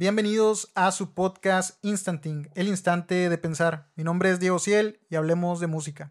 [0.00, 3.92] Bienvenidos a su podcast Instanting, el instante de pensar.
[3.96, 6.10] Mi nombre es Diego Ciel y hablemos de música.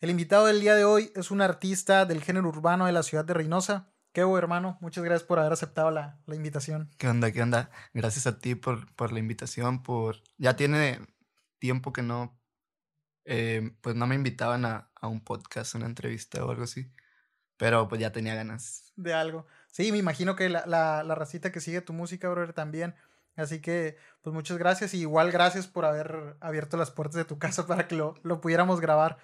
[0.00, 3.26] El invitado del día de hoy es un artista del género urbano de la ciudad
[3.26, 3.92] de Reynosa.
[4.14, 4.78] Qué bueno, hermano.
[4.80, 6.88] Muchas gracias por haber aceptado la, invitación.
[6.96, 7.30] ¿Qué onda?
[7.32, 7.70] ¿Qué onda?
[7.92, 9.82] Gracias a ti por, por la invitación.
[9.82, 10.98] Por Ya tiene
[11.58, 12.40] tiempo que no,
[13.26, 16.90] eh, pues no me invitaban a, a un podcast, una entrevista o algo así.
[17.58, 18.90] Pero pues ya tenía ganas.
[18.96, 19.46] De algo.
[19.72, 22.94] Sí, me imagino que la, la, la racita que sigue tu música, brother, también.
[23.36, 27.38] Así que, pues muchas gracias y igual gracias por haber abierto las puertas de tu
[27.38, 29.16] casa para que lo, lo pudiéramos grabar.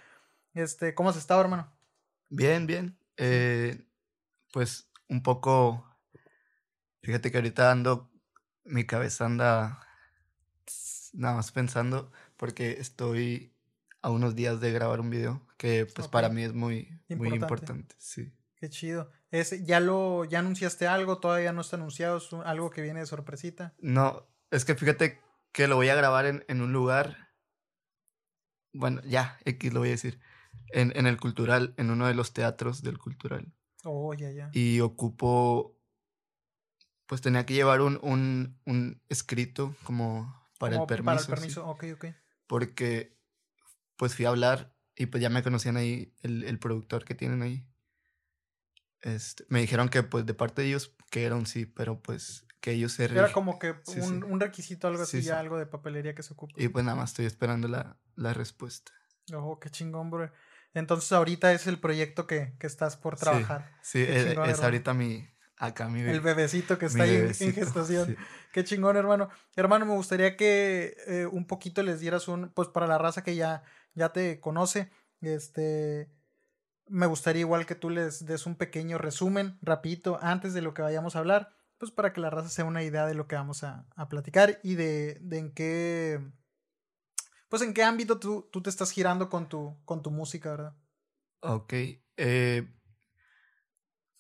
[0.54, 1.70] Este, ¿cómo has estado, hermano?
[2.30, 2.98] Bien, bien.
[3.18, 3.84] Eh,
[4.50, 5.86] pues un poco,
[7.02, 8.10] fíjate que ahorita ando,
[8.64, 9.86] mi cabeza anda
[11.12, 13.54] nada más pensando porque estoy
[14.00, 17.94] a unos días de grabar un video que pues para mí es muy, muy importante,
[17.98, 18.32] sí.
[18.56, 19.10] Qué chido.
[19.30, 21.18] ¿Es, ¿Ya lo ya anunciaste algo?
[21.18, 22.16] ¿Todavía no está anunciado?
[22.16, 23.74] ¿Es algo que viene de sorpresita?
[23.78, 25.20] No, es que fíjate
[25.52, 27.30] que lo voy a grabar en, en un lugar.
[28.72, 30.20] Bueno, ya, X lo voy a decir.
[30.72, 33.52] En, en, el cultural, en uno de los teatros del cultural.
[33.84, 34.50] Oh, ya, ya.
[34.52, 35.78] Y ocupo.
[37.06, 41.04] Pues tenía que llevar un, un, un escrito como para el permiso.
[41.04, 42.06] Para el permiso, ok, ok.
[42.46, 43.18] Porque
[43.96, 47.42] pues fui a hablar y pues ya me conocían ahí el, el productor que tienen
[47.42, 47.67] ahí.
[49.02, 52.46] Este, me dijeron que pues de parte de ellos que era un sí, pero pues
[52.60, 53.04] que ellos se...
[53.04, 56.54] Era como que un, un, requisito, algo así, ya algo de papelería que se ocupa.
[56.56, 58.92] Y pues nada más estoy esperando la, la respuesta.
[59.32, 60.30] Oh, qué chingón, bro.
[60.74, 63.72] Entonces ahorita es el proyecto que, que estás por trabajar.
[63.82, 65.28] Sí, e, es, ahorita mi...
[65.60, 68.16] Acá mi El bebecito que está ahí en gestación.
[68.52, 69.28] Qué chingón, hermano.
[69.56, 72.50] Hermano, me gustaría que eh, un poquito les dieras un...
[72.50, 76.12] Pues para la raza que ya, ya te conoce, este
[76.88, 80.82] me gustaría igual que tú les des un pequeño resumen, rapidito, antes de lo que
[80.82, 83.64] vayamos a hablar, pues para que la raza sea una idea de lo que vamos
[83.64, 86.20] a, platicar y de, de, en qué,
[87.48, 90.76] pues en qué ámbito tú, tú, te estás girando con tu, con tu música, ¿verdad?
[91.40, 91.72] Ok,
[92.16, 92.68] eh,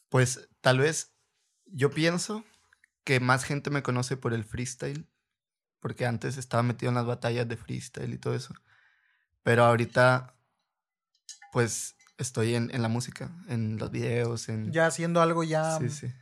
[0.08, 1.14] pues tal vez
[1.66, 2.44] yo pienso
[3.04, 5.08] que más gente me conoce por el freestyle,
[5.80, 8.54] porque antes estaba metido en las batallas de freestyle y todo eso,
[9.42, 10.34] pero ahorita
[11.52, 14.72] pues estoy en, en, la música, en los videos, en...
[14.72, 15.78] Ya haciendo algo ya...
[15.78, 16.12] Sí, sí.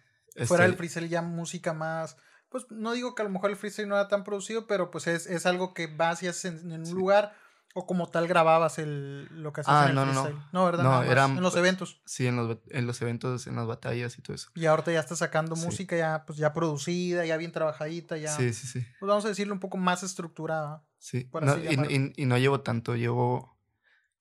[0.47, 2.17] Fuera del freestyle ya música más...
[2.51, 5.09] Pues no digo que a lo mejor el freestyle no era tan producido, pero pues
[5.09, 7.35] es, es algo que vas y haces en, un lugar
[7.75, 10.37] o como tal grababas el, lo que hacías ah, en el no, freestyle.
[10.37, 10.65] No, no.
[10.67, 10.85] ¿verdad?
[10.85, 12.01] No, era, en los eventos.
[12.07, 14.51] Sí, en los, en los eventos, en las batallas y todo eso.
[14.55, 18.35] Y ahorita ya estás sacando música ya, pues ya producida, ya bien trabajadita, ya...
[18.37, 18.87] Sí, sí, sí.
[19.01, 20.85] Pues vamos a decirlo un poco más estructurada.
[20.99, 21.29] Sí,
[21.69, 23.56] y, y, y no llevo tanto, llevo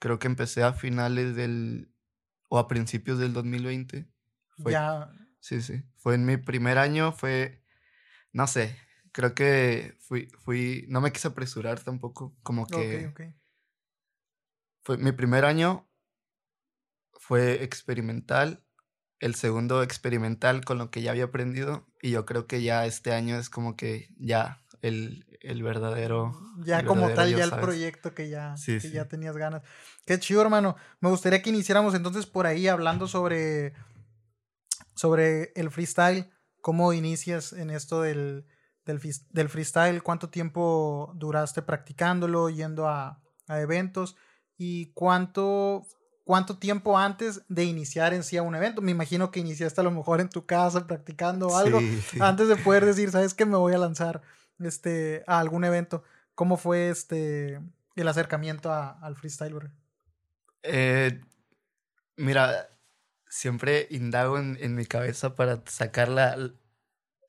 [0.05, 1.91] Creo que empecé a finales del.
[2.47, 4.07] o a principios del 2020.
[4.61, 5.11] Fue, ya.
[5.39, 5.81] Sí, sí.
[5.95, 7.63] Fue en mi primer año, fue.
[8.31, 8.77] No sé.
[9.11, 10.27] Creo que fui.
[10.43, 12.37] fui no me quise apresurar tampoco.
[12.43, 13.07] Como que.
[13.07, 13.35] Ok, ok.
[14.83, 15.89] Fue mi primer año.
[17.13, 18.63] Fue experimental.
[19.19, 21.87] El segundo experimental con lo que ya había aprendido.
[21.99, 26.39] Y yo creo que ya este año es como que ya el, el verdadero.
[26.63, 28.55] Ya como tal, ya el proyecto que ya,
[28.91, 29.63] ya tenías ganas.
[30.05, 30.75] Qué chido, hermano.
[30.99, 33.73] Me gustaría que iniciáramos entonces por ahí hablando sobre,
[34.95, 36.29] sobre el freestyle.
[36.61, 38.45] ¿Cómo inicias en esto del,
[38.85, 40.03] del, freestyle?
[40.03, 44.15] ¿Cuánto tiempo duraste practicándolo, yendo a, a eventos?
[44.57, 45.85] ¿Y cuánto
[46.23, 48.81] cuánto tiempo antes de iniciar en sí a un evento.
[48.81, 51.79] Me imagino que iniciaste a lo mejor en tu casa practicando algo
[52.19, 53.45] antes de poder decir, ¿sabes qué?
[53.45, 54.23] Me voy a lanzar
[54.59, 56.03] este, a algún evento.
[56.33, 57.61] ¿Cómo fue este,
[57.95, 59.71] el acercamiento al freestyle,
[60.63, 61.21] eh,
[62.17, 62.69] mira,
[63.29, 66.33] siempre indago en, mi cabeza para sacar la...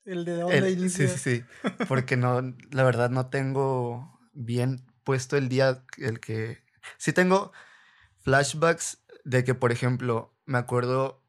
[0.05, 1.07] El de dónde inicia.
[1.07, 1.73] Sí, sí, sí.
[1.87, 2.41] Porque no,
[2.71, 6.63] la verdad no tengo bien puesto el día el que...
[6.97, 7.51] Sí tengo
[8.23, 11.21] flashbacks de que, por ejemplo, me acuerdo,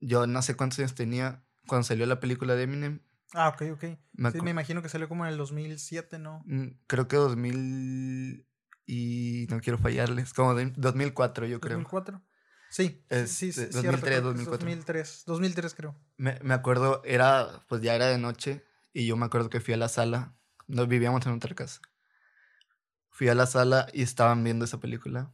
[0.00, 3.00] yo no sé cuántos años tenía cuando salió la película de Eminem
[3.34, 3.84] Ah, ok, ok.
[4.12, 6.42] Me sí, me imagino que salió como en el 2007, ¿no?
[6.46, 8.46] Mm, creo que 2000
[8.86, 11.80] y no quiero fallarles, como 2004 yo creo.
[11.80, 12.22] ¿2004?
[12.70, 14.66] Sí, sí, sí, 2003, 2004.
[14.66, 15.96] 2003, 2003 creo.
[16.16, 19.74] Me, me, acuerdo, era, pues ya era de noche y yo me acuerdo que fui
[19.74, 20.34] a la sala,
[20.66, 21.80] nos vivíamos en otra casa.
[23.10, 25.32] Fui a la sala y estaban viendo esa película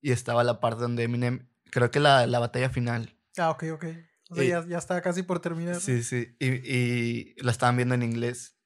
[0.00, 3.16] y estaba la parte donde Eminem, creo que la, la batalla final.
[3.38, 3.84] Ah, ok, ok.
[4.32, 5.80] O sea, ya, ya estaba casi por terminar.
[5.80, 6.34] Sí, sí.
[6.38, 8.56] Y, y la estaban viendo en inglés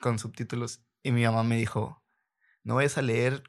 [0.00, 0.84] con subtítulos.
[1.02, 2.02] Y mi mamá me dijo,
[2.62, 3.42] no vayas a leer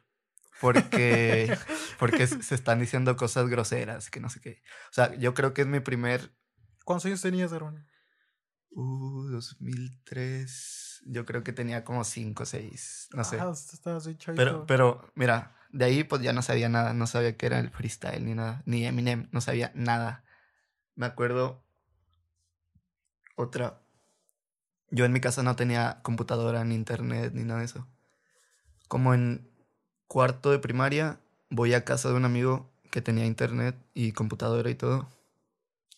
[0.60, 1.56] porque,
[1.98, 4.62] porque se están diciendo cosas groseras, que no sé qué.
[4.90, 6.34] O sea, yo creo que es mi primer...
[6.84, 7.84] ¿Cuántos años tenías, hermano?
[8.70, 11.02] Uh, 2003.
[11.06, 13.38] yo creo que tenía como 5 o 6, no sé.
[13.38, 13.52] Ah,
[14.34, 17.70] pero, pero, mira, de ahí pues ya no sabía nada, no sabía qué era el
[17.70, 20.24] freestyle ni nada, ni Eminem, no sabía nada.
[20.94, 21.62] Me acuerdo
[23.36, 23.80] otra.
[24.90, 27.86] Yo en mi casa no tenía computadora, ni internet, ni nada de eso.
[28.88, 29.48] Como en
[30.06, 31.18] cuarto de primaria,
[31.48, 35.08] voy a casa de un amigo que tenía internet y computadora y todo.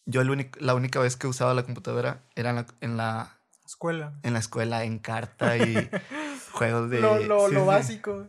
[0.06, 3.36] Yo la única vez que usaba la computadora era en la,
[3.66, 4.14] escuela.
[4.22, 5.90] En la escuela, en carta y
[6.52, 7.00] juegos de...
[7.00, 8.28] Lo, lo, básico.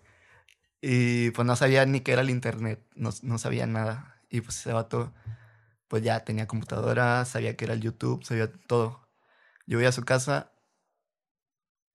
[0.82, 4.16] Y pues no sabía ni qué era el internet, no, no sabía nada.
[4.30, 5.14] Y pues ese vato,
[5.96, 9.08] pues ya tenía computadora, sabía que era el YouTube, sabía todo.
[9.66, 10.52] Yo voy a su casa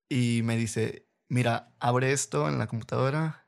[0.08, 3.46] y me dice, mira, abre esto en la computadora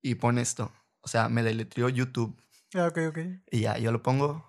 [0.00, 0.72] y pon esto.
[1.00, 2.40] O sea, me deletrió YouTube.
[2.72, 3.18] Ah, ok, ok.
[3.50, 4.46] Y ya, yo lo pongo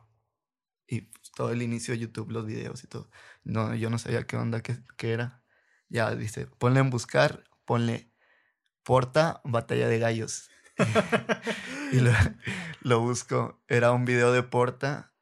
[0.86, 3.10] y pues, todo el inicio de YouTube, los videos y todo.
[3.44, 5.42] No, yo no sabía qué onda, qué, qué era.
[5.90, 8.12] Ya dice, ponle en buscar, ponle
[8.84, 10.52] Porta Batalla de Gallos.
[11.92, 12.00] y
[12.82, 13.62] lo, busco.
[13.68, 15.14] Era un video de Porta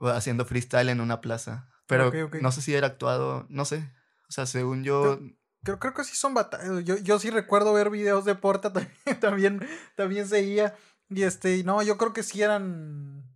[0.00, 1.68] haciendo freestyle en una plaza.
[1.86, 3.90] Pero no sé si era actuado, no sé.
[4.28, 5.18] O sea, según yo...
[5.62, 6.84] Creo, creo que sí son batallas.
[6.84, 10.74] Yo, yo sí recuerdo ver videos de Porta también, también, también seguía.
[11.08, 13.30] Y este, no, yo creo que sí eran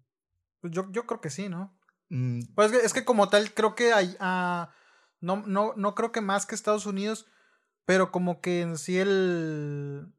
[0.64, 1.76] pues yo, yo creo que sí, ¿no?
[2.08, 2.40] Mm.
[2.54, 4.16] Pues es que, como tal, creo que hay.
[4.18, 4.66] Uh,
[5.20, 7.26] no, no, no creo que más que Estados Unidos,
[7.84, 10.10] pero como que en sí el.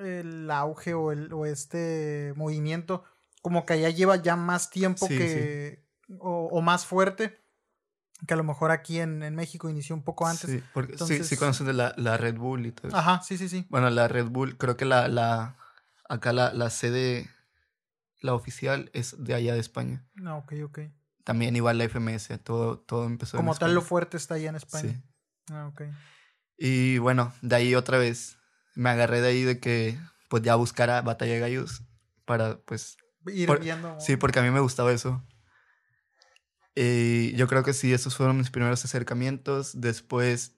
[0.00, 3.04] El auge o, el, o este movimiento,
[3.44, 5.84] como que allá lleva ya más tiempo que.
[6.18, 7.42] O, más fuerte
[8.26, 10.48] que a lo mejor aquí en, en, México inició un poco antes.
[10.48, 12.96] Sí, porque sí, sí conocen de la, la, Red Bull y todo eso.
[12.96, 13.66] Ajá, sí, sí, sí.
[13.68, 15.56] Bueno, la Red Bull, creo que la, la
[16.08, 17.28] acá la, la sede
[18.22, 20.06] la oficial es de allá de España.
[20.24, 20.78] Ah, ok, ok.
[21.22, 24.92] También igual la FMS, todo, todo empezó Como tal lo fuerte está allá en España.
[24.94, 25.02] Sí.
[25.50, 25.82] Ah, ok.
[26.56, 28.38] Y bueno, de ahí otra vez
[28.74, 29.98] me agarré de ahí de que
[30.30, 31.82] pues ya buscara Batalla de Gallos
[32.24, 32.96] para pues...
[33.26, 33.98] Ir viendo.
[34.00, 35.22] Sí, porque a mí me gustaba eso.
[36.74, 39.80] Y yo creo que sí, esos fueron mis primeros acercamientos.
[39.80, 40.56] Después,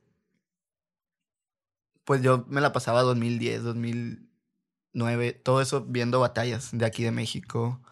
[2.05, 4.31] pues yo me la pasaba 2010, 2000,
[5.43, 7.83] todo eso viendo batallas de aquí de México,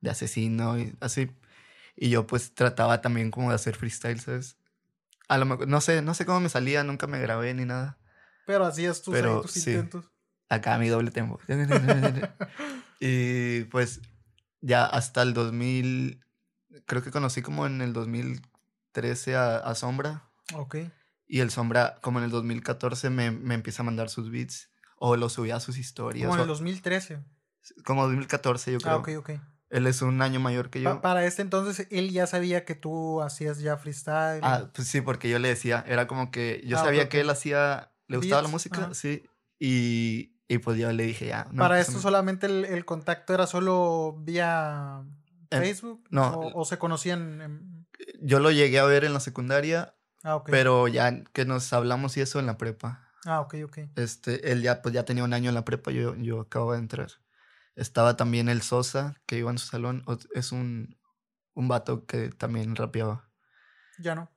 [0.00, 1.30] de asesino y así.
[1.96, 4.56] Y yo pues trataba también como de hacer freestyle, ¿sabes?
[5.28, 7.98] A lo mejor, no sé, no sé cómo me salía, nunca me grabé ni nada.
[8.46, 10.10] Pero hacías tus, Pero, tus sí, intentos.
[10.48, 11.38] Acá mi doble tempo.
[13.00, 14.00] y pues
[14.64, 16.24] ya hasta el 2000,
[16.86, 20.30] creo que conocí como en el 2013 a, a Sombra.
[20.54, 20.76] Ok.
[21.26, 25.16] Y el Sombra, como en el 2014, me, me empieza a mandar sus beats o
[25.16, 26.26] lo subía a sus historias.
[26.26, 27.18] Como en el 2013.
[27.84, 28.94] Como 2014, yo creo.
[28.94, 29.30] Ah, ok, ok.
[29.70, 31.00] Él es un año mayor que yo.
[31.00, 34.40] para este entonces, él ya sabía que tú hacías ya freestyle.
[34.42, 37.28] Ah, pues sí, porque yo le decía, era como que yo ah, sabía que él
[37.28, 39.24] hacía, le gustaba la música, sí,
[39.58, 41.46] y, y, pues yo le dije ya.
[41.56, 45.02] para esto solamente el, contacto era solo vía
[45.50, 46.40] Facebook, no.
[46.54, 47.86] O, se conocían.
[48.20, 50.52] Yo lo llegué a ver en la secundaria, ah, okay.
[50.52, 53.08] pero ya que nos hablamos y eso en la prepa.
[53.24, 53.78] Ah, ok, ok.
[53.96, 56.78] Este, él ya, pues ya tenía un año en la prepa, yo, yo acabo de
[56.78, 57.10] entrar.
[57.74, 60.04] Estaba también el Sosa, que iba en su salón.
[60.34, 60.96] Es un,
[61.54, 63.28] un vato que también rapeaba.
[63.98, 64.30] ¿Ya no?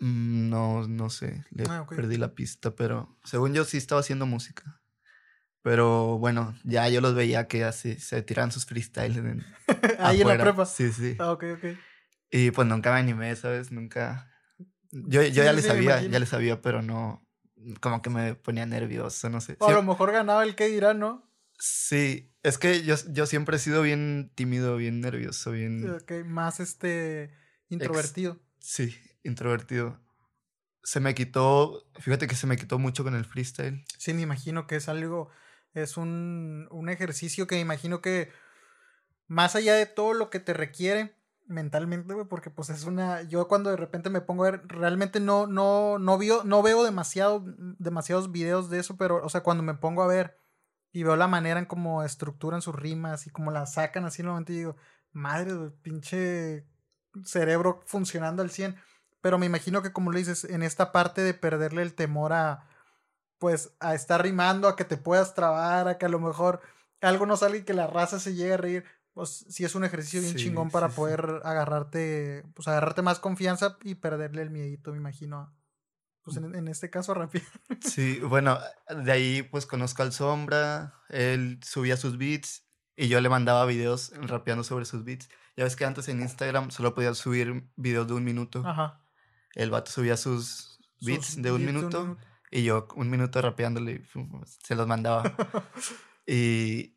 [0.00, 1.44] Mm, no, no sé.
[1.50, 4.80] Le ah, perdí la pista, pero según yo sí estaba haciendo música.
[5.68, 9.18] Pero bueno, ya yo los veía que así se tiran sus freestyles.
[9.18, 9.44] En,
[9.98, 10.64] Ahí en la prepa.
[10.64, 11.14] Sí, sí.
[11.18, 11.64] Ah, ok, ok.
[12.30, 13.70] Y pues nunca me animé, ¿sabes?
[13.70, 14.32] Nunca.
[14.90, 17.22] Yo, yo ya le sabía, ya le sabía, pero no,
[17.82, 19.56] como que me ponía nervioso, no sé.
[19.60, 21.30] O a lo mejor ganaba el que dirá, ¿no?
[21.58, 25.86] Sí, es que yo, yo siempre he sido bien tímido, bien nervioso, bien...
[25.90, 27.30] Ok, más este
[27.68, 28.40] introvertido.
[28.58, 30.00] Sí, introvertido.
[30.82, 33.84] Se me quitó, fíjate que se me quitó mucho con el freestyle.
[33.98, 35.28] Sí, me imagino que es algo,
[35.74, 38.30] es un, un ejercicio que imagino que
[39.26, 41.14] más allá de todo lo que te requiere,
[41.46, 45.18] mentalmente, güey, porque pues es una, yo cuando de repente me pongo a ver, realmente
[45.18, 47.42] no, no, no veo, no veo demasiado,
[47.78, 50.36] demasiados videos de eso, pero, o sea, cuando me pongo a ver
[50.92, 54.26] y veo la manera en cómo estructuran sus rimas y cómo las sacan así en
[54.26, 54.76] el momento y digo,
[55.12, 56.66] madre, pinche
[57.24, 58.76] cerebro funcionando al 100,
[59.20, 62.66] pero me imagino que como lo dices, en esta parte de perderle el temor a,
[63.38, 66.60] pues, a estar rimando, a que te puedas trabar, a que a lo mejor
[67.00, 69.84] algo no salga y que la raza se llegue a reír, pues sí es un
[69.84, 74.98] ejercicio bien chingón para poder agarrarte, pues agarrarte más confianza y perderle el miedito, me
[74.98, 75.52] imagino.
[76.22, 77.44] Pues en, en este caso, rápido.
[77.80, 82.64] Sí, bueno, de ahí pues conozco al Sombra, él subía sus beats
[82.96, 85.28] y yo le mandaba videos rapeando sobre sus beats.
[85.56, 88.62] Ya ves que antes en Instagram solo podías subir videos de un minuto.
[88.64, 89.00] Ajá.
[89.54, 92.16] El vato subía sus, beats de un minuto,
[92.50, 94.02] y yo un minuto rapeándole,
[94.62, 95.22] se los mandaba.
[96.26, 96.96] y,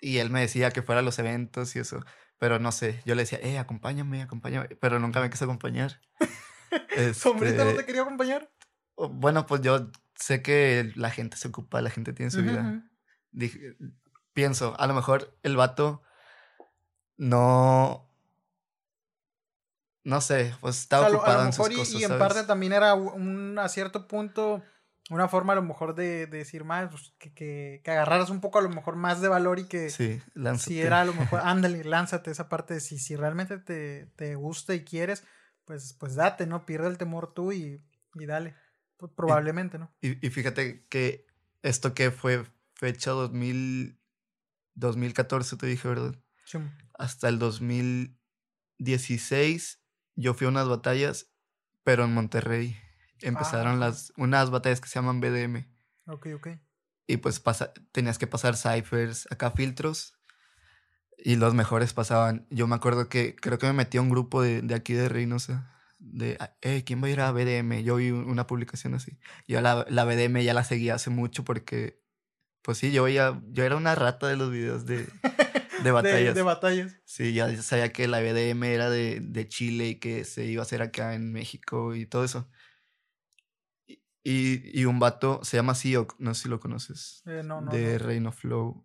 [0.00, 2.04] y él me decía que fuera a los eventos y eso.
[2.38, 4.68] Pero no sé, yo le decía, eh, acompáñame, acompáñame.
[4.80, 6.00] Pero nunca me quiso acompañar.
[7.14, 8.50] ¿Sombrita no este, te quería acompañar?
[8.96, 12.84] Bueno, pues yo sé que la gente se ocupa, la gente tiene su vida.
[13.30, 13.76] Dije,
[14.32, 16.02] pienso, a lo mejor el vato
[17.16, 18.02] no.
[20.04, 22.00] No sé, pues estaba ocupado en sus cosas.
[22.00, 24.62] Y, en parte también era un, a cierto punto
[25.10, 28.58] una forma a lo mejor de, decir más, pues, que, que, que, agarraras un poco
[28.58, 30.70] a lo mejor más de valor y que sí, lánzate.
[30.70, 34.34] si era a lo mejor, ándale, lánzate esa parte de si, si realmente te, te
[34.34, 35.22] gusta y quieres,
[35.64, 36.66] pues, pues date, ¿no?
[36.66, 37.80] Pierde el temor tú y,
[38.14, 38.56] y dale.
[38.96, 39.94] Pues probablemente, ¿no?
[40.00, 41.26] Y, y, fíjate que
[41.62, 44.00] esto que fue fecha 2000,
[44.74, 46.14] 2014, te dije, ¿verdad?
[46.44, 46.58] Sí.
[46.98, 49.82] Hasta el 2016
[50.14, 51.30] yo fui a unas batallas,
[51.84, 52.76] pero en Monterrey.
[53.22, 53.86] Empezaron ah.
[53.86, 55.66] las, unas batallas que se llaman BDM.
[56.06, 56.48] Ok, ok.
[57.06, 60.14] Y pues pasa, tenías que pasar ciphers, acá filtros.
[61.18, 62.46] Y los mejores pasaban.
[62.50, 65.08] Yo me acuerdo que creo que me metí a un grupo de, de aquí de
[65.08, 65.72] Reynosa.
[65.98, 67.82] De, eh, ¿quién va a ir a BDM?
[67.82, 69.18] Yo vi una publicación así.
[69.48, 72.02] Yo la, la BDM ya la seguía hace mucho porque,
[72.62, 75.06] pues sí, yo, ya, yo era una rata de los videos de,
[75.82, 76.34] de batallas.
[76.34, 76.96] de, batallas.
[77.04, 80.66] Sí, ya sabía que la BDM era de, de Chile y que se iba a
[80.66, 82.50] hacer acá en México y todo eso.
[84.28, 87.22] Y, y un vato se llama Siok, no sé si lo conoces.
[87.26, 88.84] Eh, no, no, de Reino Flow.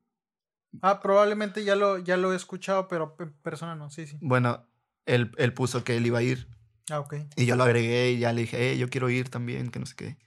[0.84, 4.20] Ah, probablemente ya lo, ya lo he escuchado, pero en persona no, sí, sí.
[4.22, 4.68] Bueno,
[5.08, 6.48] él, él puso que él iba a ir.
[6.92, 7.16] Ah, ok.
[7.36, 9.88] Y yo lo agregué y ya le dije, eh, yo quiero ir también, que no
[9.88, 10.20] sé qué.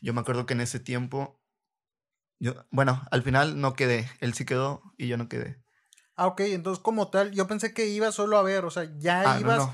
[0.00, 1.38] Yo me acuerdo que en ese tiempo,
[2.38, 4.08] yo, bueno, al final no quedé.
[4.20, 5.62] Él sí quedó y yo no quedé.
[6.16, 9.34] Ah, ok, entonces como tal, yo pensé que iba solo a ver, o sea, ya
[9.34, 9.68] ah, ibas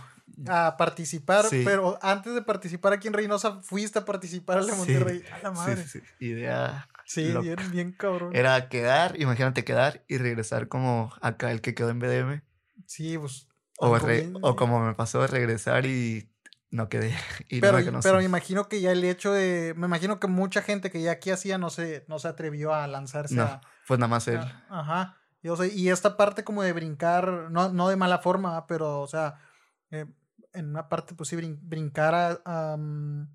[0.46, 5.22] a participar, pero antes de participar aquí en Reynosa, fuiste a participar en la Monterrey.
[5.32, 5.84] a la madre.
[5.86, 6.88] Sí, Idea.
[7.04, 8.36] Sí, bien, bien cabrón.
[8.36, 12.42] Era quedar, imagínate quedar y regresar como acá el que quedó en BDM.
[12.86, 13.48] Sí, pues.
[13.78, 13.96] O,
[14.42, 16.30] o como me pasó de regresar y
[16.70, 17.14] no quedé.
[17.48, 19.74] Y pero, pero me imagino que ya el hecho de.
[19.76, 22.86] Me imagino que mucha gente que ya aquí hacía no se, no se atrevió a
[22.86, 24.40] lanzarse no, Pues nada más él.
[24.68, 25.16] ajá.
[25.40, 25.48] Y,
[25.80, 29.38] y esta parte como de brincar, no, no de mala forma, pero, o sea,
[29.90, 30.04] eh,
[30.52, 33.28] en una parte, pues sí, brincar a, mm,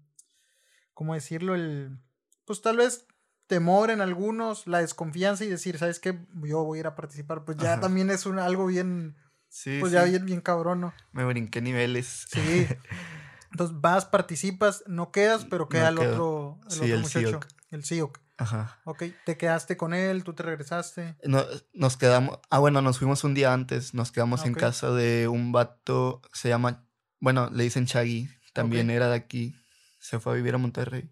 [0.93, 1.55] ¿cómo decirlo?
[1.55, 1.99] El,
[2.45, 3.05] pues tal vez
[3.47, 6.25] temor en algunos, la desconfianza y decir, ¿sabes qué?
[6.43, 9.15] Yo voy a ir a participar, pues ya también es un, algo bien,
[9.49, 10.93] sí, pues ya bien, bien cabrón, ¿no?
[11.11, 12.27] Me brinqué niveles.
[12.31, 12.67] Sí.
[13.51, 17.39] Entonces vas, participas, no quedas, pero queda el otro, el otro muchacho,
[17.69, 18.19] el SIOC.
[18.37, 18.79] Ajá.
[18.83, 21.15] Ok, te quedaste con él, tú te regresaste.
[21.23, 25.27] No, nos quedamos, ah, bueno, nos fuimos un día antes, nos quedamos en casa de
[25.27, 26.83] un vato, se llama
[27.23, 29.55] bueno, le dicen Chagui, también era de aquí,
[29.97, 31.09] se fue a vivir a Monterrey.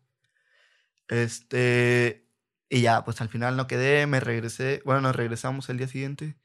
[1.07, 2.27] Este,
[2.67, 6.35] y ya, pues al final no quedé, me regresé, bueno, nos regresamos el día siguiente.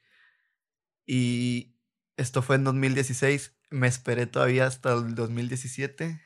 [1.05, 1.75] Y
[2.15, 6.17] esto fue en 2016, me esperé todavía hasta el 2017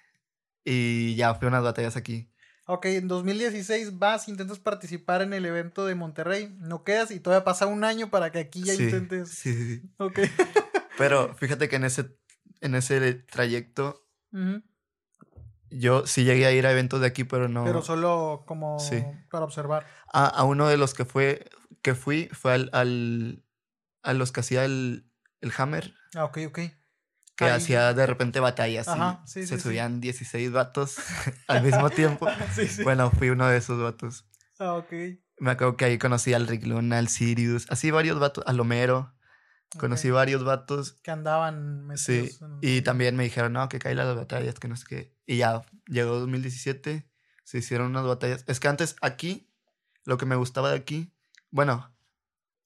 [0.63, 2.31] y ya fui a unas batallas aquí.
[2.65, 7.43] Ok, en 2016 vas, intentas participar en el evento de Monterrey, no quedas y todavía
[7.43, 9.29] pasa un año para que aquí ya intentes.
[9.29, 9.91] Sí, sí, sí.
[9.97, 10.19] Ok.
[10.99, 12.20] Pero fíjate que en ese
[12.61, 14.07] en ese trayecto.
[15.69, 17.63] Yo sí llegué a ir a eventos de aquí, pero no.
[17.63, 18.77] Pero solo como
[19.29, 19.85] para observar.
[20.11, 21.49] A, a, uno de los que fue
[21.81, 23.43] que fui fue al, al
[24.03, 25.09] a los que hacía el,
[25.41, 25.93] el Hammer.
[26.15, 26.59] Ah, ok, ok.
[27.35, 28.87] Que hacía de repente batallas.
[28.87, 30.97] Ajá, sí, se subían 16 vatos
[31.47, 32.27] al mismo tiempo.
[32.83, 34.25] bueno, fui uno de esos vatos.
[34.59, 34.91] Ah, ok.
[35.39, 39.15] Me acuerdo que ahí conocí al Rick Luna, al Sirius, así varios vatos, al Homero.
[39.77, 40.93] Conocí varios vatos.
[41.01, 42.29] Que andaban Sí,
[42.61, 45.15] y también me dijeron, no, que caí las batallas, que no sé qué.
[45.25, 47.09] Y ya, llegó 2017,
[47.43, 48.43] se hicieron unas batallas.
[48.47, 49.49] Es que antes aquí,
[50.03, 51.13] lo que me gustaba de aquí,
[51.51, 51.93] bueno,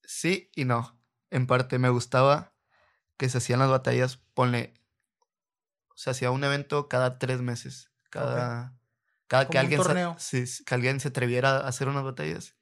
[0.04, 0.98] sí y no.
[1.30, 2.52] En parte me gustaba
[3.16, 4.74] que se hacían las batallas, ponle,
[5.94, 7.90] se hacía un evento cada tres meses.
[8.10, 8.76] Cada,
[9.26, 9.80] cada que alguien,
[10.18, 12.56] se, que alguien se atreviera a hacer unas batallas,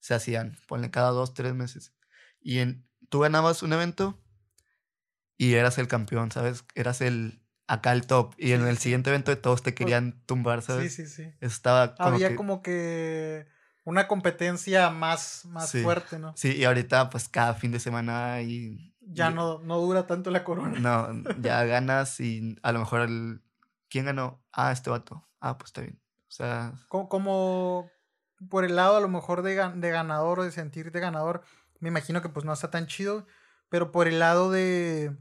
[0.00, 1.92] se hacían, ponle cada dos, tres meses.
[2.40, 4.18] Y en, tú ganabas un evento
[5.38, 6.64] y eras el campeón, ¿sabes?
[6.74, 8.34] Eras el acá el top.
[8.38, 10.94] Y en el siguiente evento todos te querían tumbar, ¿sabes?
[10.94, 11.34] Sí, sí, sí.
[11.40, 13.46] Estaba Había como que
[13.84, 16.32] una competencia más, más fuerte, ¿no?
[16.36, 18.92] Sí, y ahorita pues cada fin de semana y...
[19.08, 20.80] Ya no, no dura tanto la corona.
[20.80, 23.40] No, ya ganas y a lo mejor el...
[23.88, 24.42] ¿Quién ganó?
[24.52, 25.28] Ah, este vato.
[25.40, 26.00] Ah, pues está bien.
[26.28, 26.72] O sea...
[26.88, 27.90] Como, como
[28.50, 31.42] por el lado a lo mejor de, de ganador o de sentirte ganador,
[31.80, 33.26] me imagino que pues no está tan chido,
[33.68, 35.16] pero por el lado de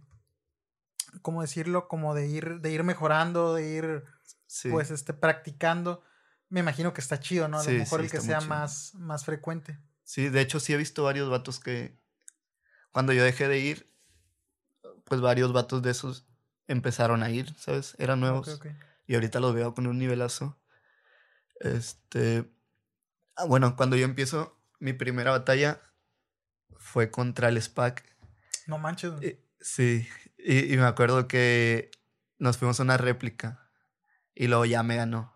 [1.21, 1.87] ¿cómo decirlo?
[1.87, 4.03] Como de ir, de ir mejorando, de ir,
[4.69, 6.03] pues, este, practicando.
[6.49, 7.59] Me imagino que está chido, ¿no?
[7.59, 9.79] A lo mejor el que sea más, más frecuente.
[10.03, 11.97] Sí, de hecho sí he visto varios vatos que
[12.91, 13.91] cuando yo dejé de ir,
[15.03, 16.27] pues varios vatos de esos
[16.67, 17.95] empezaron a ir, ¿sabes?
[17.97, 18.59] Eran nuevos.
[19.07, 20.59] Y ahorita los veo con un nivelazo.
[21.59, 22.51] Este.
[23.35, 25.81] Ah, bueno, cuando yo empiezo, mi primera batalla
[26.85, 28.05] fue contra el SPAC.
[28.67, 29.11] No manches.
[29.59, 31.89] sí, y, me acuerdo que
[32.37, 33.67] nos fuimos a una réplica
[34.35, 35.33] y luego ya me ganó.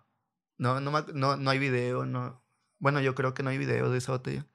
[0.57, 2.43] No, no, no, no hay video, no.
[2.77, 4.45] Bueno, yo creo que no hay video de esa batalla.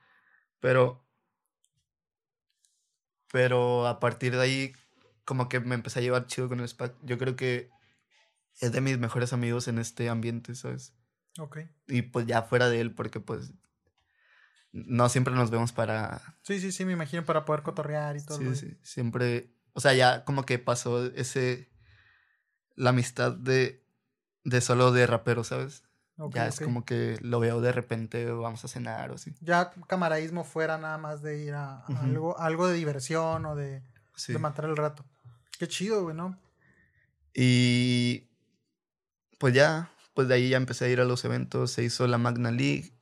[0.61, 1.05] Pero.
[3.33, 4.73] Pero a partir de ahí,
[5.25, 6.95] como que me empecé a llevar chido con el SPAC.
[7.03, 7.71] Yo creo que
[8.61, 10.95] es de mis mejores amigos en este ambiente, ¿sabes?
[11.41, 11.59] Ok.
[11.89, 13.53] Y pues ya fuera de él, porque pues
[14.75, 16.21] no siempre nos vemos para...
[16.43, 18.39] Sí, sí, sí, me imagino para poder cotorrear y todo.
[18.39, 19.55] Sí, sí, siempre...
[19.73, 21.71] O sea, ya como que pasó ese...
[22.75, 23.87] La amistad de...
[24.43, 25.85] De solo de rapero, ¿sabes?
[26.33, 29.35] ya es como que lo veo de repente, vamos a cenar o así.
[29.41, 33.83] Ya camaradismo fuera nada más de ir a, algo, algo de diversión o de,
[34.29, 35.05] de matar el rato.
[35.59, 36.39] Qué chido, güey, ¿no?
[37.33, 38.29] Y
[39.39, 42.19] pues ya, pues de ahí ya empecé a ir a los eventos, se hizo la
[42.19, 42.93] Magna League,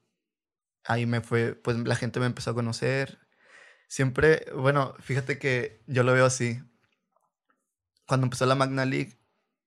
[0.85, 3.19] ahí me fue, pues la gente me empezó a conocer.
[3.89, 6.63] Siempre, bueno, fíjate que yo lo veo así.
[8.07, 9.19] Cuando empezó la Magna League,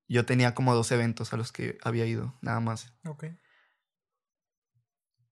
[0.07, 2.93] yo tenía como dos eventos a los que había ido, nada más.
[3.05, 3.25] Ok.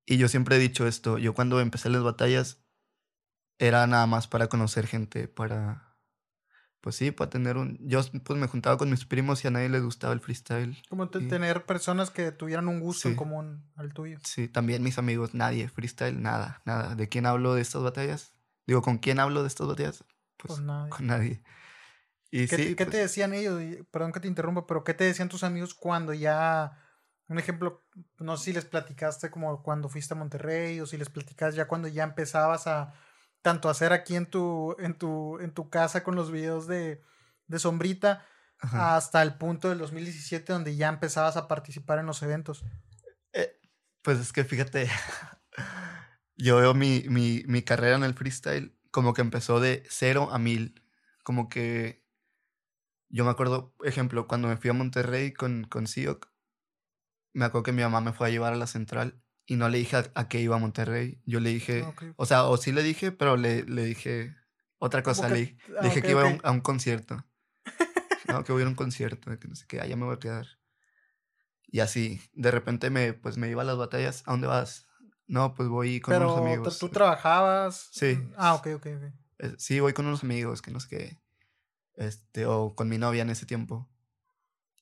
[0.05, 2.63] Y yo siempre he dicho esto, yo cuando empecé las batallas
[3.57, 5.92] era nada más para conocer gente, para
[6.83, 7.79] pues sí, para tener un...
[7.79, 10.77] Yo pues me juntaba con mis primos y a nadie les gustaba el freestyle.
[10.89, 14.19] Como tener personas que tuvieran un gusto en común al tuyo.
[14.25, 16.95] Sí, también mis amigos, nadie, freestyle, nada, nada.
[16.95, 18.33] ¿De quién hablo de estas batallas?
[18.67, 20.03] Digo, ¿con quién hablo de estas batallas?
[20.35, 20.89] Pues con nadie.
[20.89, 21.41] Con nadie.
[22.29, 23.61] Y ¿Qué, sí, ¿qué te pues decían ellos?
[23.89, 26.83] Perdón que te interrumpa, pero ¿qué te decían tus amigos cuando ya...
[27.29, 27.81] Un ejemplo,
[28.19, 31.65] no sé si les platicaste como cuando fuiste a Monterrey o si les platicas ya
[31.65, 32.93] cuando ya empezabas a
[33.43, 37.03] tanto hacer aquí en tu, en tu, en tu casa con los videos de,
[37.47, 38.25] de Sombrita,
[38.57, 42.63] hasta el punto del 2017 donde ya empezabas a participar en los eventos.
[43.33, 43.59] Eh,
[44.01, 44.89] pues es que fíjate,
[46.37, 50.39] yo veo mi, mi, mi, carrera en el freestyle como que empezó de cero a
[50.39, 50.81] mil.
[51.23, 52.05] Como que
[53.09, 56.31] yo me acuerdo, ejemplo, cuando me fui a Monterrey con, con Sioc,
[57.33, 59.77] me acuerdo que mi mamá me fue a llevar a la central y no le
[59.77, 61.21] dije a, qué iba a Monterrey.
[61.25, 64.35] Yo le dije, ah, o sea, o sí le dije, pero le, le dije
[64.77, 65.27] otra cosa.
[65.29, 67.25] Le, ah, dije que iba a un, concierto.
[68.27, 70.47] no, que voy a un concierto, que no sé qué, allá me voy a quedar.
[71.67, 74.23] Y así, de repente me, pues me iba a las batallas.
[74.25, 74.87] ¿A dónde vas?
[75.27, 76.79] No, pues voy con unos amigos.
[76.79, 77.89] ¿Tú trabajabas?
[77.91, 78.19] Sí.
[78.37, 79.49] Ah, ok, ok, ok.
[79.57, 81.21] Sí, voy con unos amigos, que no sé qué.
[81.95, 83.89] Este, o con mi novia en ese tiempo.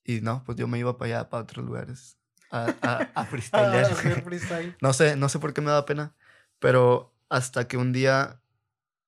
[0.03, 2.20] Y no, pues yo me iba para allá, para otros lugares
[2.51, 4.75] a, a, freestyle.
[4.81, 6.15] No sé, no sé por qué me da pena,
[6.59, 8.41] pero hasta que un día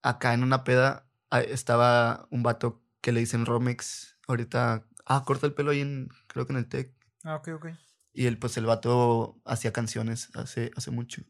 [0.02, 5.54] acá en una peda estaba un vato que le dicen Romex, ahorita, ah, corta el
[5.54, 6.94] pelo ahí en, creo que en el tech.
[7.24, 7.68] Ah, ok, ok.
[8.14, 11.24] Y él, pues el vato hacía canciones hace, hace mucho.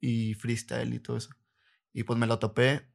[0.00, 1.30] Y freestyle y todo eso.
[1.92, 2.86] Y pues me lo topé.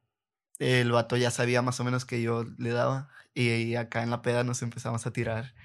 [0.59, 3.09] El vato ya sabía más o menos que yo le daba.
[3.33, 5.55] Y acá en la peda nos empezamos a tirar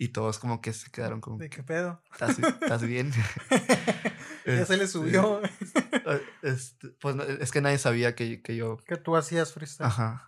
[0.00, 1.36] y todos como que se quedaron como...
[1.36, 2.02] ¿De qué pedo?
[2.10, 3.12] ¿Estás, bien?
[4.46, 5.42] ya se le este, subió.
[6.42, 8.78] Este, pues es que nadie sabía que, que, yo...
[8.78, 9.88] Que tú hacías freestyle.
[9.88, 10.26] Ajá.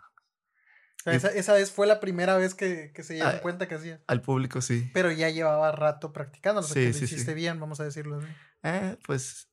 [1.06, 4.02] esa, esa, vez fue la primera vez que, que se dieron cuenta que hacía.
[4.08, 4.90] Al público, sí.
[4.92, 6.60] Pero ya llevaba rato practicando.
[6.60, 8.28] O sea, sí, que lo hiciste bien, vamos a decirlo así.
[8.64, 9.48] Eh, pues...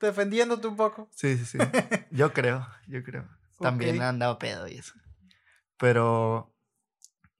[0.00, 1.08] defendiéndote un poco.
[1.14, 1.58] Sí, sí, sí.
[2.10, 3.28] Yo creo, yo creo.
[3.60, 4.94] También han dado pedo y eso.
[5.78, 6.53] Pero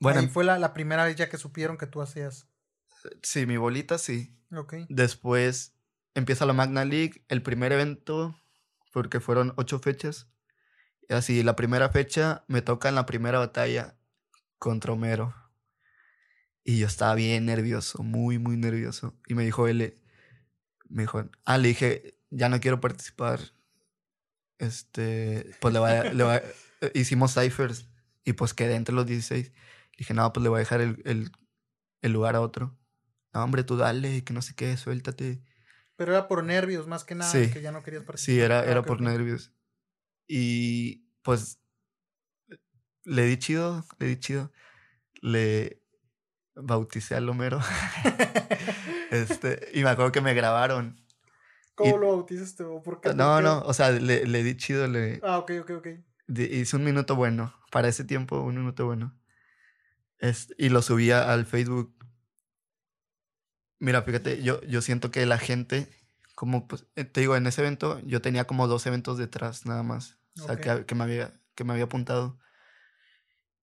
[0.00, 0.20] bueno.
[0.20, 2.48] Ahí fue la, la, primera vez ya que supieron que tú hacías.
[3.22, 4.36] Sí, mi bolita sí.
[4.54, 4.74] Ok.
[4.88, 5.74] Después
[6.14, 8.38] empieza la Magna League, el primer evento,
[8.92, 10.28] porque fueron ocho fechas.
[11.08, 13.96] Así, la primera fecha me toca en la primera batalla
[14.58, 15.34] contra Homero.
[16.64, 19.14] Y yo estaba bien nervioso, muy, muy nervioso.
[19.26, 20.00] Y me dijo él,
[20.88, 23.40] me dijo, ah, le dije, ya no quiero participar.
[24.58, 26.40] Este, pues le va, le va,
[26.94, 27.88] hicimos ciphers
[28.24, 29.52] y pues quedé entre los 16
[29.98, 31.30] dije, no, pues le voy a dejar el,
[32.02, 32.76] lugar a otro.
[33.32, 35.42] No, hombre, tú dale, que no sé qué, suéltate.
[35.96, 38.34] Pero era por nervios, más que nada, que ya no querías participar.
[38.34, 39.52] Sí, era, ah, era por nervios.
[40.26, 41.60] Y pues
[43.04, 44.52] le di chido, le di chido.
[45.20, 45.82] Le
[46.54, 47.60] bauticé al Homero.
[49.10, 51.00] este, y me acuerdo que me grabaron.
[51.74, 52.62] ¿Cómo lo bautizaste?
[52.64, 53.14] ¿O por qué?
[53.14, 54.86] No, no, o sea, le, le di chido.
[54.86, 55.86] Le, ah, ok, ok, ok.
[56.28, 57.54] hice un minuto bueno.
[57.70, 59.12] Para ese tiempo, un minuto bueno.
[60.56, 61.94] Y lo subía al Facebook.
[63.78, 65.88] Mira, fíjate, yo, yo siento que la gente,
[66.34, 69.82] como pues, eh, te digo, en ese evento yo tenía como dos eventos detrás nada
[69.82, 70.16] más.
[70.40, 72.38] O sea, que, que, me había, que me había apuntado.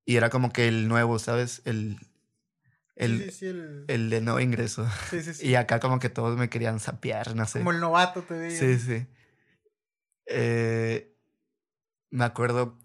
[0.06, 1.62] Y era como que el nuevo, ¿sabes?
[1.66, 2.00] El,
[2.96, 4.10] el, el...
[4.10, 4.88] de no ingreso.
[5.42, 7.60] Y acá como que todos me querían sapear, no sé.
[7.60, 8.58] Como el novato te veía.
[8.58, 9.08] Sí, sí.
[10.28, 11.18] Eh,
[12.10, 12.78] me acuerdo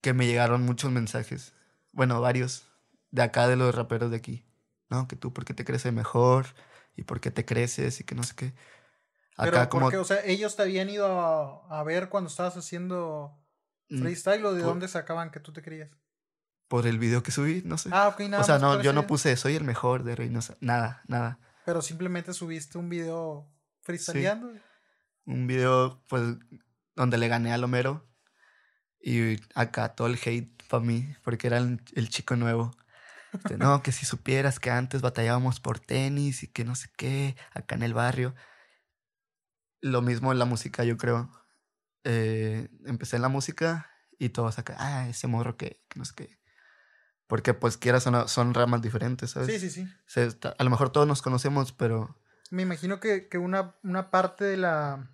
[0.00, 1.52] que me llegaron muchos mensajes.
[1.92, 2.66] Bueno, varios.
[3.10, 4.44] De acá, de los raperos de aquí.
[4.88, 6.46] No, que tú porque te creces mejor
[6.94, 8.54] y porque te creces y que no sé qué.
[9.36, 9.86] Acá como...
[9.88, 13.38] o sea, ellos te habían ido a, a ver cuando estabas haciendo
[13.90, 15.90] mm, freestyle o de dónde sacaban que tú te querías
[16.68, 17.90] por el video que subí, no sé.
[17.92, 18.42] Ah, ok, nada.
[18.42, 21.38] O sea, no, yo no puse soy el mejor de Reynosa, nada, nada.
[21.64, 23.48] Pero simplemente subiste un video
[23.82, 24.52] freestyleando.
[25.24, 26.22] Un video, pues,
[26.94, 28.08] donde le gané a Lomero.
[29.00, 32.72] Y acá todo el hate para mí, porque era el, chico nuevo.
[33.32, 37.36] Este, no, que si supieras que antes batallábamos por tenis y que no sé qué,
[37.52, 38.34] acá en el barrio.
[39.80, 41.30] Lo mismo en la música, yo creo.
[42.04, 46.14] Eh, empecé en la música y todos acá, ah, ese morro que, que no sé
[46.16, 46.38] qué.
[47.26, 49.60] Porque pues quieras son, son ramas diferentes, ¿sabes?
[49.60, 50.38] Sí, sí, sí.
[50.58, 52.16] a lo mejor todos nos conocemos, pero...
[52.50, 55.10] Me imagino que, que una, una parte de la...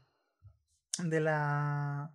[0.98, 2.14] de la...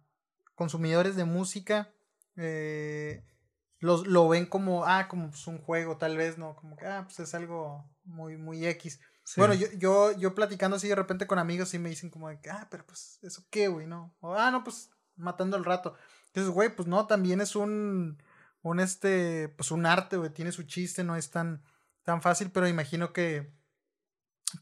[0.54, 1.90] consumidores de música
[2.36, 3.24] eh,
[3.80, 6.56] los, lo ven como, ah, como pues un juego tal vez, ¿no?
[6.56, 9.00] Como que, ah, pues es algo muy, muy X.
[9.36, 12.40] Bueno, yo, yo, yo platicando así de repente con amigos y me dicen como de
[12.40, 13.86] que, ah, pero pues, ¿eso qué, güey?
[13.86, 14.16] ¿No?
[14.22, 15.96] O, ah, no, pues matando el rato.
[16.28, 18.18] Entonces, güey, pues no, también es un
[18.62, 21.64] un este, pues un arte, güey, tiene su chiste, no es tan,
[22.04, 23.54] tan fácil, pero imagino que,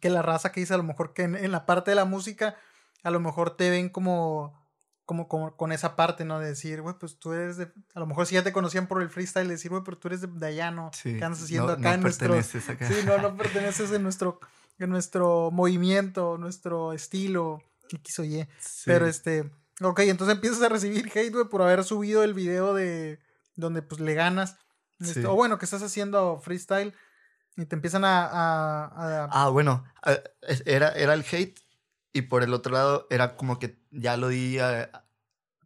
[0.01, 2.56] que la raza que dice a lo mejor que en, la parte de la música,
[3.04, 4.64] a lo mejor te ven como,
[5.06, 6.39] como, como con esa parte, ¿no?
[6.39, 9.02] De decir, güey, pues tú eres de, a lo mejor si ya te conocían por
[9.02, 10.89] el freestyle, decir, güey, pero tú eres de, allá, ¿no?
[10.94, 12.34] Sí, ¿Qué andas haciendo acá en nuestro...
[12.34, 12.88] Acá.
[12.88, 14.39] Sí, no, no perteneces en nuestro,
[14.80, 18.48] en nuestro movimiento, nuestro estilo, X o Y.
[18.86, 19.52] Pero este...
[19.82, 23.20] Ok, entonces empiezas a recibir hate, güey, por haber subido el video de,
[23.56, 24.58] donde pues le ganas.
[25.00, 26.94] Este, o bueno, que estás haciendo freestyle
[27.58, 29.28] y te empiezan a...
[29.30, 29.84] Ah, bueno,
[30.65, 31.64] era, era el hate
[32.15, 34.58] y por el otro lado era como que ya lo di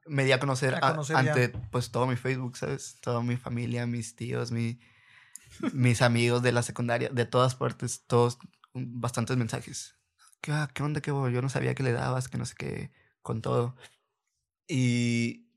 [0.05, 2.97] me di a conocer, ante pues todo mi Facebook, ¿sabes?
[3.01, 4.79] Toda mi familia, mis tíos, mi,
[5.71, 8.39] mis amigos de la secundaria, de todas partes, todos,
[8.73, 9.95] bastantes mensajes.
[10.41, 11.01] ¿Qué, qué onda?
[11.01, 13.75] ¿Qué Yo no sabía que le dabas, que no sé qué, con todo.
[14.67, 15.49] Y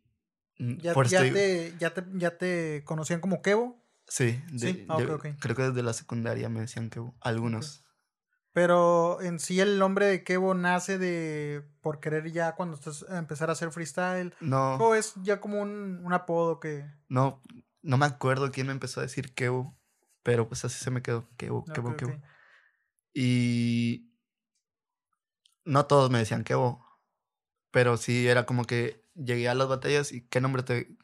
[0.63, 3.85] Mm, ya, te, ya, te, ¿Ya te conocían como Kevo?
[4.07, 4.41] Sí,
[4.89, 4.99] ah,
[5.41, 7.85] creo que desde la secundaria me decían Kevo, algunos.
[8.53, 13.19] Pero en sí el nombre de Kevo nace de por querer ya cuando estás a
[13.19, 14.35] empezar a hacer freestyle.
[14.41, 14.75] No.
[14.77, 16.85] O es ya como un, un apodo que.
[17.09, 17.41] No,
[17.81, 19.75] no me acuerdo quién me empezó a decir Kevo,
[20.23, 22.21] pero pues así se me quedó, Kevo, Kevo, Kevo.
[23.15, 24.13] Y
[25.65, 26.87] no todos me decían Kevo,
[27.71, 30.97] pero sí era como que llegué a las batallas y ¿qué nombre te,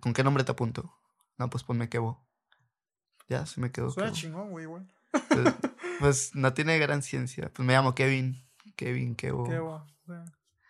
[0.00, 0.94] ¿con qué nombre te apunto?
[1.38, 2.26] No, pues ponme Kevo.
[3.28, 3.90] Ya, se me quedó.
[3.90, 4.82] Suena chingón, güey, güey.
[6.00, 7.50] Pues, no tiene gran ciencia.
[7.54, 8.44] Pues me llamo Kevin.
[8.76, 9.44] Kevin, Kevo.
[9.44, 9.86] Kevo.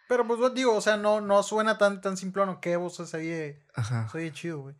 [0.08, 2.60] Pero pues digo, o sea, no, no suena tan, tan simplón.
[2.60, 3.64] Kevo, o sea, se oye,
[4.10, 4.74] se chido, güey.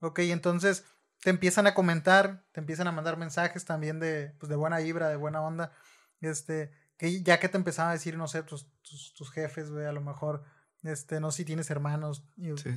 [0.00, 0.84] Ok, entonces
[1.22, 5.08] te empiezan a comentar, te empiezan a mandar mensajes también de, pues, de buena vibra,
[5.08, 5.72] de buena onda.
[6.20, 9.86] Este, que ya que te empezaban a decir, no sé, tus, tus, tus jefes, güey,
[9.86, 10.44] a lo mejor
[10.84, 12.24] este, no sé si tienes hermanos,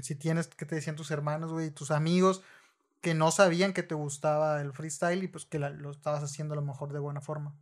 [0.01, 2.41] si tienes, que te decían tus hermanos, güey, tus amigos
[3.07, 6.57] que no sabían que te gustaba el freestyle y pues que lo estabas haciendo a
[6.57, 7.57] lo mejor de buena forma.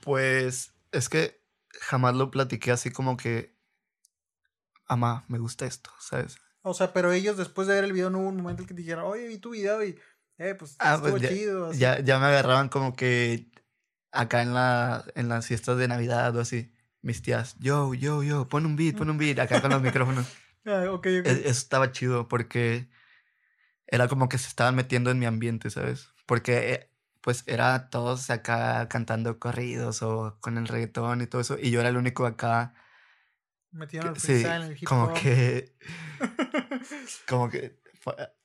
[0.00, 1.42] Pues es que
[1.80, 3.58] jamás lo platiqué así como que,
[4.86, 6.36] ama, me gusta esto, ¿sabes?
[6.60, 8.74] O sea, pero ellos después de ver el video no hubo un momento en que
[8.74, 9.98] te dijeron, oye, vi tu video y,
[10.38, 11.72] eh, pues ah, estuvo pues, chido.
[11.72, 13.50] Ya, ya me agarraban como que
[14.12, 18.48] acá en, la, en las fiestas de Navidad o así mis tías, yo, yo, yo,
[18.48, 20.28] pon un beat, pon un beat, acá con los micrófonos.
[20.64, 21.26] Ah, ok, ok.
[21.26, 22.88] E, eso estaba chido porque
[23.92, 26.08] era como que se estaban metiendo en mi ambiente, ¿sabes?
[26.26, 31.58] Porque eh, pues era todos acá cantando corridos o con el reggaetón y todo eso,
[31.60, 32.74] y yo era el único acá.
[33.70, 35.76] Metiendo el sí, en el hip Como que.
[37.28, 37.80] como que.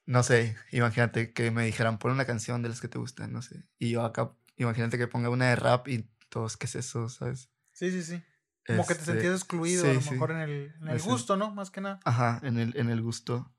[0.05, 3.41] No sé, imagínate que me dijeran, pon una canción de las que te gustan, no
[3.41, 3.63] sé.
[3.79, 7.49] Y yo acá, imagínate que ponga una de rap y todos, ¿qué es eso, sabes?
[7.71, 8.21] Sí, sí, sí.
[8.65, 11.53] Como que te este, sentías excluido, a lo mejor en el, en el gusto, ¿no?
[11.53, 12.01] Más que nada.
[12.03, 13.53] Ajá, en el, en el gusto.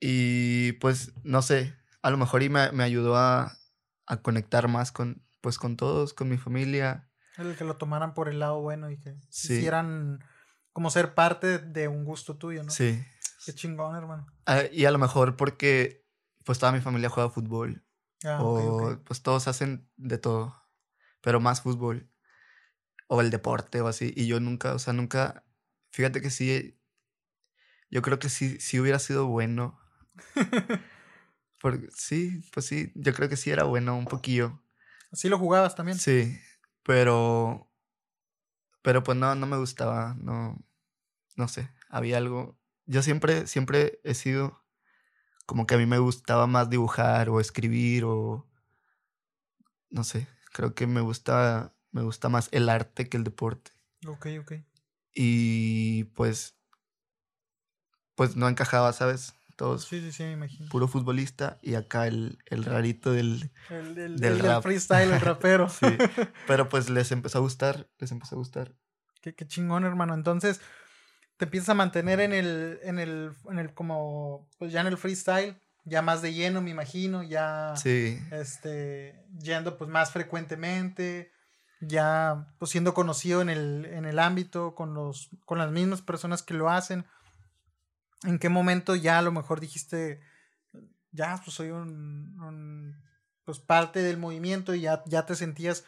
[0.00, 3.56] Y pues, no sé, a lo mejor y me, me ayudó a,
[4.06, 7.10] a, conectar más con, pues, con todos, con mi familia.
[7.36, 10.20] El que lo tomaran por el lado bueno y que quisieran
[10.72, 12.70] como ser parte de un gusto tuyo, ¿no?
[12.70, 13.02] Sí.
[13.44, 14.26] Qué chingón, hermano.
[14.44, 16.06] Ah, y a lo mejor porque
[16.44, 17.84] pues toda mi familia juega fútbol.
[18.24, 20.54] Ah, o pues todos hacen de todo,
[21.20, 22.10] pero más fútbol.
[23.08, 24.12] O el deporte o así.
[24.16, 25.44] Y yo nunca, o sea, nunca,
[25.90, 26.80] fíjate que sí,
[27.90, 29.78] yo creo que sí, sí hubiera sido bueno.
[31.60, 34.62] Porque, sí, pues sí, yo creo que sí era bueno un poquillo.
[35.10, 35.98] ¿Así lo jugabas también?
[35.98, 36.38] Sí,
[36.82, 37.70] pero,
[38.82, 40.62] pero pues no, no me gustaba, no,
[41.36, 42.58] no sé, había algo.
[42.86, 44.62] Yo siempre, siempre he sido
[45.46, 48.46] como que a mí me gustaba más dibujar o escribir o
[49.90, 53.70] no sé, creo que me gusta me gusta más el arte que el deporte.
[54.06, 54.52] Ok, ok.
[55.14, 56.56] Y pues
[58.14, 59.34] pues no encajaba, ¿sabes?
[59.56, 59.84] Todos.
[59.84, 60.68] Sí, sí, sí, me imagino.
[60.68, 64.62] Puro futbolista y acá el, el rarito del, el, del, rap.
[64.62, 65.68] freestyle, el rapero.
[65.70, 65.86] sí,
[66.46, 68.74] pero pues les empezó a gustar, les empezó a gustar.
[69.22, 70.12] Qué, qué chingón, hermano.
[70.12, 70.60] Entonces,
[71.38, 74.98] te empiezas a mantener en el, en el, en el, como, pues ya en el
[74.98, 78.18] freestyle, ya más de lleno, me imagino, ya, sí.
[78.32, 81.32] este, yendo pues más frecuentemente,
[81.80, 86.42] ya pues siendo conocido en el, en el ámbito, con los, con las mismas personas
[86.42, 87.06] que lo hacen.
[88.26, 90.20] ¿En qué momento ya a lo mejor dijiste,
[91.12, 93.02] ya pues soy un, un
[93.44, 95.84] pues parte del movimiento y ya, ya te sentías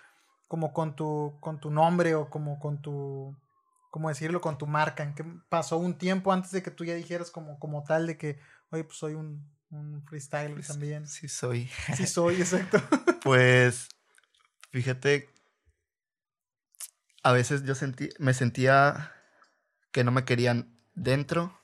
[0.46, 3.36] como con tu, con tu nombre o como con tu,
[3.90, 4.40] ¿cómo decirlo?
[4.40, 7.58] Con tu marca, en que pasó un tiempo antes de que tú ya dijeras como,
[7.58, 8.38] como tal de que,
[8.70, 11.06] oye, pues soy un, un freestyler pues, también.
[11.06, 11.68] Sí soy.
[11.96, 12.80] Sí soy, exacto.
[13.22, 13.88] pues,
[14.70, 15.28] fíjate,
[17.22, 19.12] a veces yo sentí, me sentía
[19.90, 21.57] que no me querían dentro,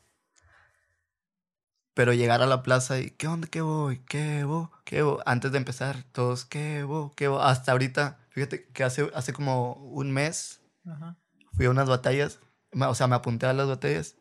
[1.94, 3.48] pero llegar a la plaza y, ¿qué onda?
[3.48, 3.98] ¿Qué voy?
[4.09, 4.68] ¿Qué voy?
[4.85, 5.18] ¿Qué voy?
[5.26, 7.11] Antes de empezar, todos, ¿qué voy?
[7.16, 7.40] ¿Qué voy?
[7.42, 10.61] Hasta ahorita, fíjate que hace, hace como un mes.
[10.87, 11.16] Ajá
[11.54, 12.40] fui a unas batallas,
[12.72, 14.16] o sea, me apunté a las batallas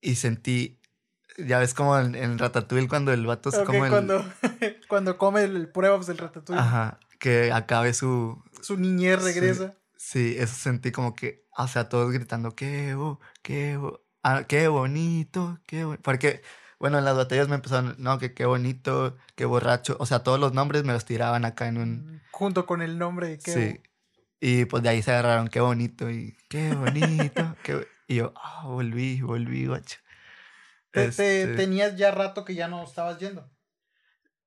[0.00, 0.80] y sentí,
[1.38, 4.24] ya ves como en, en Ratatouille cuando el vato se come cuando,
[4.88, 6.60] cuando come el, prueba del Ratatouille.
[6.60, 8.42] Ajá, que acabe su...
[8.60, 9.76] Su niñez regresa.
[9.96, 12.96] Sí, eso sentí como que, o sea, todos gritando, qué,
[13.42, 13.78] qué,
[14.26, 16.02] ah, qué bonito, qué bonito.
[16.02, 16.42] Porque,
[16.78, 19.96] bueno, en las batallas me empezaron, no, que qué bonito, qué borracho.
[20.00, 21.90] O sea, todos los nombres me los tiraban acá en un...
[21.90, 23.52] Mm, junto con el nombre de qué.
[23.52, 23.80] Sí.
[24.40, 27.56] Y pues de ahí se agarraron, qué bonito, y qué bonito.
[27.62, 27.86] qué...
[28.08, 29.98] Y yo, ah, volví, volví, guacho.
[30.92, 33.50] Este ¿Tenías ya rato que ya no estabas yendo?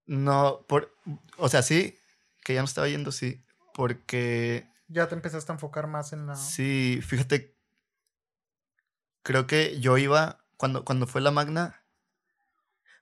[0.05, 0.95] No, por,
[1.37, 1.99] o sea, sí,
[2.43, 4.67] que ya no estaba yendo, sí, porque...
[4.87, 6.35] Ya te empezaste a enfocar más en la...
[6.35, 7.58] Sí, fíjate,
[9.29, 11.85] creo que yo iba, cuando, cuando fue la Magna,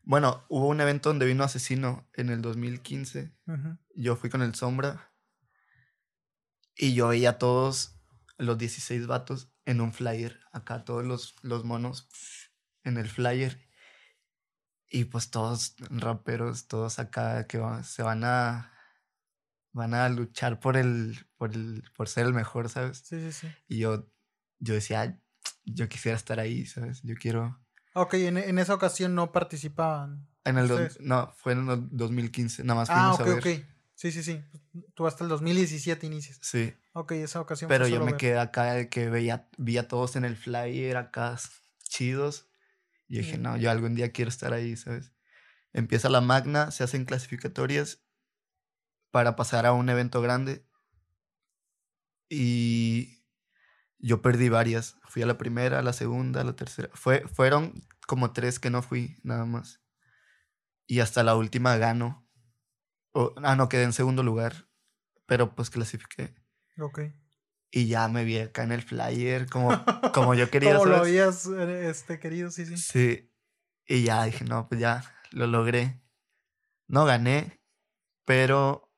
[0.04, 3.34] bueno, hubo un evento donde vino Asesino en el 2015,
[3.96, 5.14] yo fui con el Sombra
[6.76, 8.02] y yo veía a todos
[8.38, 12.10] los 16 vatos en un flyer, acá todos los, los monos
[12.84, 13.66] en el flyer.
[14.90, 18.74] Y pues todos raperos, todos acá que se van a
[19.72, 22.98] van a luchar por el, por el, por ser el mejor, ¿sabes?
[22.98, 23.48] Sí, sí, sí.
[23.70, 24.12] Y yo,
[24.60, 25.22] yo decía,
[25.74, 27.02] yo quisiera estar ahí, ¿sabes?
[27.04, 27.60] Yo quiero.
[27.94, 30.28] Ok, en, en esa ocasión no participaban.
[30.44, 30.70] En el
[31.02, 33.40] no, fue en el 2015, nada más ah, fuimos a ver.
[33.40, 33.66] ok.
[33.96, 34.44] Sí, sí, sí.
[34.94, 36.38] Tú hasta el 2017 inicias.
[36.42, 36.74] Sí.
[36.94, 37.68] Ok, esa ocasión.
[37.68, 41.38] Pero yo me quedé acá que veía, vi a todos en el flyer acá
[41.84, 42.48] chidos.
[43.08, 45.14] Y dije, no, yo algún día quiero estar ahí, ¿sabes?
[45.74, 48.04] Empieza la magna, se hacen clasificatorias
[49.12, 50.66] para pasar a un evento grande.
[52.30, 53.17] Y
[54.00, 54.98] yo perdí varias.
[55.06, 56.90] Fui a la primera, a la segunda, a la tercera.
[56.94, 59.82] Fue, fueron como tres que no fui, nada más.
[60.86, 62.28] Y hasta la última gano
[63.44, 64.68] ah, no, quedé en segundo lugar,
[65.26, 66.36] pero pues clasifiqué.
[66.80, 67.02] Ok.
[67.72, 69.70] Y ya me vi acá en el flyer como,
[70.14, 70.74] como yo quería.
[70.74, 72.78] como lo habías eh, este, querido, sí, sí.
[72.78, 73.32] Sí.
[73.86, 76.02] Y ya dije, no, pues ya lo logré.
[76.88, 77.62] No gané,
[78.26, 78.92] pero...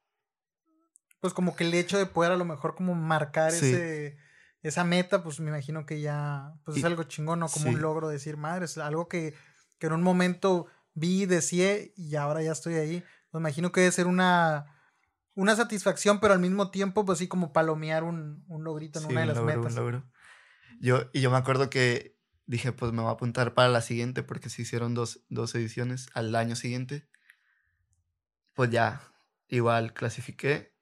[1.20, 4.18] Pues como que el hecho de poder a lo mejor como marcar ese,
[4.62, 7.48] esa meta, pues me imagino que ya pues es algo chingón, ¿no?
[7.48, 9.34] Como un logro decir, madre, es algo que,
[9.78, 13.04] que en un momento vi, deseé y ahora ya estoy ahí.
[13.32, 14.66] Me imagino que debe ser una,
[15.34, 19.22] una satisfacción, pero al mismo tiempo, pues así como palomear un, un logrito en una
[19.22, 19.76] de las metas.
[20.82, 24.24] Yo, y yo me acuerdo que dije, pues me voy a apuntar para la siguiente,
[24.24, 27.08] porque se hicieron dos, dos ediciones al año siguiente.
[28.54, 29.02] Pues ya,
[29.48, 30.76] igual clasifiqué.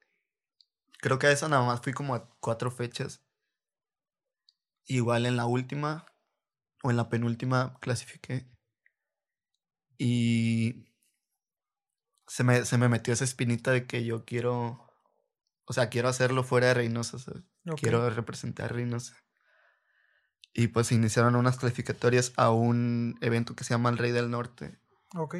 [1.00, 3.22] Creo que a esa nada más fui como a cuatro fechas.
[4.88, 6.06] Igual en la última
[6.82, 8.50] o en la penúltima clasifiqué.
[9.98, 10.86] Y
[12.26, 14.90] se me, se me metió esa espinita de que yo quiero,
[15.66, 17.18] o sea, quiero hacerlo fuera de Reynosa,
[17.76, 19.14] Quiero representar a Reynosa.
[20.54, 24.80] Y pues iniciaron unas clasificatorias a un evento que se llama El Rey del Norte.
[25.14, 25.36] Ok.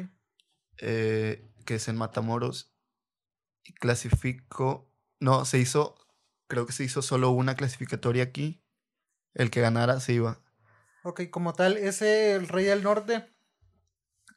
[0.77, 2.75] eh, que es en Matamoros.
[3.63, 4.93] Y clasificó.
[5.19, 5.95] No, se hizo.
[6.47, 8.63] Creo que se hizo solo una clasificatoria aquí.
[9.33, 10.39] El que ganara se iba.
[11.03, 13.29] Ok, como tal, ese el Rey del Norte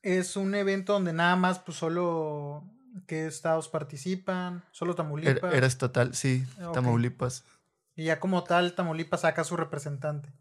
[0.02, 2.64] es un evento donde nada más, pues solo
[3.07, 5.55] qué estados participan, solo Tamaulipas.
[5.55, 7.44] Era, estatal, sí, Tamaulipas.
[7.94, 10.33] Y ya como tal, Tamaulipas saca a su representante.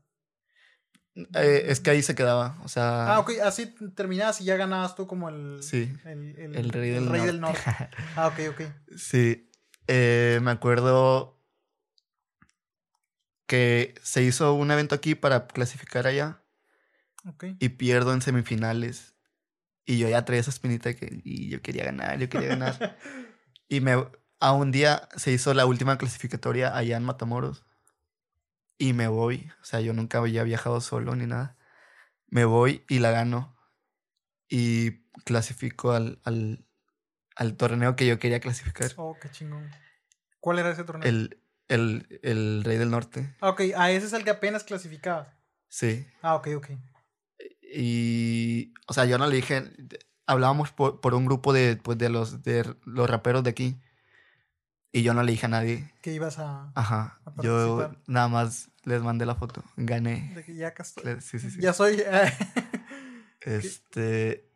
[1.15, 3.15] Eh, es que ahí se quedaba, o sea...
[3.15, 5.61] Ah, ok, así terminabas y ya ganabas tú como el...
[5.61, 7.59] Sí, el, rey, del, norte.
[8.15, 8.61] ah, ok, ok.
[8.97, 9.51] Sí,
[9.87, 11.40] eh, me acuerdo
[13.51, 16.41] que se hizo un evento aquí para clasificar allá.
[17.25, 17.57] Okay.
[17.59, 19.13] Y pierdo en semifinales.
[19.85, 22.97] Y yo ya traía esa espinita que y yo quería ganar, yo quería ganar.
[23.67, 24.07] y me,
[24.39, 27.65] a un día se hizo la última clasificatoria allá en Matamoros.
[28.77, 29.51] Y me voy.
[29.61, 31.57] O sea, yo nunca había viajado solo ni nada.
[32.27, 33.57] Me voy y la gano.
[34.47, 34.91] Y
[35.25, 36.65] clasifico al, al,
[37.35, 38.91] al torneo que yo quería clasificar.
[38.95, 39.69] Oh, qué chingón.
[40.39, 41.07] ¿Cuál era ese torneo?
[41.07, 41.40] El,
[41.71, 43.33] el, el Rey del Norte.
[43.39, 43.61] Ah, ok.
[43.75, 45.33] Ah, ese es el que apenas clasificaba.
[45.69, 46.05] Sí.
[46.21, 46.67] Ah, ok, ok.
[47.73, 49.71] Y, o sea, yo no le dije,
[50.25, 53.81] hablábamos por, por un grupo de, pues, de, los, de los raperos de aquí.
[54.91, 55.89] Y yo no le dije a nadie.
[56.01, 56.73] Que ibas a.
[56.75, 57.21] Ajá.
[57.41, 59.63] yo nada más les mandé la foto.
[59.77, 60.33] Gané.
[60.35, 60.73] De que ya
[61.21, 61.61] Sí, sí, sí.
[61.61, 62.03] Ya soy.
[63.41, 64.49] este.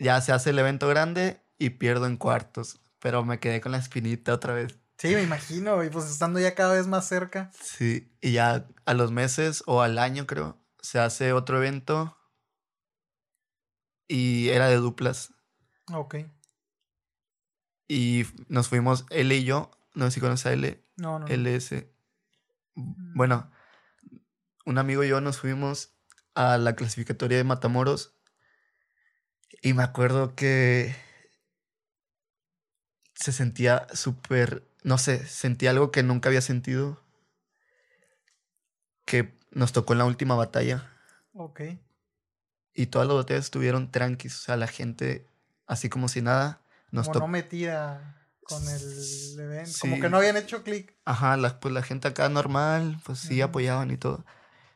[0.00, 2.80] Ya se hace el evento grande y pierdo en cuartos.
[2.98, 4.76] Pero me quedé con la espinita otra vez.
[4.98, 7.52] Sí, me imagino, y pues estando ya cada vez más cerca.
[7.62, 12.18] Sí, y ya a los meses o al año creo, se hace otro evento
[14.08, 15.32] y era de duplas.
[15.92, 16.16] Ok.
[17.86, 20.82] Y nos fuimos L y yo, no sé si conoces a L.
[20.96, 21.26] No, no.
[21.28, 21.88] LS.
[22.74, 23.14] Mm.
[23.14, 23.52] Bueno,
[24.66, 25.94] un amigo y yo nos fuimos
[26.34, 28.18] a la clasificatoria de Matamoros
[29.62, 30.94] y me acuerdo que
[33.14, 36.98] se sentía súper no sé, sentí algo que nunca había sentido.
[39.04, 40.90] Que nos tocó en la última batalla.
[41.34, 41.60] Ok.
[42.72, 44.34] Y todas las batallas estuvieron tranquis.
[44.36, 45.26] O sea, la gente,
[45.66, 47.20] así como si nada, nos tocó.
[47.20, 49.72] no metida con el evento.
[49.78, 50.96] Como que no habían hecho clic.
[51.04, 54.24] Ajá, la, pues la gente acá normal, pues sí apoyaban y todo.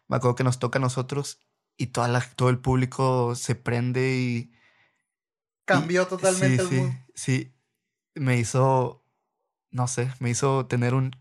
[0.08, 1.38] Me acuerdo que nos toca a nosotros
[1.78, 4.52] y toda la, todo el público se prende y.
[5.64, 7.54] Cambió totalmente sí, el Sí,
[8.14, 9.01] me hizo
[9.72, 11.16] no sé, me hizo tener un...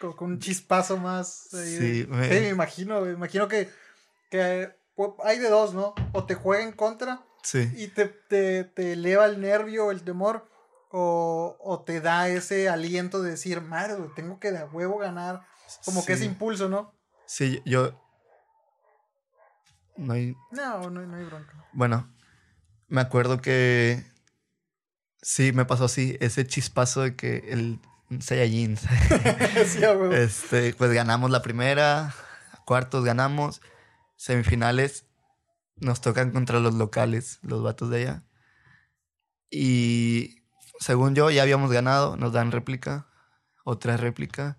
[0.00, 1.48] Con, un chispazo más.
[1.50, 2.48] sí, me...
[2.48, 3.70] imagino, me imagino que,
[4.30, 5.94] que pues, hay de dos, ¿no?
[6.12, 7.70] O te juega en contra sí.
[7.76, 10.50] y te, te, te eleva el nervio, el temor,
[10.90, 15.46] o, o, te da ese aliento de decir, madre, tengo que de huevo ganar.
[15.84, 16.92] Como que ese impulso, ¿no?
[17.24, 17.98] Sí, yo...
[19.96, 20.34] No hay...
[20.50, 21.64] No, no, no hay bronca.
[21.72, 22.12] Bueno,
[22.88, 24.04] me acuerdo que
[25.22, 27.78] Sí, me pasó así, ese chispazo de que el
[28.20, 28.76] Saiyajin.
[29.66, 29.80] sí,
[30.12, 32.12] este, pues ganamos la primera,
[32.66, 33.62] cuartos ganamos,
[34.16, 35.06] semifinales
[35.76, 38.24] nos tocan contra los locales, los vatos de allá.
[39.50, 40.42] Y
[40.80, 43.06] según yo ya habíamos ganado, nos dan réplica,
[43.64, 44.58] otra réplica,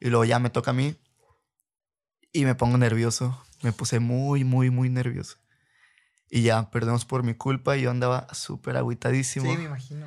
[0.00, 0.96] y luego ya me toca a mí
[2.32, 5.38] y me pongo nervioso, me puse muy, muy, muy nervioso.
[6.28, 9.50] Y ya, perdemos por mi culpa y yo andaba súper agüitadísimo.
[9.50, 10.06] Sí, me imagino.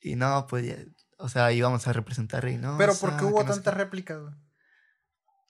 [0.00, 0.76] Y no, pues ya,
[1.18, 2.78] o sea, íbamos a representar a Reynosa.
[2.78, 4.20] Pero ¿por qué hubo tantas réplicas?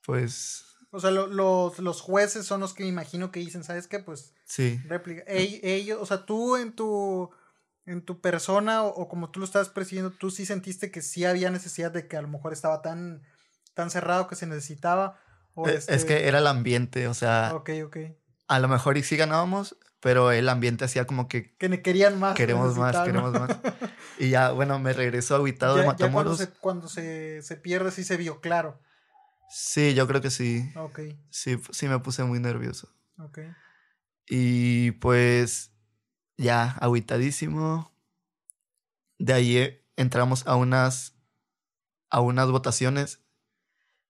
[0.04, 0.64] Pues...
[0.90, 3.98] O sea, los, los jueces son los que me imagino que dicen, ¿sabes qué?
[3.98, 4.32] Pues...
[4.44, 4.80] Sí.
[4.86, 5.24] Réplica.
[5.26, 7.30] ellos, o sea, tú en tu,
[7.86, 11.50] en tu persona o, como tú lo estabas presidiendo, tú sí sentiste que sí había
[11.50, 13.22] necesidad de que a lo mejor estaba tan,
[13.74, 15.18] tan cerrado que se necesitaba.
[15.54, 17.52] O es, es que este era el ambiente, o sea...
[17.54, 17.96] Ok, ok.
[18.46, 21.56] A lo mejor y sí ganábamos, pero el ambiente hacía como que...
[21.56, 22.34] Que querían más.
[22.36, 23.56] Queremos más, queremos más.
[24.18, 26.40] Y ya, bueno, me regresó aguitado de Matamoros.
[26.40, 28.78] Ya cuando, se, pierde sí se vio claro.
[29.48, 30.70] Sí, yo creo que sí.
[30.76, 31.00] Ok.
[31.30, 32.94] Sí, sí me puse muy nervioso.
[33.18, 33.38] Ok.
[34.28, 35.72] Y pues
[36.36, 37.90] ya, aguitadísimo.
[39.18, 41.14] De ahí eh, entramos a unas,
[42.10, 43.20] a unas votaciones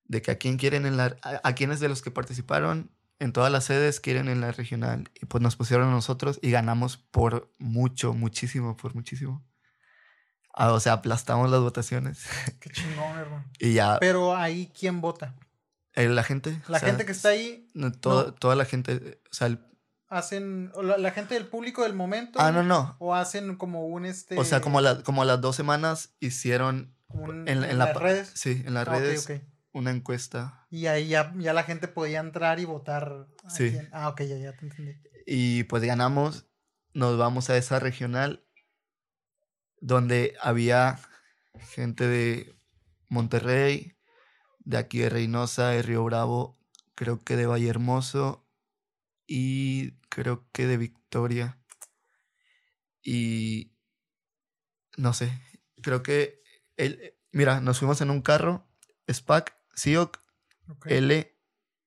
[0.07, 3.33] de que a quién quieren en la, a, a quiénes de los que participaron en
[3.33, 5.11] todas las sedes quieren en la regional.
[5.21, 9.45] Y pues nos pusieron a nosotros y ganamos por mucho, muchísimo, por muchísimo.
[10.53, 12.27] Ah, o sea, aplastamos las votaciones.
[12.61, 13.45] Qué chingón, hermano.
[13.59, 13.99] Y ya.
[13.99, 15.35] Pero ahí, ¿quién vota?
[15.95, 16.61] Eh, la gente.
[16.69, 17.69] La gente que está ahí.
[18.01, 19.21] Toda la gente.
[19.31, 19.59] O sea,
[20.09, 20.73] hacen.
[20.81, 22.41] La, gente del público del momento.
[22.41, 22.97] Ah, no, no.
[22.99, 24.39] O hacen como un este.
[24.39, 26.95] O sea, como, la, como las dos semanas hicieron.
[27.47, 28.31] en, las redes.
[28.35, 29.29] Sí, en las ah, redes.
[29.75, 30.66] Una encuesta.
[30.70, 33.27] Y ahí ya, la gente podía entrar y votar.
[33.49, 33.77] Sí.
[33.93, 34.95] Ah, ok, ya, ya te entendí.
[35.27, 36.47] Y pues ganamos.
[36.95, 38.45] nos vamos a esa regional
[39.81, 40.99] donde había
[41.75, 42.57] gente de
[43.09, 43.97] Monterrey,
[44.61, 46.59] de aquí de Reynosa, de Río Bravo,
[46.95, 48.47] creo que de Valle Hermoso
[49.27, 51.59] y creo que de Victoria.
[53.03, 53.72] Y
[54.97, 55.39] no sé,
[55.83, 56.43] creo que
[57.33, 58.66] mira, nos fuimos en un carro,
[59.12, 60.18] SPAC, SIOC,
[60.87, 61.39] L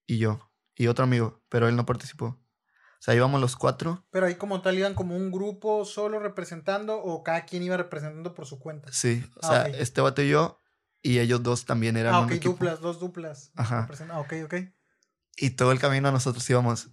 [0.06, 2.26] y yo, y otro amigo, pero él no participó.
[2.26, 4.06] O sea, íbamos los cuatro.
[4.10, 8.34] Pero ahí como tal iban como un grupo solo representando o cada quien iba representando
[8.34, 8.92] por su cuenta.
[8.92, 10.60] Sí, o ah, sea, este vato y yo
[11.02, 13.52] y ellos dos también eran ah, ok, duplas, dos duplas.
[13.56, 13.88] Ajá.
[14.10, 14.56] Ah, ok, ok.
[15.38, 16.90] Y todo el camino nosotros íbamos,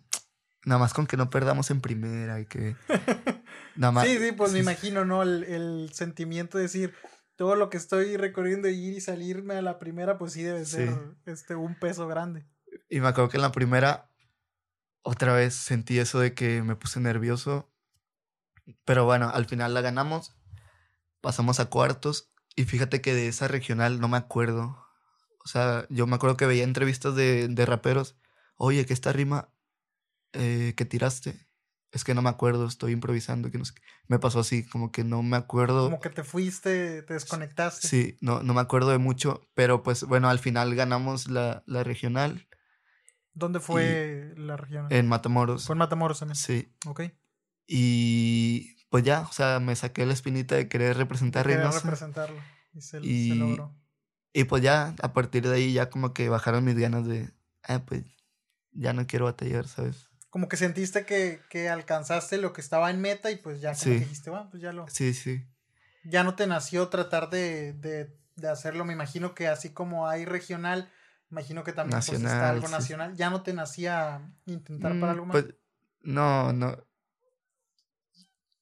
[0.64, 2.76] nada más con que no perdamos en primera y que...
[3.76, 4.06] nada más.
[4.06, 5.22] Sí, sí, pues me imagino, ¿no?
[5.22, 6.94] El, sentimiento de decir,
[7.36, 10.90] todo lo que estoy recorriendo, ir y salirme a la primera, pues sí debe ser
[11.26, 12.46] Este, un peso grande.
[12.88, 14.10] Y me acuerdo que en la primera
[15.02, 17.70] otra vez sentí eso de que me puse nervioso.
[18.84, 20.36] Pero bueno, al final la ganamos.
[21.20, 22.32] Pasamos a cuartos.
[22.56, 24.78] Y fíjate que de esa regional no me acuerdo.
[25.44, 28.16] O sea, yo me acuerdo que veía entrevistas de, de raperos.
[28.56, 29.52] Oye, que esta rima
[30.32, 31.46] eh, que tiraste.
[31.94, 33.52] Es que no me acuerdo, estoy improvisando.
[33.52, 33.64] Que no
[34.08, 35.84] Me pasó así, como que no me acuerdo.
[35.84, 37.86] Como que te fuiste, te desconectaste.
[37.86, 39.48] Sí, no, no me acuerdo de mucho.
[39.54, 42.48] Pero pues bueno, al final ganamos la, la regional.
[43.32, 44.88] ¿Dónde fue la región?
[44.90, 45.66] En Matamoros.
[45.66, 46.34] Fue en Matamoros también.
[46.34, 46.68] Sí.
[46.86, 47.02] Ok.
[47.68, 52.40] Y pues ya, o sea, me saqué la espinita de querer representar a representarlo.
[52.74, 53.00] Y se,
[53.36, 53.72] logró.
[54.32, 57.32] Y pues ya, a partir de ahí, ya como que bajaron mis ganas de,
[57.62, 58.02] ah, pues
[58.72, 60.10] ya no quiero batallar, ¿sabes?
[60.34, 63.84] Como que sentiste que, que alcanzaste lo que estaba en meta y pues ya como
[63.84, 64.88] que dijiste, bueno, pues ya lo.
[64.88, 65.46] Sí, sí.
[66.02, 68.84] Ya no te nació tratar de, de, de hacerlo.
[68.84, 70.90] Me imagino que así como hay regional
[71.30, 73.16] Imagino que también pues, nacional, algo nacional.
[73.16, 75.42] ¿Ya no te nacía intentar para mm, algo más?
[75.42, 75.54] Pues,
[76.02, 76.84] no, no.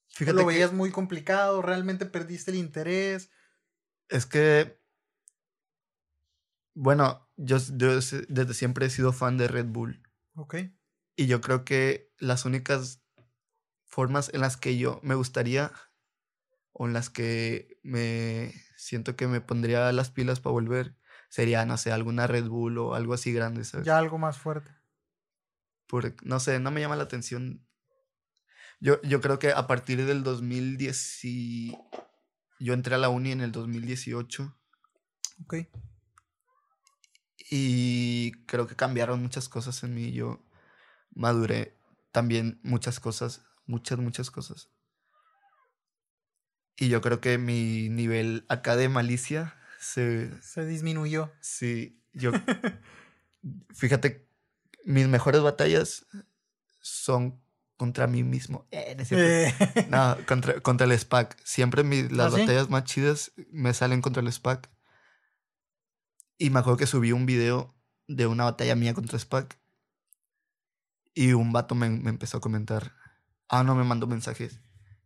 [0.08, 1.62] Fíjate ¿Lo veías muy complicado?
[1.62, 3.30] ¿Realmente perdiste el interés?
[4.08, 4.78] Es que.
[6.74, 10.02] Bueno, yo, desde siempre he sido fan de Red Bull.
[10.34, 10.56] Ok.
[11.16, 13.02] Y yo creo que las únicas
[13.84, 15.72] formas en las que yo me gustaría
[16.72, 20.96] o en las que me siento que me pondría las pilas para volver
[21.28, 23.86] sería, no sé, alguna Red Bull o algo así grande, ¿sabes?
[23.86, 24.70] Ya algo más fuerte.
[25.86, 27.66] Por, no sé, no me llama la atención.
[28.80, 31.78] Yo, yo creo que a partir del 2010 y...
[32.62, 34.56] Yo entré a la uni en el 2018.
[35.42, 35.54] Ok.
[37.50, 40.12] Y creo que cambiaron muchas cosas en mí.
[40.12, 40.44] Yo
[41.14, 41.76] maduré
[42.10, 44.68] también muchas cosas, muchas, muchas cosas.
[46.76, 50.30] Y yo creo que mi nivel acá de malicia se...
[50.56, 51.32] disminuyó.
[51.40, 52.32] Sí, yo...
[53.74, 54.28] fíjate,
[54.84, 56.06] mis mejores batallas
[56.80, 57.42] son
[57.76, 58.66] contra mí mismo.
[58.70, 58.96] Eh,
[59.88, 60.24] no, eh.
[60.26, 61.36] contra, contra, el SPAC.
[61.44, 64.70] Siempre las ¿Ah, batallas más chidas me salen contra el SPAC.
[66.38, 67.74] Y me acuerdo que subí un video
[68.06, 69.58] de una batalla mía contra SPAC.
[71.14, 72.94] Y un vato me, me empezó a comentar.
[73.48, 74.60] Ah, no, me mandó mensajes.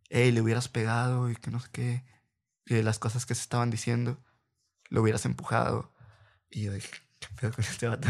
[0.08, 2.04] Ey, le hubieras pegado y que no sé qué.
[2.64, 4.22] Y las cosas que se estaban diciendo
[4.88, 5.92] lo hubieras empujado.
[6.50, 8.08] Y yo dije, ¿qué pedo con este vato?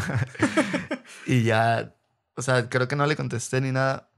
[1.26, 1.97] y ya,
[2.34, 4.11] o sea, creo que no le contesté ni nada.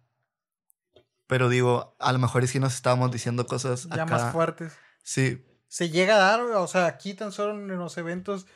[1.26, 4.72] Pero digo, a lo mejor es que nos estábamos diciendo cosas ya más fuertes.
[5.03, 5.45] Sí.
[5.68, 8.47] Se llega a dar, o sea, aquí tan solo en los eventos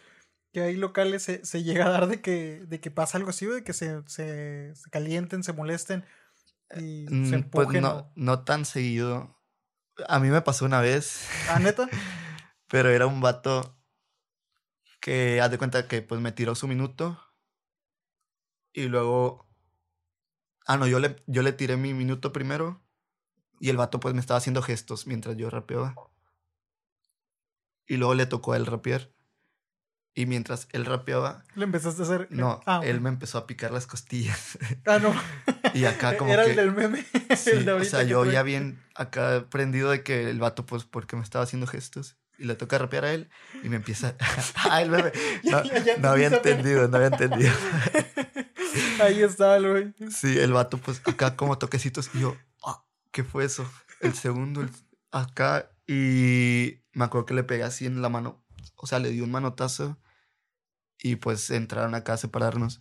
[0.53, 3.47] que hay locales se, se llega a dar de que, de que pasa algo así,
[3.47, 6.05] de que se, se, calienten, se molesten
[6.77, 7.71] y mm, se pues empujen.
[7.71, 9.41] Pues no, no tan seguido.
[10.09, 11.27] A mí me pasó una vez.
[11.49, 11.89] ¿Ah, neta?
[12.69, 13.79] Pero era un vato
[15.01, 17.19] que haz de cuenta que pues me tiró su minuto
[18.73, 19.49] y luego...
[20.67, 22.83] Ah, no, yo le, yo le tiré mi minuto primero
[23.59, 25.95] y el vato pues me estaba haciendo gestos mientras yo rapeaba.
[27.87, 29.11] Y luego le tocó a él rapear.
[30.15, 31.45] Y mientras él rapeaba...
[31.55, 32.29] ¿Le empezaste a hacer...?
[32.31, 34.59] No, ah, él me empezó a picar las costillas.
[34.87, 35.15] Ah, no.
[35.75, 37.05] y acá como Era el del meme.
[37.81, 41.45] o sea, yo ya bien acá aprendido de que el vato pues porque me estaba
[41.45, 43.31] haciendo gestos y le toca rapear a él
[43.63, 44.17] y me empieza.
[44.69, 45.13] ah, el bebé.
[46.01, 47.53] No, había entendido, no había entendido.
[49.01, 49.95] Ahí está el güey.
[50.11, 52.11] Sí, el vato, pues acá como toquecitos.
[52.15, 53.71] Y yo, ah, ¿qué fue eso?
[54.01, 54.67] El segundo,
[55.11, 55.71] acá.
[55.87, 58.45] Y me acuerdo que le pegué así en la mano.
[58.77, 59.99] O sea, le di un manotazo.
[61.03, 62.81] Y pues entraron acá a separarnos.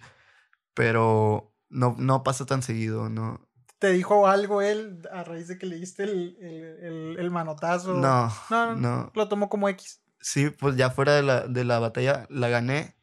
[0.73, 3.47] Pero no, no pasa tan seguido, ¿no?
[3.79, 7.95] ¿Te dijo algo él a raíz de que le diste el, el, el, manotazo?
[7.95, 9.11] No, no, no.
[9.15, 10.01] Lo tomó como X.
[10.19, 12.95] Sí, pues ya fuera de la, de la batalla la gané.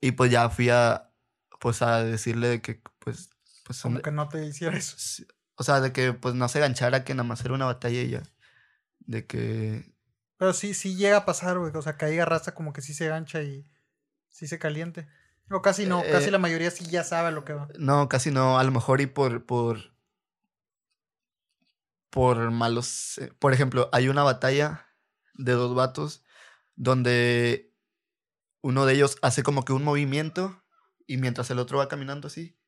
[0.00, 1.10] Y pues ya fui a,
[1.60, 3.28] pues a decirle que, pues...
[3.64, 4.96] pues como que no te hiciera eso.
[5.56, 8.10] O sea, de que pues no se ganchara que nada más era una batalla y
[8.10, 8.22] ya.
[9.00, 9.92] De que.
[10.38, 11.72] Pero sí, sí llega a pasar, güey.
[11.74, 13.66] O sea, que ahí raza como que sí se gancha y
[14.30, 15.08] sí se caliente.
[15.50, 17.68] O casi no, casi eh, la mayoría sí ya sabe lo que va.
[17.78, 18.58] No, casi no.
[18.58, 19.46] A lo mejor y por.
[19.46, 19.94] por.
[22.10, 23.18] por malos.
[23.18, 24.86] Eh, por ejemplo, hay una batalla
[25.34, 26.24] de dos vatos
[26.76, 27.74] donde
[28.60, 30.62] uno de ellos hace como que un movimiento
[31.06, 32.58] y mientras el otro va caminando así,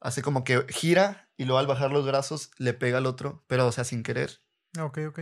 [0.00, 3.66] hace como que gira y luego al bajar los brazos le pega al otro, pero
[3.66, 4.42] o sea, sin querer.
[4.80, 5.20] Ok, ok.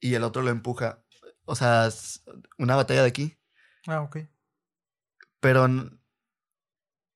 [0.00, 1.02] Y el otro lo empuja.
[1.44, 1.88] O sea,
[2.58, 3.38] una batalla de aquí.
[3.86, 4.18] Ah, ok.
[5.46, 5.68] Pero,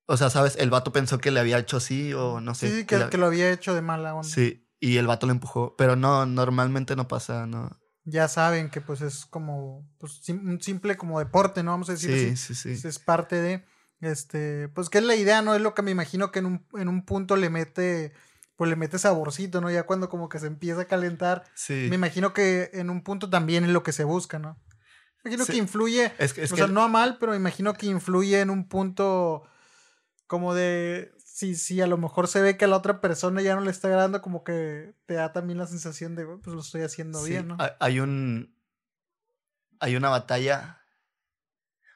[0.06, 0.54] o sea, ¿sabes?
[0.54, 2.68] El vato pensó que le había hecho así o no sé.
[2.68, 4.28] Sí, sí que, que, lo había hecho de mala onda.
[4.28, 5.74] Sí, y el vato lo empujó.
[5.76, 7.76] Pero no, normalmente no pasa, no.
[8.04, 11.72] Ya saben que pues es como pues, un simple como deporte, ¿no?
[11.72, 13.64] Vamos a decir sí, Sí, sí, Es parte de...
[14.00, 15.56] Este, pues que es la idea, ¿no?
[15.56, 18.12] Es lo que me imagino que en un, en un punto le mete,
[18.54, 19.72] pues le mete saborcito, ¿no?
[19.72, 21.42] Ya cuando como que se empieza a calentar.
[21.56, 21.88] Sí.
[21.90, 24.56] Me imagino que en un punto también es lo que se busca, ¿no?
[25.24, 28.50] Imagino que influye, es que, o sea, no a mal, pero imagino que influye en
[28.50, 29.42] un punto
[30.26, 33.54] como de, si, si a lo mejor se ve que a la otra persona ya
[33.54, 36.82] no le está agradando, como que te da también la sensación de, pues lo estoy
[36.82, 37.58] haciendo bien, ¿no?
[37.80, 38.54] Hay un,
[39.78, 40.80] hay una batalla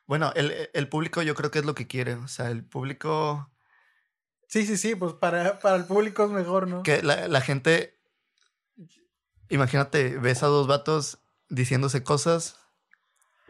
[0.07, 2.15] bueno, el, el, público yo creo que es lo que quiere.
[2.15, 3.51] O sea, el público.
[4.49, 6.83] Sí, sí, sí, pues para, para el público es mejor, ¿no?
[6.83, 7.99] Que la, la gente.
[9.49, 11.19] Imagínate, ves a dos vatos
[11.49, 12.57] diciéndose cosas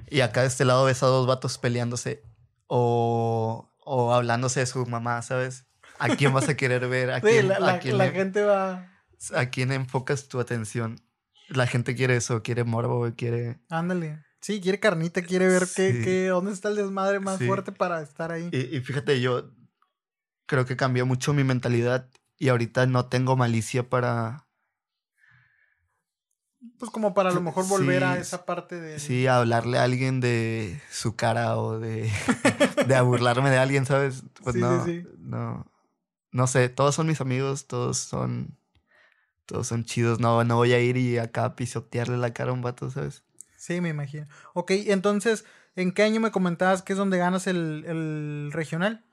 [0.09, 2.23] y acá de este lado ves a dos vatos peleándose
[2.67, 5.67] o, o hablándose de su mamá, ¿sabes?
[5.99, 7.11] ¿A quién vas a querer ver?
[7.11, 8.91] ¿A quién, la, a quién la gente va...
[9.35, 11.01] ¿A quién enfocas tu atención?
[11.49, 13.61] La gente quiere eso, quiere morbo, quiere...
[13.71, 14.23] Ándale.
[14.41, 18.51] Sí, quiere carnita, quiere ver qué, dónde está el desmadre más fuerte para estar ahí.
[18.53, 19.51] Y, fíjate, yo
[20.47, 24.44] creo que cambió mucho mi mentalidad y ahorita no tengo malicia para...
[26.79, 28.99] Pues como para a lo mejor volver a esa parte de...
[28.99, 32.11] Sí, a hablarle a alguien de su cara o de,
[32.87, 34.25] de a burlarme de alguien, ¿sabes?
[34.43, 34.85] Pues no,
[35.19, 35.71] no,
[36.33, 38.59] no sé, todos son mis amigos, todos son,
[39.47, 42.63] todos son chidos, no, no voy a ir y acá pisotearle la cara a un
[42.63, 43.25] vato, ¿sabes?
[43.57, 44.27] Sí, me imagino.
[44.53, 45.45] Ok, entonces,
[45.77, 49.07] ¿en qué año me comentabas que es donde ganas el, el regional?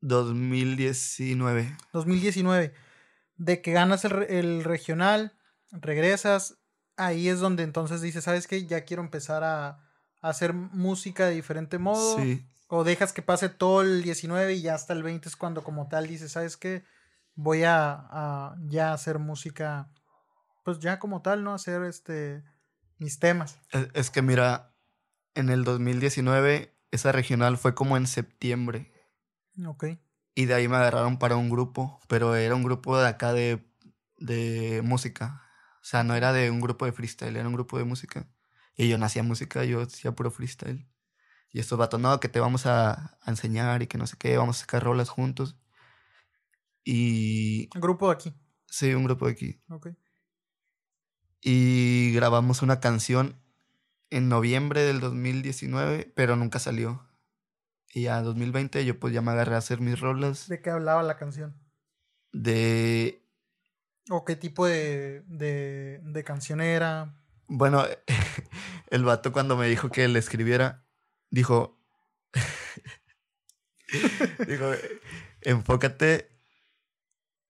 [0.00, 1.76] 2019.
[1.92, 2.72] 2019.
[3.36, 5.36] De que ganas el, el, regional,
[5.72, 6.58] regresas,
[6.96, 8.66] ahí es donde entonces dices, ¿sabes qué?
[8.66, 9.78] Ya quiero empezar a, a,
[10.20, 12.18] hacer música de diferente modo.
[12.18, 12.46] Sí.
[12.68, 15.88] O dejas que pase todo el 19 y ya hasta el 20 es cuando como
[15.88, 16.84] tal dices, ¿sabes qué?
[17.34, 19.88] Voy a, a ya hacer música,
[20.64, 21.54] pues ya como tal, ¿no?
[21.54, 22.42] Hacer este
[22.98, 23.58] mis temas.
[23.94, 24.74] Es, que mira,
[25.34, 28.92] en el 2019 esa regional fue como en septiembre.
[29.66, 29.86] Ok.
[30.34, 33.66] Y de ahí me agarraron para un grupo, pero era un grupo de acá de,
[34.18, 35.42] de música.
[35.86, 38.28] O sea, no era de un grupo de freestyle, era un grupo de música.
[38.76, 40.88] Y yo no hacía música, yo hacía puro freestyle.
[41.52, 44.36] Y estos vatos, no, que te vamos a, a enseñar y que no sé qué,
[44.36, 45.56] vamos a sacar rolas juntos.
[46.84, 47.70] Y...
[47.74, 48.34] ¿Un grupo de aquí?
[48.66, 49.62] Sí, un grupo de aquí.
[49.70, 49.88] Ok
[51.48, 53.40] y grabamos una canción
[54.10, 57.08] en noviembre del 2019, pero nunca salió.
[57.94, 60.48] Y a 2020 yo pues ya me agarré a hacer mis rolas.
[60.48, 61.54] ¿De qué hablaba la canción?
[62.32, 63.25] De...
[64.10, 67.14] ¿O qué tipo de, de, de canción era?
[67.48, 67.84] Bueno,
[68.90, 70.84] el vato cuando me dijo que le escribiera,
[71.30, 71.80] dijo,
[74.46, 74.70] dijo,
[75.42, 76.36] enfócate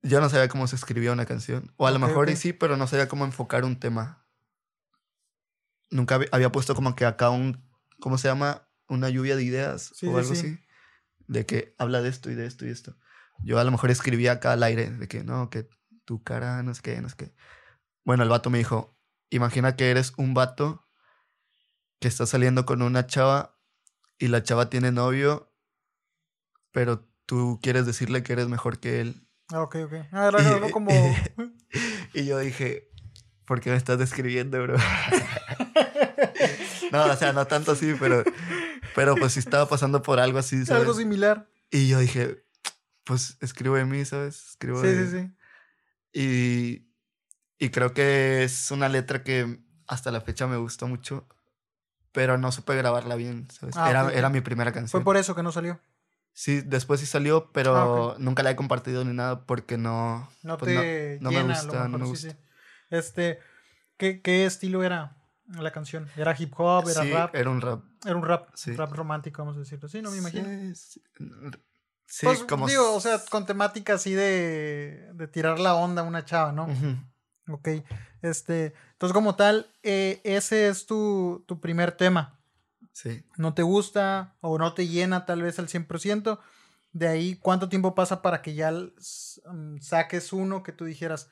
[0.06, 1.72] yo no sabía cómo se escribía una canción.
[1.76, 4.24] O a lo mejor sí, pero no sabía cómo enfocar un tema.
[5.90, 7.64] Nunca había puesto como que acá un,
[8.00, 8.68] ¿cómo se llama?
[8.88, 10.58] Una lluvia de ideas o algo así.
[11.26, 12.96] De que habla de esto y de esto y esto.
[13.42, 15.68] Yo a lo mejor escribía acá al aire de que no, que
[16.06, 17.34] tu cara, no sé qué, no sé qué.
[18.04, 18.96] Bueno, el vato me dijo,
[19.28, 20.88] imagina que eres un vato
[22.00, 23.58] que está saliendo con una chava
[24.18, 25.52] y la chava tiene novio,
[26.72, 29.92] pero tú quieres decirle que eres mejor que él Ah, ok, ok.
[30.12, 30.92] Ah, era algo como.
[32.14, 32.90] y yo dije,
[33.44, 34.76] ¿por qué me estás describiendo, bro?
[36.92, 38.24] no, o sea, no tanto así, pero,
[38.94, 40.82] pero pues sí estaba pasando por algo así, ¿sabes?
[40.82, 41.48] Algo similar.
[41.70, 42.44] Y yo dije,
[43.04, 44.50] pues escribo de mí, ¿sabes?
[44.50, 45.06] Escribo sí, de...
[45.06, 45.32] sí, sí.
[46.18, 46.88] Y,
[47.58, 51.28] y creo que es una letra que hasta la fecha me gustó mucho,
[52.10, 53.76] pero no supe grabarla bien, ¿sabes?
[53.76, 54.88] Ah, era, era mi primera canción.
[54.88, 55.78] Fue por eso que no salió.
[56.32, 60.26] Sí, después sí salió, pero ah, nunca la he compartido ni nada porque no.
[60.42, 62.34] No pues, te no, me gusta, no me gusta.
[62.88, 63.38] Este,
[63.98, 66.08] ¿qué, ¿qué, estilo era la canción?
[66.16, 66.88] ¿Era hip hop?
[66.88, 67.34] ¿Era sí, rap?
[67.34, 67.84] Era un rap.
[68.06, 69.86] Era un rap, rap romántico, vamos a decirlo.
[69.86, 70.48] Sí, no me imagino.
[72.06, 72.66] Sí, pues, como...
[72.66, 76.68] Digo, o sea, con temática así de, de tirar la onda a una chava, ¿no?
[77.48, 77.68] Ok.
[78.22, 82.38] Este, entonces, como tal, eh, ese es tu, tu primer tema.
[82.92, 83.24] Sí.
[83.36, 86.38] No te gusta o no te llena tal vez al 100%.
[86.92, 91.28] De ahí, ¿cuánto tiempo pasa para que ya mm, saques uno que tú dijeras,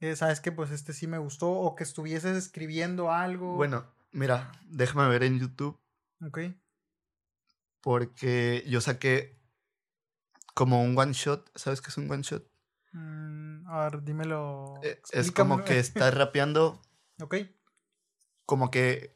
[0.00, 3.56] eh, sabes que pues este sí me gustó o que estuvieses escribiendo algo?
[3.56, 5.78] Bueno, mira, déjame ver en YouTube.
[6.24, 6.38] Ok.
[7.82, 9.41] Porque yo saqué
[10.54, 11.50] como un one shot.
[11.54, 12.44] ¿Sabes qué es un one shot?
[12.92, 14.74] Mm, a ver, dímelo.
[14.82, 16.80] Eh, es como que estás rapeando.
[17.20, 17.36] ok.
[18.44, 19.14] Como que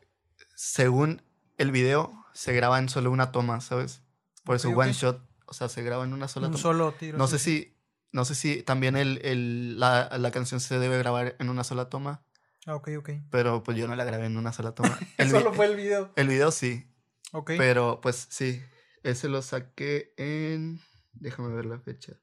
[0.54, 1.22] según
[1.58, 4.02] el video se graba en solo una toma, ¿sabes?
[4.44, 6.56] Por eso one shot, o sea, se graba en una sola toma.
[6.56, 7.18] Un solo tiro.
[7.18, 7.76] No sé si,
[8.12, 11.88] no sé si también el, el, la, la, canción se debe grabar en una sola
[11.88, 12.22] toma.
[12.66, 13.10] Ah, ok, ok.
[13.30, 14.98] Pero pues yo no la grabé en una sola toma.
[15.30, 16.12] solo fue el video.
[16.16, 16.86] El video sí.
[17.32, 17.52] Ok.
[17.58, 18.62] Pero pues sí,
[19.02, 20.80] ese lo saqué en...
[21.20, 22.20] Déjame ver la fecha.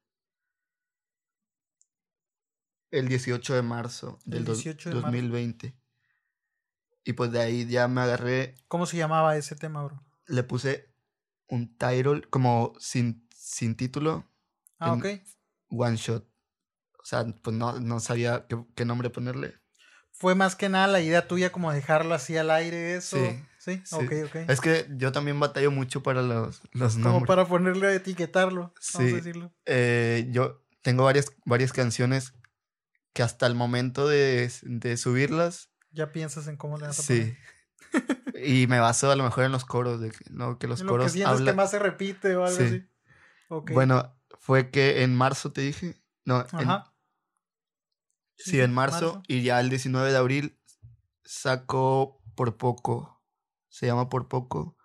[2.92, 5.76] El 18 de marzo del 2020.
[7.06, 8.56] Y pues de ahí ya me agarré.
[8.68, 10.04] ¿Cómo se llamaba ese tema, bro?
[10.28, 10.94] Le puse
[11.48, 14.30] un title como sin, sin título.
[14.80, 15.06] Ah, ok.
[15.70, 16.26] One shot.
[17.00, 19.60] O sea, pues no, no sabía qué, nombre ponerle.
[20.12, 23.18] Fue más que nada la idea tuya como dejarlo así al aire, eso.
[23.18, 23.44] Sí.
[23.64, 24.36] Sí, ok, ok.
[24.50, 27.14] Es que yo también batallo mucho para los, los nombres.
[27.14, 28.98] Como para ponerle, etiquetarlo, sí.
[28.98, 29.54] vamos a decirlo.
[29.66, 32.34] Eh, yo tengo varias, varias canciones
[33.14, 37.38] que hasta el momento de, de subirlas ya piensas en cómo le vas a poner.
[38.34, 38.64] Sí.
[38.64, 40.60] y me baso a lo mejor en los coros, de que, ¿no?
[40.60, 41.16] que los en coros.
[41.16, 42.86] Lo que que más se repite o algo así.
[43.72, 45.96] Bueno, fue que en marzo te dije.
[46.26, 46.94] No, Ajá.
[48.36, 50.60] sí, en marzo, Y ya el 19 de abril
[51.24, 53.23] sacó por poco.
[53.74, 54.78] Se llama por poco.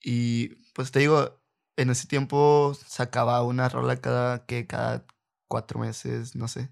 [0.00, 1.42] Y pues te digo,
[1.76, 5.04] en ese tiempo sacaba una rola cada que cada
[5.46, 6.70] cuatro meses, no sé.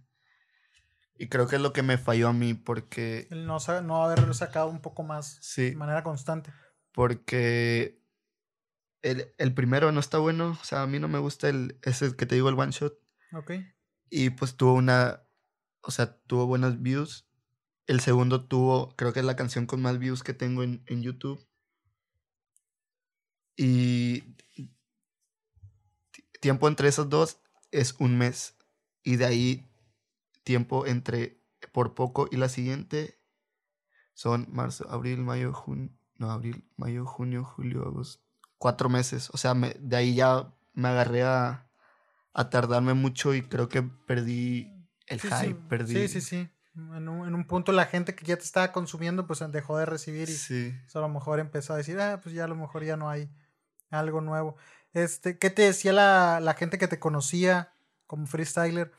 [1.18, 3.28] Y creo que es lo que me falló a mí porque...
[3.30, 6.54] El no, no haber sacado un poco más de manera constante.
[6.92, 8.00] Porque
[9.02, 10.56] el, el, primero no está bueno.
[10.58, 11.78] O sea, a mí no me gusta el...
[11.82, 12.98] Ese que te digo, el one shot.
[13.34, 13.52] Ok.
[14.08, 15.22] Y pues tuvo una...
[15.82, 17.28] O sea, tuvo buenas views.
[17.86, 18.94] El segundo tuvo...
[18.96, 21.46] Creo que es la canción con más views que tengo en, en YouTube.
[23.56, 24.22] Y...
[26.40, 27.38] Tiempo entre esos dos
[27.70, 28.56] es un mes.
[29.02, 29.66] Y de ahí
[30.44, 31.40] tiempo entre
[31.72, 33.18] por poco y la siguiente
[34.12, 38.22] son marzo, abril, mayo, junio, no, abril, mayo, junio, julio, agosto,
[38.58, 39.30] cuatro meses.
[39.32, 41.68] O sea, me, de ahí ya me agarré a,
[42.32, 44.70] a, tardarme mucho y creo que perdí
[45.08, 45.56] el hype, sí.
[45.68, 45.94] perdí.
[45.94, 46.48] Sí, sí, sí.
[46.76, 49.86] En un, en un, punto la gente que ya te estaba consumiendo pues dejó de
[49.86, 50.74] recibir y sí.
[50.92, 53.30] a lo mejor empezó a decir, ah, pues ya a lo mejor ya no hay
[53.90, 54.56] algo nuevo.
[54.92, 57.72] Este, ¿qué te decía la, la gente que te conocía
[58.06, 58.92] como freestyler?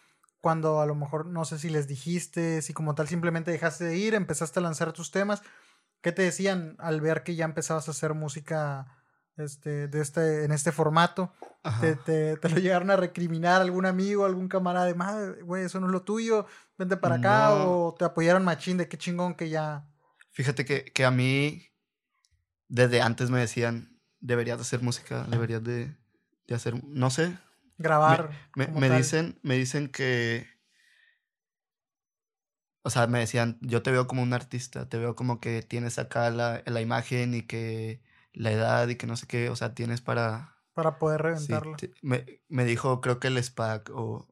[0.46, 3.98] cuando a lo mejor no sé si les dijiste, si como tal simplemente dejaste de
[3.98, 5.42] ir, empezaste a lanzar tus temas,
[6.02, 8.86] ¿qué te decían al ver que ya empezabas a hacer música
[9.38, 11.32] este, de este, en este formato?
[11.82, 15.80] ¿Te, te, te, lo llegaron a recriminar algún amigo, algún camarada de madre, güey, eso
[15.80, 16.46] no es lo tuyo,
[16.78, 19.88] vente para acá, o te apoyaron machín de qué chingón que ya.
[20.32, 21.72] Fíjate que, que a mí,
[22.68, 25.98] desde antes me decían, deberías de hacer música, deberías de,
[26.48, 27.36] de hacer, no sé,
[27.78, 28.30] grabar.
[28.56, 30.48] Me, me, dicen, me dicen que.
[32.84, 35.98] O sea, me decían, yo te veo como un artista, te veo como que tienes
[35.98, 38.04] acá la, la imagen y que
[38.36, 40.56] la edad y que no sé qué, o sea, tienes para...
[40.74, 41.78] Para poder reventarlo.
[42.02, 44.28] me, me, dijo, creo que el SPAC o...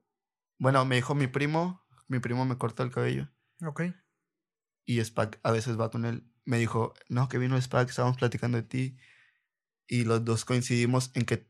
[0.60, 3.30] Bueno, me dijo mi primo, mi primo me corta el cabello.
[3.66, 3.84] Ok.
[4.86, 6.30] Y SPAC a veces va con él.
[6.46, 8.98] Me dijo, no, que vino SPAC, estábamos platicando de ti.
[9.88, 11.50] Y los dos coincidimos en que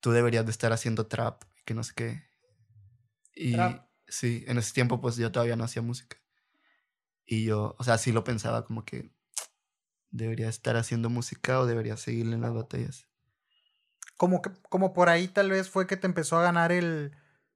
[0.00, 2.22] tú deberías de estar haciendo trap, que no sé qué.
[3.34, 3.56] Y
[4.06, 6.16] sí, en ese tiempo pues yo todavía no hacía música.
[7.24, 9.12] Y yo, o sea, sí lo pensaba como que
[10.10, 13.06] debería estar haciendo música o debería seguirle en las batallas.
[14.16, 17.12] Como, que, como por ahí tal vez fue que te empezó a ganar el,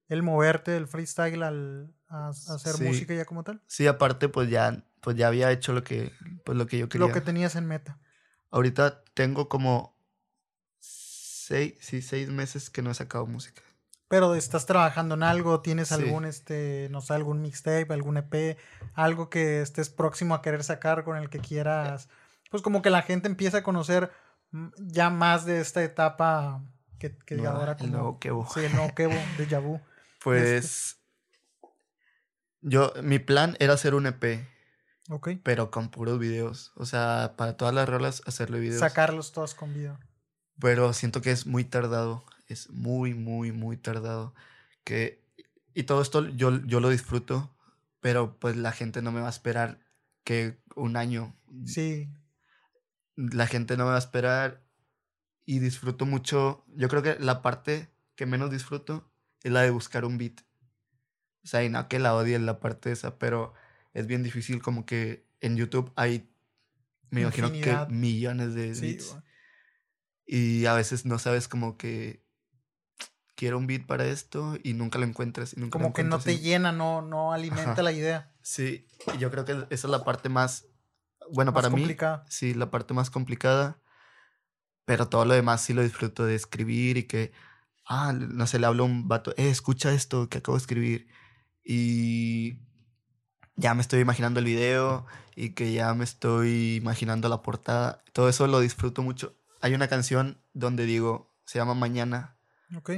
[0.09, 3.63] el moverte el freestyle al a, hacer música ya como tal.
[3.67, 6.13] Sí, aparte pues ya, pues ya había hecho lo que,
[6.45, 7.07] pues, lo que yo quería.
[7.07, 7.99] Lo que tenías en meta.
[8.51, 9.97] Ahorita tengo como
[10.79, 13.63] seis, sí, seis meses que no he sacado música.
[14.09, 18.59] Pero estás trabajando en algo, tienes algún, este, no sé, algún mixtape, algún EP,
[18.93, 22.11] algo que estés próximo a querer sacar con el que quieras.
[22.53, 24.13] Pues como que la gente empieza a conocer
[24.79, 26.63] ya más de esta etapa
[27.01, 27.87] que, que ahora como...
[27.87, 28.49] El nuevo Kevo.
[28.55, 29.81] Sí, el nuevo Kevo de Yabu.
[30.23, 30.99] Pues...
[32.61, 34.47] Yo, mi plan era hacer un EP.
[35.11, 35.31] Ok.
[35.43, 36.71] Pero con puros videos.
[36.77, 38.79] O sea, para todas las rolas hacerle videos.
[38.79, 39.99] Sacarlos todos con video
[40.63, 42.25] pero siento que es muy tardado.
[42.47, 44.33] es muy, muy, muy tardado.
[44.85, 45.21] Que,
[45.75, 47.53] y todo esto yo, yo lo disfruto,
[48.01, 49.81] pero pues la gente no me va a esperar
[50.23, 51.35] que un año.
[51.67, 52.09] Sí.
[53.17, 54.63] La gente no me va a esperar
[55.45, 56.65] y disfruto mucho.
[56.75, 59.11] Yo creo que la parte que menos disfruto
[59.43, 60.41] es la de buscar un beat.
[61.45, 63.53] O sea, y no que la odie la parte esa, pero
[63.95, 66.31] es bien difícil como que en YouTube hay,
[67.11, 69.17] me imagino que millones de beats.
[70.25, 72.23] Y a veces no sabes como que
[73.35, 75.53] quiero un beat para esto y nunca lo encuentras.
[75.55, 78.33] Y nunca como que no te llena, no, no alimenta la idea.
[78.41, 80.67] Sí, y yo creo que esa es la parte más,
[81.31, 81.97] bueno, para mí,
[82.29, 83.79] sí, la parte más complicada.
[84.85, 87.33] Pero todo lo demás sí lo disfruto de escribir y que,
[87.87, 91.09] ah, no sé, le hablo a un vato, eh, escucha esto que acabo de escribir.
[91.65, 92.59] Y
[93.57, 95.07] ya me estoy imaginando el video
[95.37, 98.05] y que ya me estoy imaginando la portada.
[98.13, 99.37] Todo eso lo disfruto mucho.
[99.61, 102.37] Hay una canción donde digo, se llama Mañana.
[102.77, 102.91] Ok.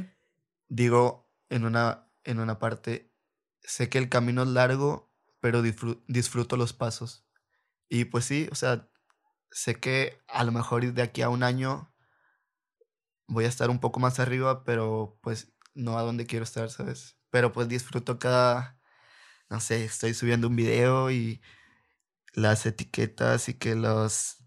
[0.68, 3.12] Digo en una, en una parte,
[3.60, 7.26] sé que el camino es largo, pero disfruto los pasos.
[7.88, 8.88] Y pues sí, o sea,
[9.50, 11.92] sé que a lo mejor de aquí a un año
[13.26, 17.16] voy a estar un poco más arriba, pero pues no a donde quiero estar, ¿sabes?
[17.30, 18.78] Pero pues disfruto cada,
[19.48, 21.42] no sé, estoy subiendo un video y
[22.32, 24.38] las etiquetas y que los...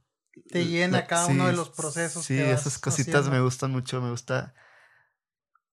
[0.50, 2.26] Te llena cada uno de los procesos.
[2.26, 4.54] Sí, esas cositas me gustan mucho, me gusta,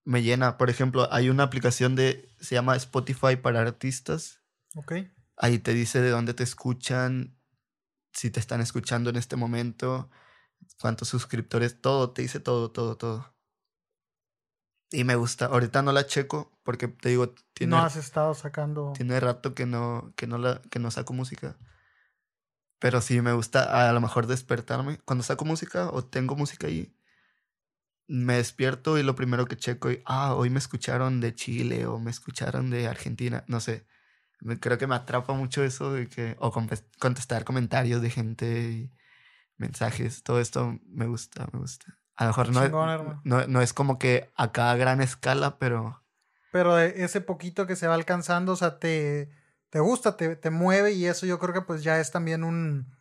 [0.05, 0.57] me llena.
[0.57, 4.41] Por ejemplo, hay una aplicación de, se llama Spotify para artistas.
[4.75, 4.95] Ok.
[5.37, 7.37] Ahí te dice de dónde te escuchan,
[8.15, 10.09] si te están escuchando en este momento,
[10.81, 13.35] cuántos suscriptores, todo, te dice todo, todo, todo.
[14.91, 15.47] Y me gusta.
[15.47, 18.93] Ahorita no la checo porque te digo, tiene, no has estado sacando.
[18.95, 21.59] Tiene rato que no, que no, la, que no saco música.
[22.79, 24.99] Pero sí me gusta a lo mejor despertarme.
[25.05, 26.97] Cuando saco música o tengo música ahí,
[28.07, 31.99] me despierto y lo primero que checo, y, ah, hoy me escucharon de Chile o
[31.99, 33.87] me escucharon de Argentina, no sé
[34.61, 36.53] creo que me atrapa mucho eso de que, o
[36.99, 38.93] contestar comentarios de gente y
[39.57, 41.99] mensajes, todo esto me gusta, me gusta.
[42.17, 46.03] A lo mejor no, no, no, es como que a gran escala, pero...
[46.53, 49.31] Pero ese poquito que se va alcanzando, o sea, te,
[49.71, 52.95] te gusta, te, te mueve y eso yo creo que pues ya es también un,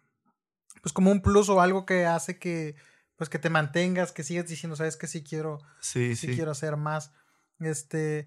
[0.81, 2.75] pues como un plus o algo que hace que,
[3.15, 6.35] pues que te mantengas, que sigas diciendo, sabes que sí quiero, sí, sí, sí.
[6.35, 7.11] quiero hacer más.
[7.59, 8.25] Este,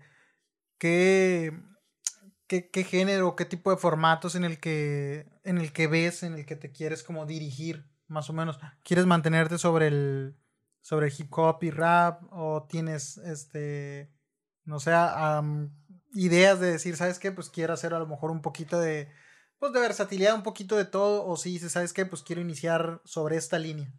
[0.78, 1.60] que
[2.47, 6.34] qué, qué género, qué tipo de formatos en el que en el que ves, en
[6.34, 8.59] el que te quieres como dirigir, más o menos.
[8.82, 10.36] ¿Quieres mantenerte sobre el
[10.80, 14.12] sobre hip hop y rap o tienes este
[14.64, 14.92] no sé,
[16.12, 17.30] ideas de decir, ¿sabes qué?
[17.32, 19.09] Pues quiero hacer a lo mejor un poquito de
[19.59, 22.05] pues de versatilidad, un poquito de todo o si dices, ¿sabes qué?
[22.05, 23.90] Pues quiero iniciar sobre esta línea.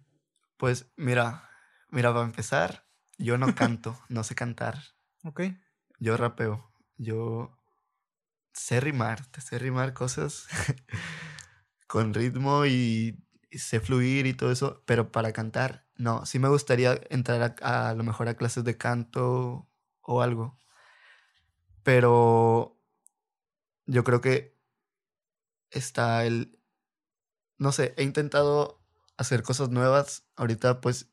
[0.58, 1.50] Pues mira,
[1.90, 2.86] mira, para empezar,
[3.18, 4.78] yo no canto, no sé cantar.
[5.24, 5.42] Ok.
[6.00, 6.72] Yo rapeo.
[6.98, 7.57] Yo
[8.58, 10.48] sé rimar, te sé rimar cosas
[11.88, 16.26] con ritmo y, sé fluir y todo eso, pero para cantar, no.
[16.26, 19.68] Sí me gustaría entrar a, a, lo mejor a clases de canto
[20.02, 20.58] o algo.
[21.84, 22.80] Pero
[23.86, 24.58] yo creo que
[25.72, 26.60] está el...
[27.58, 28.84] No sé, he intentado
[29.18, 30.28] hacer cosas nuevas.
[30.36, 31.10] Ahorita, pues,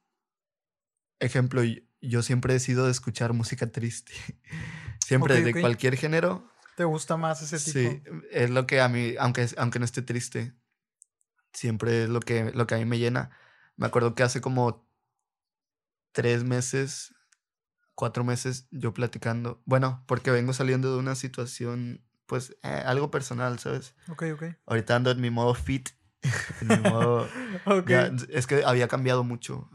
[1.21, 1.63] ejemplo,
[2.01, 4.13] yo siempre he sido de escuchar música triste.
[5.05, 6.47] siempre, de cualquier género,
[6.77, 7.91] ¿Te gusta más ese tipo?
[7.91, 10.55] Sí, es lo que a mí, aunque, aunque no esté triste,
[11.53, 13.31] siempre es lo que, lo que a mí me llena.
[13.77, 14.89] Me acuerdo que hace como
[16.13, 17.15] tres meses,
[17.95, 23.59] cuatro meses, yo platicando, bueno, porque vengo saliendo de una situación, pues, eh, algo personal,
[23.59, 23.95] ¿sabes?
[24.09, 24.45] Ok, ok.
[24.67, 25.91] Ahorita ando en mi modo fit,
[26.61, 27.29] en mi modo...
[28.29, 29.71] es que había cambiado mucho,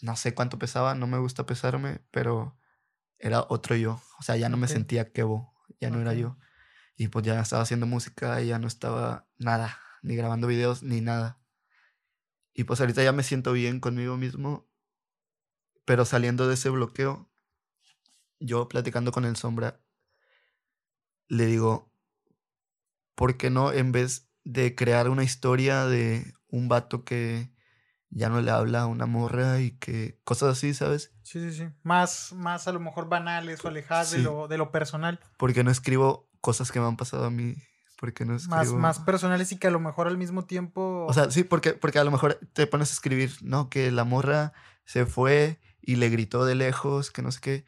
[0.00, 2.58] no sé cuánto pesaba, no me gusta pesarme, pero
[3.18, 5.51] era otro yo, o sea, ya no me sentía quebo
[5.82, 6.38] ya no era yo.
[6.96, 11.00] Y pues ya estaba haciendo música y ya no estaba nada, ni grabando videos, ni
[11.00, 11.40] nada.
[12.54, 14.70] Y pues ahorita ya me siento bien conmigo mismo,
[15.84, 17.28] pero saliendo de ese bloqueo,
[18.38, 19.80] yo platicando con el sombra,
[21.26, 21.92] le digo,
[23.16, 27.52] ¿por qué no en vez de crear una historia de un vato que
[28.14, 31.12] ya no le habla a una morra y que cosas así, ¿sabes?
[31.22, 31.68] Sí, sí, sí.
[31.82, 35.18] Más, más a lo mejor banales o alejadas de, lo, de lo personal.
[35.38, 37.54] Porque no escribo cosas que me han pasado a mí.
[37.98, 38.56] Porque no escribo...
[38.56, 41.06] Más, más personales y que a lo mejor al mismo tiempo...
[41.08, 43.70] O sea, sí, porque, porque a lo mejor te pones a escribir, ¿no?
[43.70, 44.52] Que la morra
[44.84, 47.64] se fue y le gritó de lejos, que no sé qué.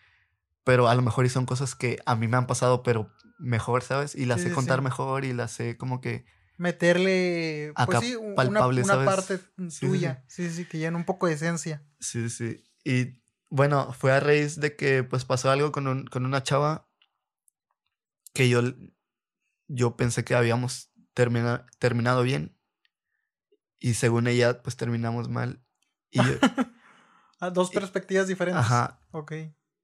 [0.63, 3.83] Pero a lo mejor y son cosas que a mí me han pasado, pero mejor,
[3.83, 4.15] ¿sabes?
[4.15, 6.27] Y las sé contar mejor y las sé como que
[6.57, 9.39] meterle pues sí, una, una parte
[9.81, 10.25] tuya.
[10.29, 10.49] Sí.
[10.49, 11.83] sí, sí, que llena un poco de esencia.
[12.01, 12.65] Sí, sí.
[12.85, 16.89] Y bueno, fue a raíz de que pues pasó algo con, un, con una chava
[18.33, 18.63] que yo,
[19.69, 20.91] yo pensé que habíamos
[21.79, 22.57] terminado bien
[23.79, 25.63] y según ella pues terminamos mal.
[26.11, 26.19] Y
[27.53, 28.65] Dos perspectivas diferentes.
[28.65, 29.01] Ajá.
[29.11, 29.33] Ok.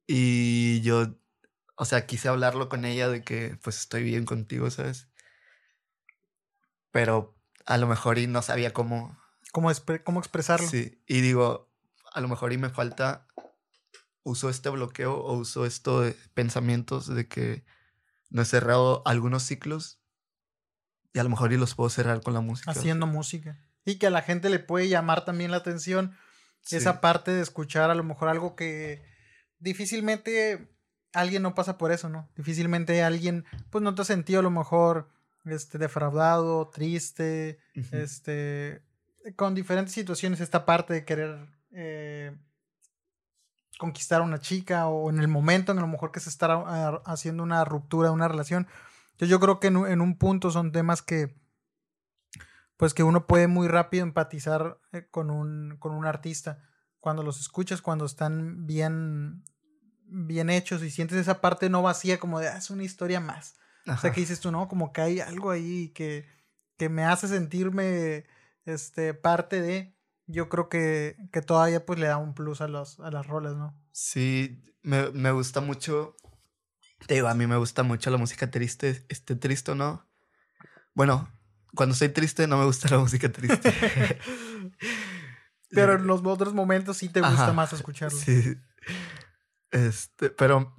[0.07, 1.19] Y yo,
[1.77, 5.10] o sea, quise hablarlo con ella de que pues estoy bien contigo, ¿sabes?
[6.91, 7.37] Pero
[7.67, 9.19] a lo mejor y no sabía cómo...
[9.53, 9.71] ¿Cómo,
[10.05, 10.69] cómo expresarlo?
[10.69, 11.73] Sí, y digo,
[12.13, 13.27] a lo mejor y me falta,
[14.23, 17.65] uso este bloqueo o uso estos de pensamientos de que
[18.29, 20.01] no he cerrado algunos ciclos
[21.13, 22.71] y a lo mejor y los puedo cerrar con la música.
[22.71, 23.59] Haciendo música.
[23.85, 26.17] Y que a la gente le puede llamar también la atención
[26.71, 29.03] esa parte de escuchar a lo mejor algo que
[29.59, 30.71] difícilmente
[31.13, 32.29] alguien no pasa por eso, ¿no?
[32.37, 35.09] Difícilmente alguien, pues no te ha sentido a lo mejor
[35.45, 37.59] este, defraudado, triste,
[37.93, 38.83] este,
[39.37, 42.37] con diferentes situaciones, esta parte de querer eh,
[43.79, 46.55] conquistar a una chica o en el momento en a lo mejor que se está
[47.05, 48.67] haciendo una ruptura de una relación.
[49.13, 51.41] Entonces yo creo que en, en un punto son temas que
[52.81, 56.65] pues que uno puede muy rápido empatizar eh, con un, con un artista.
[56.99, 59.45] Cuando los escuchas, cuando están bien,
[60.07, 63.57] bien hechos y sientes esa parte no vacía como de, ah, es una historia más.
[63.87, 66.27] O sea, que dices tú, no, como que hay algo ahí que,
[66.77, 68.25] que me hace sentirme
[68.65, 73.01] este, parte de, yo creo que, que todavía pues le da un plus a, los,
[73.01, 73.75] a las roles, ¿no?
[73.93, 76.17] Sí, me, me gusta mucho,
[77.07, 80.07] te digo, a mí me gusta mucho la música triste, este triste, ¿no?
[80.95, 81.29] Bueno,
[81.75, 83.73] cuando estoy triste no me gusta la música triste.
[85.71, 88.19] pero en los otros momentos sí te gusta más escucharlo.
[88.19, 88.57] Sí.
[89.71, 90.75] Este, pero.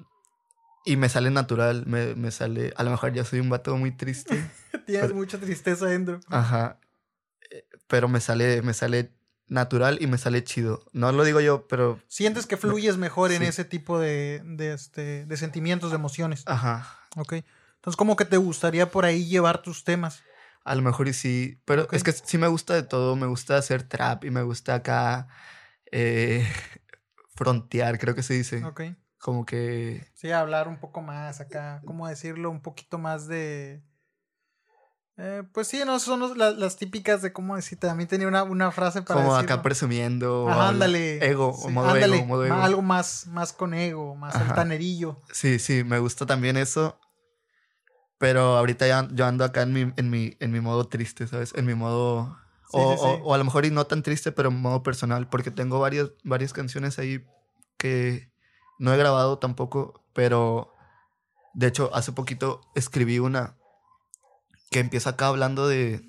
[0.85, 2.73] Y me sale natural, me, me, sale.
[2.75, 4.43] A lo mejor ya soy un vato muy triste.
[4.87, 6.19] Tienes mucha tristeza dentro.
[6.27, 6.79] Ajá.
[7.51, 9.11] Eh, pero me sale, me sale
[9.47, 10.83] natural y me sale chido.
[10.91, 11.99] No lo digo yo, pero.
[12.07, 16.43] Sientes que fluyes mejor en ese tipo de, de, este, de sentimientos, de emociones.
[16.47, 16.87] Ajá.
[17.15, 17.33] Ok.
[17.75, 20.23] Entonces, como que te gustaría por ahí llevar tus temas.
[20.63, 23.57] A lo mejor y sí, pero es que sí me gusta de todo, me gusta
[23.57, 25.27] hacer trap y me gusta acá
[25.91, 26.47] eh,
[27.35, 28.63] frontear, creo que se dice.
[28.63, 28.81] Ok.
[29.21, 30.07] Como que...
[30.15, 32.49] Sí, hablar un poco más acá, ¿cómo decirlo?
[32.49, 33.83] Un poquito más de...
[35.17, 37.77] Eh, pues sí, no son las, típicas de cómo decir.
[37.77, 39.21] También tenía una, una frase para.
[39.21, 40.49] Como acá presumiendo.
[40.49, 41.23] ándale.
[41.23, 42.55] Ego, o modo ego, modo ego.
[42.55, 45.21] Algo más, más con ego, más altanerillo.
[45.31, 46.99] Sí, sí, me gusta también eso.
[48.17, 51.53] Pero ahorita ya, yo ando acá en mi, en, mi, en mi modo triste, ¿sabes?
[51.55, 52.37] En mi modo...
[52.71, 52.93] o,
[53.23, 56.09] O, a lo mejor y no tan triste, pero en modo personal, porque tengo varias,
[56.23, 57.23] varias canciones ahí
[57.77, 58.30] que
[58.81, 60.73] no he grabado tampoco, pero
[61.53, 63.55] de hecho hace poquito escribí una
[64.71, 66.01] que empieza acá hablando de...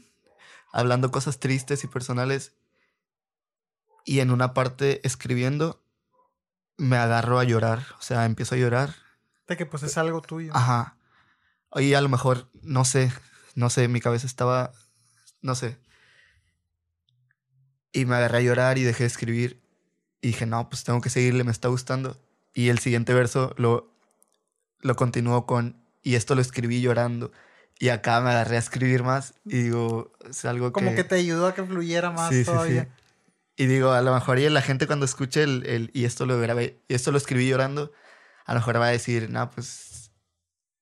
[0.73, 2.55] hablando cosas tristes y personales
[4.07, 5.85] y en una parte escribiendo
[6.79, 8.95] me agarro a llorar, o sea, empiezo a llorar.
[9.47, 10.57] De que pues es algo tuyo.
[10.57, 10.97] Ajá.
[11.75, 13.13] Y a lo mejor, no sé,
[13.55, 14.73] no sé, mi cabeza estaba,
[15.43, 15.79] no sé.
[17.93, 19.63] Y me agarré a llorar y dejé de escribir.
[20.23, 22.19] Y dije, no, pues tengo que seguirle, me está gustando.
[22.55, 23.95] Y el siguiente verso lo,
[24.81, 27.33] lo continuó con, y esto lo escribí llorando.
[27.79, 30.73] Y acá me agarré a escribir más y digo, es algo que...
[30.73, 32.95] Como que te ayudó a que fluyera más todavía.
[33.57, 36.39] Y digo, a lo mejor y la gente cuando escuche el, el, y esto lo
[36.39, 37.93] grabé, y esto lo escribí llorando,
[38.45, 40.13] a lo mejor va a decir, no, pues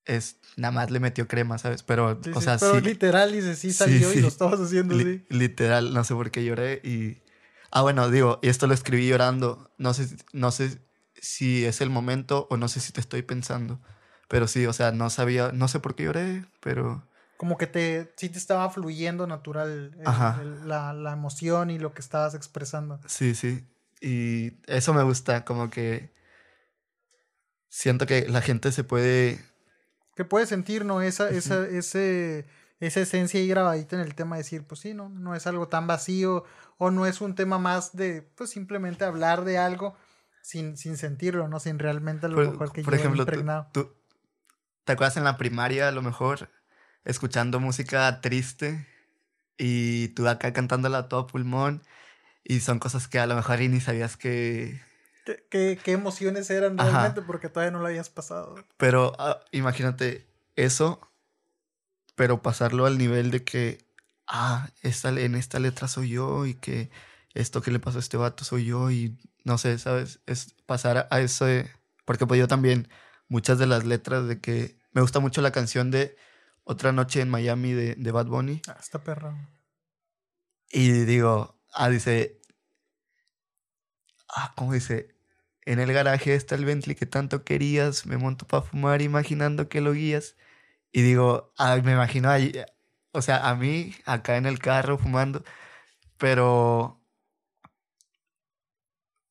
[0.05, 1.83] es nada más le metió crema, ¿sabes?
[1.83, 5.25] Pero, o sea, pero literal, dice, sí salió y lo estabas haciendo así.
[5.31, 7.23] Literal, no sé por qué lloré y...
[7.71, 9.71] Ah, bueno, digo, y esto lo escribí llorando.
[9.79, 10.81] No sé, no sé
[11.21, 13.81] si es el momento o no sé si te estoy pensando.
[14.29, 17.07] Pero sí, o sea, no sabía, no sé por qué lloré, pero...
[17.37, 19.97] Como que te, sí te estaba fluyendo natural
[20.67, 23.01] la, la emoción y lo que estabas expresando.
[23.07, 23.67] Sí, sí.
[24.01, 26.13] Y eso me gusta, como que
[27.69, 29.41] siento que la gente se puede
[30.21, 31.01] que puede sentir, ¿no?
[31.01, 32.45] Esa, esa, ese,
[32.79, 35.09] esa esencia ahí grabadita en el tema de decir, pues sí, ¿no?
[35.09, 36.45] No es algo tan vacío
[36.77, 39.97] o no es un tema más de, pues simplemente hablar de algo
[40.43, 41.61] sin, sin sentirlo, ¿no?
[41.61, 43.27] Sin realmente a lo mejor que Por ejemplo,
[43.73, 43.95] Tú,
[44.85, 46.51] ¿te acuerdas en la primaria a lo mejor
[47.05, 48.87] escuchando música triste
[49.57, 51.83] y tú acá cantándola a todo pulmón
[52.45, 54.81] y son cosas que a lo mejor ni sabías que
[55.51, 57.23] ¿Qué, emociones eran realmente?
[57.23, 58.57] Porque todavía no lo habías pasado.
[58.77, 60.27] Pero ah, imagínate
[60.57, 61.01] eso,
[62.15, 63.85] pero pasarlo al nivel de que,
[64.27, 66.91] ah, esta, en esta letra soy yo y que
[67.35, 70.21] esto que le pasó a este vato soy yo y no sé, ¿sabes?
[70.27, 71.47] Es pasar a eso
[72.05, 72.89] Porque pues yo también,
[73.29, 74.79] muchas de las letras de que...
[74.93, 76.17] Me gusta mucho la canción de
[76.65, 78.61] Otra noche en Miami de, de Bad Bunny.
[78.69, 79.51] Ah, está perra.
[80.71, 82.41] Y digo, ah, dice,
[84.29, 85.15] ah, ¿cómo dice?
[85.65, 89.81] En el garaje está el Bentley que tanto querías, me monto para fumar imaginando que
[89.81, 90.37] lo guías.
[90.93, 92.53] Y digo, ay, me imagino ahí,
[93.13, 95.45] o sea, a mí acá en el carro fumando,
[96.19, 97.00] pero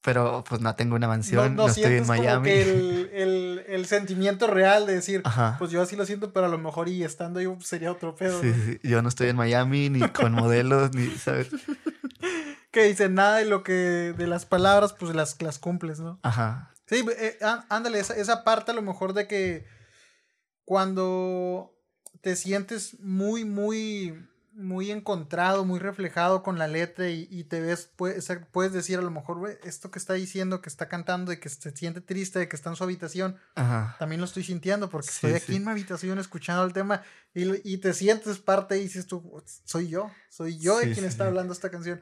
[0.01, 2.49] pero pues no tengo una mansión, no, estoy en Miami.
[2.51, 5.23] el, el, sentimiento real de decir,
[5.57, 8.41] pues yo así lo siento, pero a lo mejor y estando yo sería otro pedo.
[8.41, 11.49] Sí, sí, yo no estoy en Miami, ni con modelos, ni, ¿sabes?
[12.71, 16.19] que dice nada de lo que, de las palabras, pues las, las cumples, ¿no?
[16.23, 16.73] Ajá.
[16.87, 17.37] Sí, eh,
[17.69, 19.65] ándale, esa, esa parte a lo mejor de que
[20.63, 21.75] cuando
[22.21, 24.27] te sientes muy, muy
[24.59, 29.09] muy encontrado, muy reflejado con la letra y, te ves, puedes, puedes decir a lo
[29.09, 32.49] mejor, güey, esto que está diciendo, que está cantando y que se siente triste, de
[32.49, 33.37] que está en su habitación,
[33.97, 37.03] también lo estoy sintiendo porque estoy aquí en mi habitación escuchando el tema
[37.33, 41.53] y, te sientes parte y dices tú, soy yo, soy yo de quien está hablando
[41.53, 42.01] esta canción.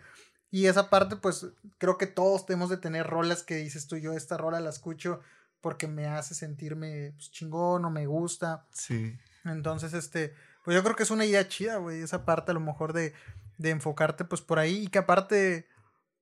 [0.49, 1.45] Y esa parte, pues
[1.77, 5.19] creo que todos tenemos de tener rolas que dices tú, yo esta rola la escucho
[5.61, 8.65] porque me hace sentirme pues, chingón o me gusta.
[8.71, 9.17] Sí.
[9.43, 10.33] Entonces, este,
[10.67, 13.13] pues yo creo que es una idea chida, güey, esa parte a lo mejor de,
[13.57, 15.65] de enfocarte pues por ahí y que aparte,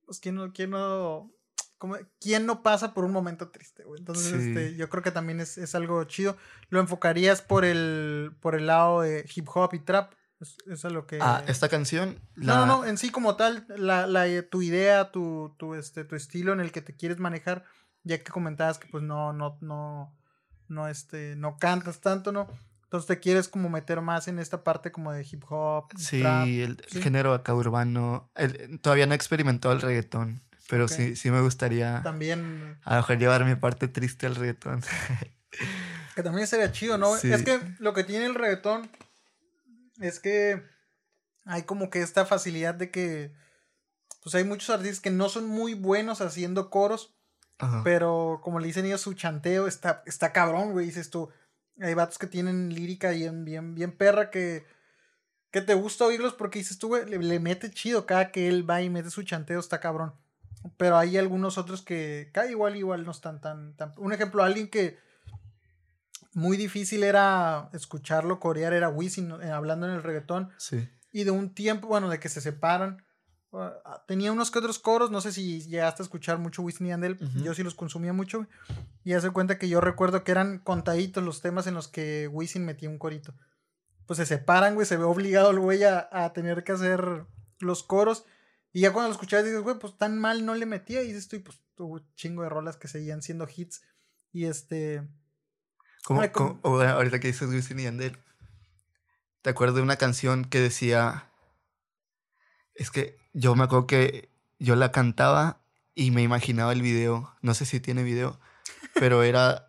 [0.04, 1.32] pues quién no, quién no,
[1.78, 3.98] como, ¿quién no pasa por un momento triste, güey?
[3.98, 6.36] Entonces, este, yo creo que también es, es, algo chido.
[6.68, 10.12] Lo enfocarías por el, por el lado de hip hop y trap.
[10.38, 11.18] Es, es lo que...
[11.20, 12.20] Ah, esta canción...
[12.36, 16.14] No, no, no, en sí como tal, la, la, tu idea, tu, tu, este, tu
[16.14, 17.64] estilo en el que te quieres manejar,
[18.04, 20.16] ya que comentabas que pues no, no, no,
[20.68, 22.46] no, este, no cantas tanto, ¿no?
[22.86, 25.88] Entonces te quieres como meter más en esta parte como de hip hop.
[25.98, 28.30] Sí, el, género acá urbano.
[28.80, 32.00] todavía no he experimentado el reggaetón, pero sí, sí me gustaría.
[32.04, 32.78] También.
[32.84, 34.82] A lo mejor llevar mi parte triste al reggaetón.
[36.14, 37.16] que también sería chido, ¿no?
[37.16, 38.88] Es que lo que tiene el reggaetón
[40.00, 40.62] es que
[41.44, 43.34] hay como que esta facilidad de que.
[44.22, 47.16] Pues hay muchos artistas que no son muy buenos haciendo coros.
[47.82, 50.86] Pero como le dicen ellos, su chanteo está, está cabrón, güey.
[50.86, 51.30] Dices tú
[51.80, 54.64] hay vatos que tienen lírica bien, bien, bien perra que,
[55.50, 58.82] que te gusta oírlos porque dices tú, güey, le, mete chido cada que él va
[58.82, 60.14] y mete su chanteo, está cabrón.
[60.76, 63.92] Pero hay algunos otros que cada igual, igual no están tan, tan...
[63.96, 64.98] Un ejemplo, alguien que
[66.32, 70.50] muy difícil era escucharlo corear era Wisin eh, hablando en el reggaetón.
[70.58, 70.88] Sí.
[71.12, 73.05] Y de un tiempo, bueno, de que se separan.
[73.58, 76.92] Ah, tenía unos que otros coros, no sé si llegaste a escuchar mucho Wisin y
[76.92, 78.46] Andel, yo sí los consumía mucho.
[79.04, 82.64] Y hace cuenta que yo recuerdo que eran contaditos los temas en los que Wisin
[82.64, 83.34] metía un corito.
[84.06, 87.24] Pues se separan, güey, se ve obligado el güey a, tener que hacer
[87.58, 88.24] los coros.
[88.72, 91.02] Y ya cuando lo escuchabas dices, güey, pues tan mal no le metía.
[91.02, 93.82] Y dices tú, pues tuvo chingo de rolas que seguían siendo hits.
[94.32, 95.08] Y este.
[96.04, 98.16] Como, ahorita que dices Wisin y Andel,
[99.42, 101.30] ¿te acuerdas de una canción que decía.
[102.74, 105.60] Es que yo me acuerdo que yo la cantaba
[105.94, 107.34] y me imaginaba el video.
[107.42, 108.40] No sé si tiene video
[108.98, 109.68] pero era,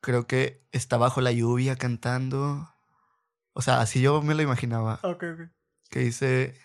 [0.00, 2.72] creo que está bajo la lluvia cantando.
[3.52, 5.00] O sea, así yo me lo imaginaba.
[5.02, 5.40] Ok, ok.
[5.90, 6.60] Que dice,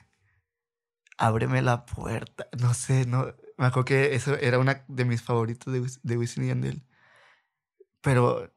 [1.17, 2.47] ábreme la puerta.
[2.59, 3.33] No sé, no.
[3.57, 6.83] Me acuerdo que eso era una de mis favoritos de, de Wisin y Yandel.
[8.01, 8.51] Pero,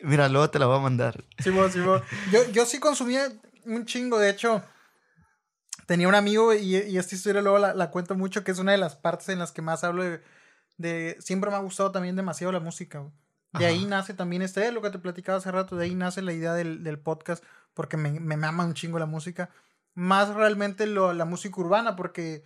[0.00, 1.24] mira, luego te la voy a mandar.
[1.38, 1.78] Sí, sí,
[2.32, 3.30] Yo, yo sí consumía
[3.64, 4.64] un chingo, de hecho.
[5.86, 8.72] Tenía un amigo y, y esta historia luego la, la cuento mucho, que es una
[8.72, 10.22] de las partes en las que más hablo de,
[10.76, 13.04] de siempre me ha gustado también demasiado la música.
[13.52, 16.32] De ahí nace también este, lo que te platicaba hace rato, de ahí nace la
[16.32, 19.50] idea del, del podcast, porque me, me mama un chingo la música.
[19.94, 22.44] Más realmente lo, la música urbana, porque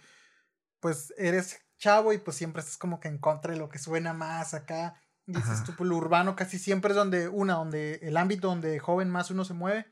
[0.81, 4.13] pues eres chavo y pues siempre estás como que en contra de lo que suena
[4.15, 5.01] más acá.
[5.27, 9.11] Dices tú, pues lo urbano casi siempre es donde, una, donde el ámbito donde joven
[9.11, 9.87] más uno se mueve.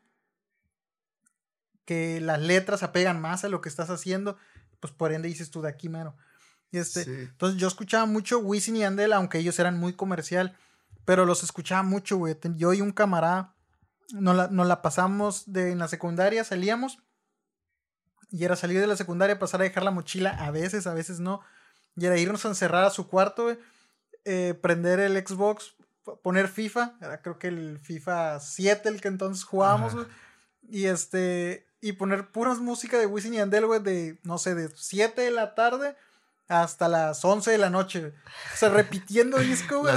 [1.84, 4.36] Que las letras apegan más a lo que estás haciendo,
[4.80, 6.16] pues por ende dices tú de aquí mero.
[6.72, 10.56] Este, Entonces yo escuchaba mucho Wisin y Andel, aunque ellos eran muy comercial,
[11.04, 12.36] pero los escuchaba mucho, güey.
[12.56, 13.54] Yo y un camarada
[14.12, 16.98] nos la, nos la pasamos de, en la secundaria, salíamos
[18.30, 21.20] y era salir de la secundaria, pasar a dejar la mochila, a veces, a veces
[21.20, 21.40] no,
[21.96, 23.58] y era irnos a encerrar a su cuarto, güey,
[24.24, 25.76] eh, prender el Xbox,
[26.22, 30.06] poner FIFA, era creo que el FIFA 7 el que entonces jugábamos, güey,
[30.68, 34.70] y este, y poner puras música de Wisin y Andel, güey, de, no sé, de
[34.74, 35.94] 7 de la tarde
[36.48, 38.14] hasta las 11 de la noche.
[38.54, 39.94] O sea, repitiendo disco, güey,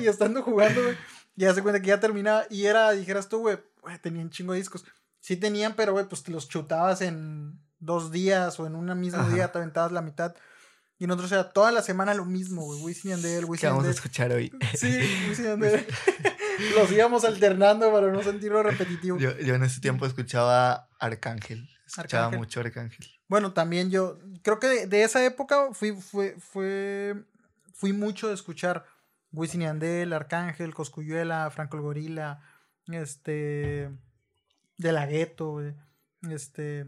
[0.00, 0.96] y estando jugando, güey.
[1.36, 2.46] Ya se cuenta que ya terminaba.
[2.50, 3.58] Y era, dijeras tú, güey,
[4.02, 4.84] tenían chingo de discos.
[5.20, 9.22] Sí tenían, pero, güey, pues te los chutabas en dos días o en un mismo
[9.28, 10.34] día, te aventabas la mitad.
[10.98, 12.82] Y nosotros era toda la semana lo mismo, güey.
[12.82, 14.52] Wisin y Andel, Wisin ¿Qué vamos a escuchar hoy?
[14.74, 15.86] Sí, Wisin y Andel.
[16.74, 19.18] los íbamos alternando para no sentirlo repetitivo.
[19.18, 21.68] Yo, yo en ese tiempo escuchaba Arcángel.
[21.86, 23.06] Escuchaba mucho Arcángel.
[23.28, 27.24] Bueno, también yo creo que de, esa época fui, fue, fue,
[27.74, 28.84] fui mucho de escuchar
[29.32, 32.40] Wisin y Andel, Arcángel, Coscuyuela, Franco el Gorila,
[32.86, 33.90] este,
[34.76, 35.60] De la Gueto,
[36.22, 36.86] este,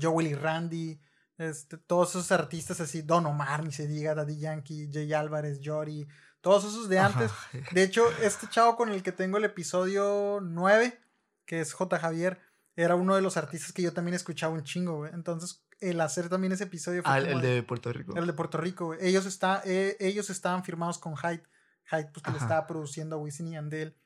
[0.00, 1.00] Joe Willy Randy,
[1.36, 6.06] este, todos esos artistas así, Don Omar, ni se diga, Daddy Yankee, Jay Álvarez, Jory,
[6.44, 7.32] todos esos de antes.
[7.72, 11.00] De hecho, este chavo con el que tengo el episodio 9,
[11.46, 11.98] que es J.
[11.98, 12.38] Javier,
[12.76, 15.12] era uno de los artistas que yo también escuchaba un chingo, güey.
[15.14, 17.10] Entonces, el hacer también ese episodio fue.
[17.10, 18.14] Ah, el de Puerto Rico.
[18.14, 18.98] El de Puerto Rico, güey.
[19.00, 21.42] Ellos, está, eh, ellos estaban firmados con Hyde.
[21.90, 23.96] Hyde, pues que le estaba produciendo a Wisin y Andel.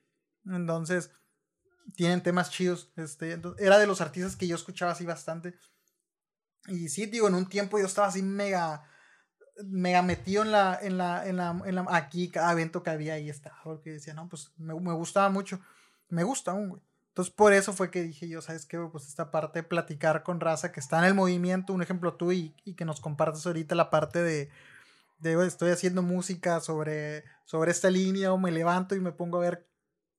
[0.47, 1.11] Entonces,
[1.97, 2.93] tienen temas chidos.
[2.95, 5.59] Este, era de los artistas que yo escuchaba así bastante.
[6.69, 8.89] Y sí, digo, en un tiempo yo estaba así mega
[9.65, 13.15] mega metido en la, en la, en la, en la, aquí, cada evento que había
[13.15, 15.61] ahí estaba, porque decía, no, pues me, me gustaba mucho,
[16.09, 16.83] me gusta aún, güey.
[17.09, 18.79] Entonces, por eso fue que dije yo, ¿sabes qué?
[18.79, 22.31] Pues esta parte de platicar con raza que está en el movimiento, un ejemplo tú
[22.31, 24.51] y, y que nos compartas ahorita la parte de,
[25.19, 29.41] de, estoy haciendo música sobre, sobre esta línea o me levanto y me pongo a
[29.41, 29.67] ver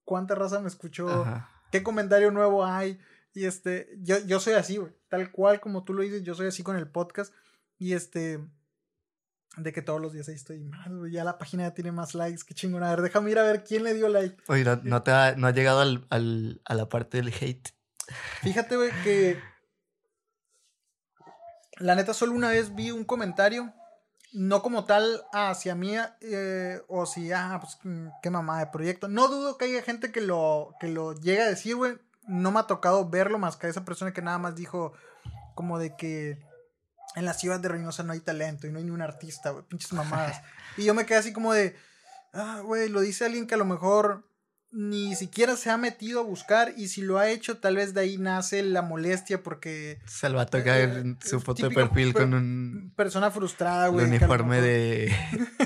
[0.04, 1.24] cuánta raza me escuchó,
[1.70, 2.98] qué comentario nuevo hay.
[3.32, 6.48] Y este, yo, yo soy así, güey, tal cual como tú lo dices, yo soy
[6.48, 7.32] así con el podcast.
[7.78, 8.46] Y este,
[9.56, 12.42] de que todos los días ahí estoy más, Ya la página ya tiene más likes.
[12.46, 12.82] Qué chingón.
[12.82, 14.36] A ver, déjame ir a ver quién le dio like.
[14.48, 17.70] Oye, no, te ha, no ha llegado al, al, a la parte del hate.
[18.42, 19.40] Fíjate, güey, que.
[21.78, 23.72] La neta, solo una vez vi un comentario.
[24.32, 27.78] No como tal hacia mí, eh, o si, ah, pues
[28.22, 29.08] qué mamá de proyecto.
[29.08, 31.98] No dudo que haya gente que lo, que lo llegue a decir, güey.
[32.28, 34.92] No me ha tocado verlo más que a esa persona que nada más dijo,
[35.56, 36.38] como de que
[37.16, 39.64] en la ciudad de Reynosa no hay talento y no hay ni un artista, güey,
[39.64, 40.42] pinches mamadas.
[40.76, 41.76] y yo me quedé así como de,
[42.32, 44.24] ah, güey, lo dice alguien que a lo mejor
[44.72, 48.02] ni siquiera se ha metido a buscar y si lo ha hecho tal vez de
[48.02, 52.14] ahí nace la molestia porque se le va a tocar eh, su foto de perfil
[52.14, 55.12] con un persona frustrada güey uniforme de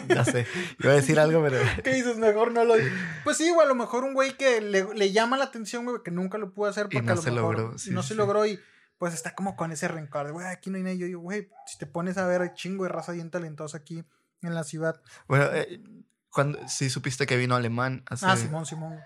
[0.09, 0.47] no sé
[0.79, 2.17] iba a decir algo pero ¿qué dices?
[2.17, 2.77] mejor no lo
[3.25, 6.11] pues sí güey a lo mejor un güey que le, llama la atención güey que
[6.11, 8.59] nunca lo pudo hacer porque no a lo se mejor logró, no se logró y
[8.99, 10.99] pues está como con ese rencor de, güey, aquí no hay nadie.
[10.99, 14.05] Yo digo, güey, si te pones a ver, hay chingo de raza bien talentosa aquí
[14.43, 15.01] en la ciudad.
[15.27, 15.83] Bueno, eh,
[16.31, 18.05] cuando, sí supiste que vino alemán.
[18.07, 18.99] Hace, ah, Simón, Simón.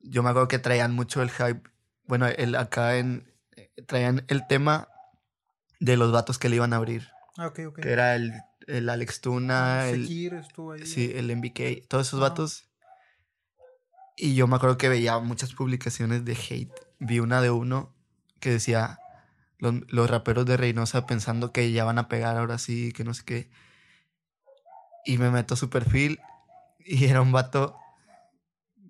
[0.00, 1.62] Yo me acuerdo que traían mucho el hype.
[2.04, 3.32] Bueno, el, acá en.
[3.86, 4.88] Traían el tema
[5.80, 7.08] de los vatos que le iban a abrir.
[7.36, 7.80] Ah, ok, ok.
[7.80, 8.32] Que era el,
[8.66, 9.80] el Alex Tuna.
[9.80, 10.86] Ah, el, estuvo ahí.
[10.86, 11.86] Sí, el MBK.
[11.88, 12.68] Todos esos vatos.
[14.16, 16.72] Y yo me acuerdo que veía muchas publicaciones de hate.
[16.98, 17.94] Vi una de uno
[18.40, 18.98] que decía
[19.58, 23.24] los, raperos de Reynosa pensando que ya van a pegar ahora sí, que no sé
[23.24, 23.50] qué.
[25.04, 26.20] Y me meto a su perfil
[26.78, 27.76] y era un vato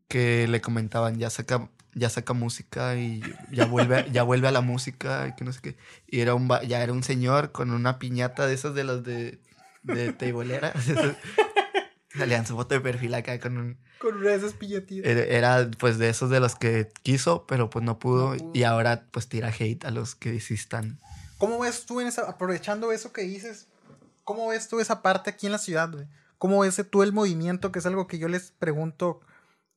[0.09, 4.63] que le comentaban, ya saca, ya saca música y ya vuelve, ya vuelve a la
[4.63, 5.77] música y que no sé qué.
[6.07, 9.41] Y era un, ya era un señor con una piñata de esas de las de,
[9.83, 10.73] de teibolera.
[12.17, 13.79] Salían su foto de perfil acá con un...
[14.01, 15.11] Con una de esas piñatitas.
[15.11, 19.29] Era, pues de esos de los que quiso, pero pues no pudo, Y ahora pues
[19.29, 21.01] tira hate a los que desistan.
[21.37, 23.69] ¿Cómo ves tú en esa, aprovechando eso que dices,
[24.25, 26.07] cómo ves tú esa parte aquí en la ciudad, güey?
[26.39, 29.21] ¿Cómo ves tú el movimiento, que es algo que yo les pregunto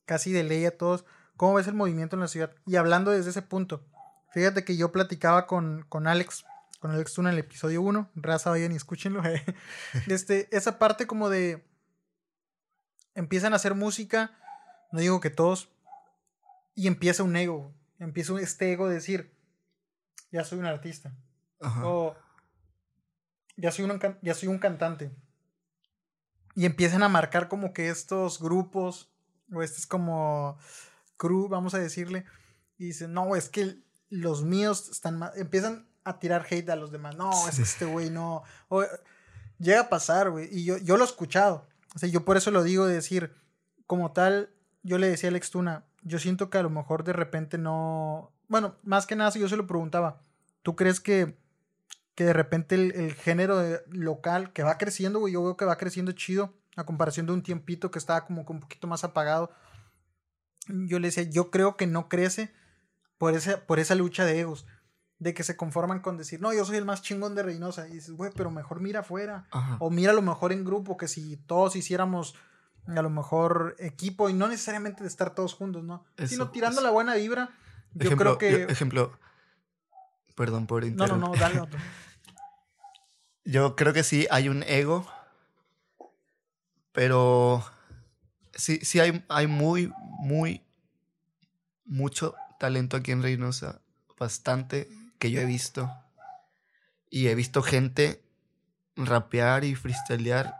[0.04, 1.04] casi de ley a todos?
[1.36, 2.52] ¿Cómo ves el movimiento en la ciudad?
[2.66, 3.84] Y hablando desde ese punto,
[4.32, 6.44] fíjate que yo platicaba con, con Alex,
[6.78, 9.22] con Alex Tuna en el episodio 1, raza, vayan y escúchenlo.
[10.06, 11.64] este, esa parte como de
[13.14, 14.30] empiezan a hacer música,
[14.90, 15.70] no digo que todos,
[16.74, 19.34] y empieza un ego, empieza este ego de decir,
[20.30, 21.14] ya soy un artista,
[21.82, 22.16] o
[23.56, 25.12] ya soy, un, ya soy un cantante.
[26.54, 29.10] Y empiezan a marcar como que estos grupos,
[29.52, 30.58] o estos como
[31.16, 32.24] crew, vamos a decirle,
[32.78, 36.90] y dicen, no, es que los míos están más, empiezan a tirar hate a los
[36.90, 38.42] demás, no, es este güey, no,
[39.58, 42.50] llega a pasar, güey, y yo, yo lo he escuchado, o sea, yo por eso
[42.50, 43.32] lo digo de decir,
[43.86, 44.50] como tal,
[44.82, 48.32] yo le decía a Alex Tuna, yo siento que a lo mejor de repente no.
[48.48, 50.20] Bueno, más que nada, si yo se lo preguntaba,
[50.62, 51.36] ¿tú crees que,
[52.14, 56.12] que de repente el, género local que va creciendo, güey, yo veo que va creciendo
[56.12, 59.50] chido, a comparación de un tiempito que estaba como un poquito más apagado?
[60.68, 62.52] Yo le decía, yo creo que no crece
[63.18, 64.66] por esa, por esa lucha de egos
[65.22, 67.86] de que se conforman con decir, no, yo soy el más chingón de Reynosa.
[67.88, 69.46] Y dices, güey, pero mejor mira afuera.
[69.78, 72.34] O mira lo mejor en grupo, que si todos hiciéramos
[72.88, 76.04] a lo mejor equipo y no necesariamente de estar todos juntos, ¿no?
[76.26, 77.50] Sino tirando la buena vibra.
[77.94, 78.64] Yo creo que.
[78.64, 79.16] ejemplo.
[80.34, 81.20] Perdón por interrumpir.
[81.20, 81.78] No, no, no, dale otro.
[83.44, 85.06] yo creo que sí hay un ego.
[86.90, 87.64] Pero
[88.54, 90.62] sí, sí hay, hay muy, muy,
[91.84, 93.82] mucho talento aquí en Reynosa.
[94.18, 94.88] Bastante
[95.22, 95.88] que yo he visto.
[97.08, 98.24] Y he visto gente
[98.96, 100.52] rapear y freestylear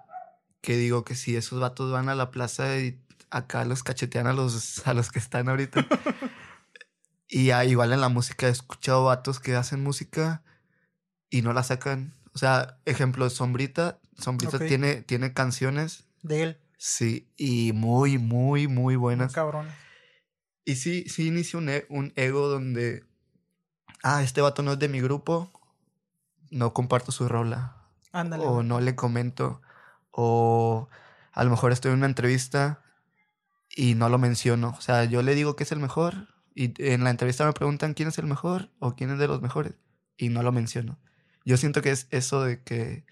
[0.60, 4.32] que digo que si esos vatos van a la plaza y acá los cachetean a
[4.32, 5.84] los, a los que están ahorita.
[7.28, 10.44] y igual en la música he escuchado vatos que hacen música
[11.28, 12.14] y no la sacan.
[12.32, 13.98] O sea, ejemplo, Sombrita.
[14.16, 16.05] Sombrita tiene, tiene canciones.
[16.22, 16.60] De él.
[16.78, 19.32] Sí, y muy, muy, muy buenas.
[19.32, 19.66] Cabrón.
[20.64, 23.02] Y sí, sí inicia un, e, un ego donde,
[24.02, 25.50] ah, este vato no es de mi grupo,
[26.50, 27.76] no comparto su rola.
[28.12, 28.44] Ándale.
[28.44, 29.62] O no le comento.
[30.10, 30.88] O
[31.32, 32.82] a lo mejor estoy en una entrevista
[33.74, 34.74] y no lo menciono.
[34.76, 37.94] O sea, yo le digo que es el mejor y en la entrevista me preguntan
[37.94, 39.72] quién es el mejor o quién es de los mejores
[40.16, 40.98] y no lo menciono.
[41.44, 43.04] Yo siento que es eso de que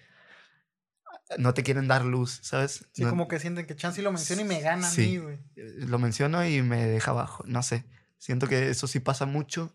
[1.37, 2.87] no te quieren dar luz, ¿sabes?
[2.91, 5.39] Sí, como que sienten que Chansey lo menciona y me gana a mí, güey.
[5.55, 7.85] Lo menciono y me deja abajo, no sé.
[8.17, 9.73] Siento que eso sí pasa mucho,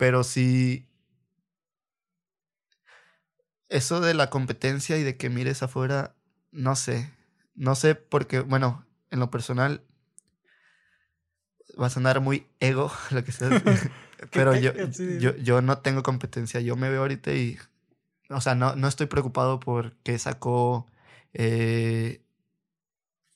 [0.00, 0.86] pero sí...
[3.68, 6.16] Eso de la competencia y de que mires afuera,
[6.52, 7.12] no sé.
[7.54, 9.84] No sé porque, bueno, en lo personal,
[11.76, 13.50] vas a andar muy ego, lo que sea.
[14.32, 14.72] pero yo,
[15.18, 16.60] yo, yo no tengo competencia.
[16.60, 17.58] Yo me veo ahorita y
[18.30, 20.86] o sea, no, no estoy preocupado por qué sacó,
[21.34, 22.24] eh,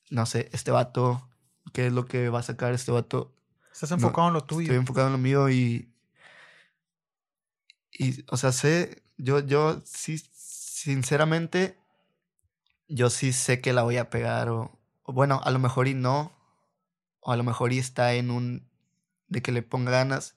[0.09, 1.29] no sé, este vato,
[1.75, 3.35] qué es lo que va a sacar este vato.
[3.71, 4.63] Estás enfocado en lo tuyo.
[4.63, 5.94] Estoy enfocado en lo mío y,
[7.97, 11.79] y, o sea, sé, yo, yo sí, sinceramente,
[12.89, 15.95] yo sí sé que la voy a pegar o, o bueno, a lo mejor y
[15.95, 16.33] no,
[17.21, 18.69] o a lo mejor y está en un,
[19.29, 20.35] de que le ponga ganas,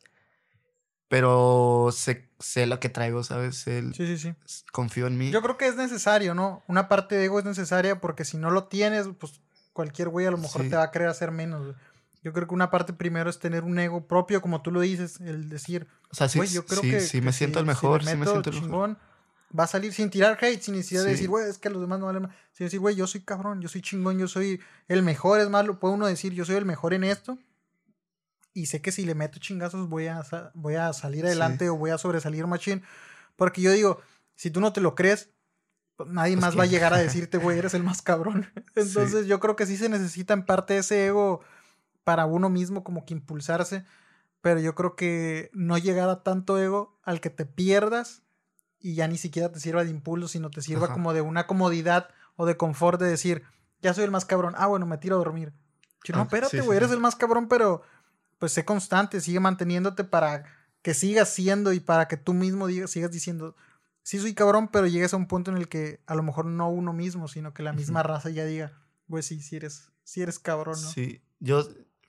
[1.07, 3.57] pero sé, sé lo que traigo, ¿sabes?
[3.57, 4.33] sí, sí, sí.
[4.71, 5.31] Confío en mí.
[5.31, 6.63] Yo creo que es necesario, ¿no?
[6.67, 9.41] Una parte de ego es necesaria porque si no lo tienes, pues
[9.73, 11.75] cualquier güey a lo mejor te va a querer hacer menos.
[12.23, 15.19] Yo creo que una parte primero es tener un ego propio, como tú lo dices,
[15.21, 18.25] el decir, o sea, sí, yo creo que, sí me siento el mejor, sí me
[18.25, 18.97] siento el mejor.
[19.57, 21.99] Va a salir sin tirar hate, sin necesidad de decir, güey, es que los demás
[21.99, 22.35] no valen más.
[22.51, 25.39] Sin decir, güey, yo soy cabrón, yo soy chingón, yo soy el mejor.
[25.39, 27.37] Es más, lo puede uno decir, yo soy el mejor en esto
[28.57, 30.23] y sé que si le meto chingazos voy a,
[30.55, 32.81] voy a salir adelante o voy a sobresalir machine.
[33.35, 34.01] Porque yo digo,
[34.35, 35.29] si tú no te lo crees,
[35.95, 38.51] pues, nadie pues más va a llegar a decirte, güey, eres el más cabrón.
[38.75, 41.41] Entonces yo creo que sí se necesita en parte ese ego
[42.07, 43.83] para uno mismo como que impulsarse.
[44.39, 48.23] Pero yo creo que no llegar a tanto ego al que te pierdas
[48.79, 52.07] y ya ni siquiera te sirva de impulso, sino te sirva como de una comodidad
[52.37, 53.43] o de confort de decir,
[53.81, 54.53] ya soy el más cabrón.
[54.55, 55.51] Ah, bueno, me tiro a dormir.
[56.13, 57.81] no, ah, espérate, güey, eres el más cabrón, pero
[58.39, 60.45] pues sé constante, sigue manteniéndote para
[60.81, 63.57] que sigas siendo y para que tú mismo digas, sigas diciendo,
[64.01, 66.69] sí soy cabrón, pero llegues a un punto en el que a lo mejor no
[66.69, 68.71] uno mismo, sino que la misma raza ya diga,
[69.09, 70.87] pues sí, sí eres, sí eres cabrón, ¿no?
[70.87, 71.67] Sí, yo,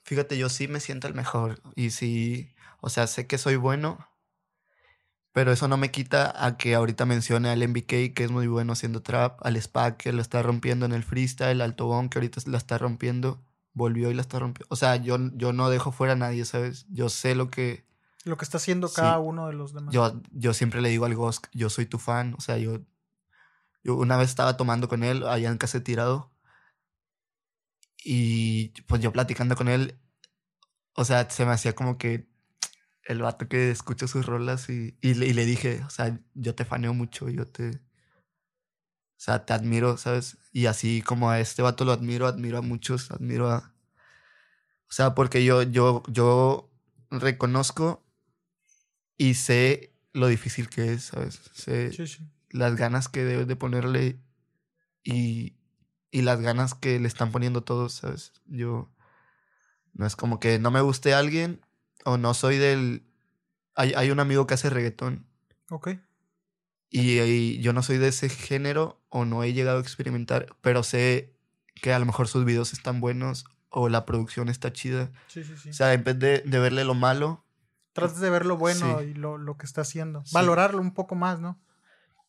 [0.09, 4.09] fíjate, yo sí me siento el mejor y sí, o sea, sé que soy bueno,
[5.33, 8.73] pero eso no me quita a que ahorita mencione al MBK, que es muy bueno
[8.73, 12.41] haciendo trap, al SPAC, que lo está rompiendo en el freestyle, al Tobón, que ahorita
[12.47, 13.41] la está rompiendo
[13.75, 14.67] volvió y la está rompiendo.
[14.71, 16.87] O sea, yo, yo no dejo fuera a nadie, ¿sabes?
[16.91, 17.87] Yo sé lo que...
[18.25, 19.95] Lo que está haciendo cada uno de los demás.
[19.95, 22.35] Yo, yo siempre le digo al Ghost, yo soy tu fan.
[22.37, 22.81] O sea, yo,
[23.85, 26.31] yo una vez estaba tomando con él allá en Casa Tirado.
[28.05, 29.99] Y pues yo platicando con él,
[30.95, 32.29] o sea, se me hacía como que
[33.05, 36.55] el vato que escucha sus rolas y, y, le, y le dije, o sea, yo
[36.55, 37.71] te faneo mucho, yo te...
[37.71, 40.39] O sea, te admiro, ¿sabes?
[40.53, 43.75] Y así como a este vato lo admiro, admiro a muchos, admiro a...
[44.89, 46.71] O sea, porque yo, yo, yo
[47.11, 48.05] reconozco
[49.17, 51.41] y sé lo difícil que es, ¿sabes?
[51.53, 51.91] Sé
[52.51, 54.21] las ganas que debes de ponerle
[55.05, 55.58] y,
[56.11, 58.33] y las ganas que le están poniendo todos, ¿sabes?
[58.47, 58.91] Yo...
[59.95, 61.61] No es como que no me guste alguien
[62.05, 63.05] o no soy del...
[63.75, 65.27] Hay, hay un amigo que hace reggaetón.
[65.71, 65.91] Ok.
[66.91, 71.35] Y, yo no soy de ese género o no he llegado a experimentar, pero sé
[71.75, 75.11] que a lo mejor sus videos están buenos o la producción está chida.
[75.29, 75.71] Sí, sí, sí.
[75.71, 77.45] O sea, en vez de, de verle lo malo.
[77.93, 80.23] Tratas de ver lo bueno y lo, lo, que está haciendo.
[80.33, 81.61] Valorarlo un poco más, ¿no?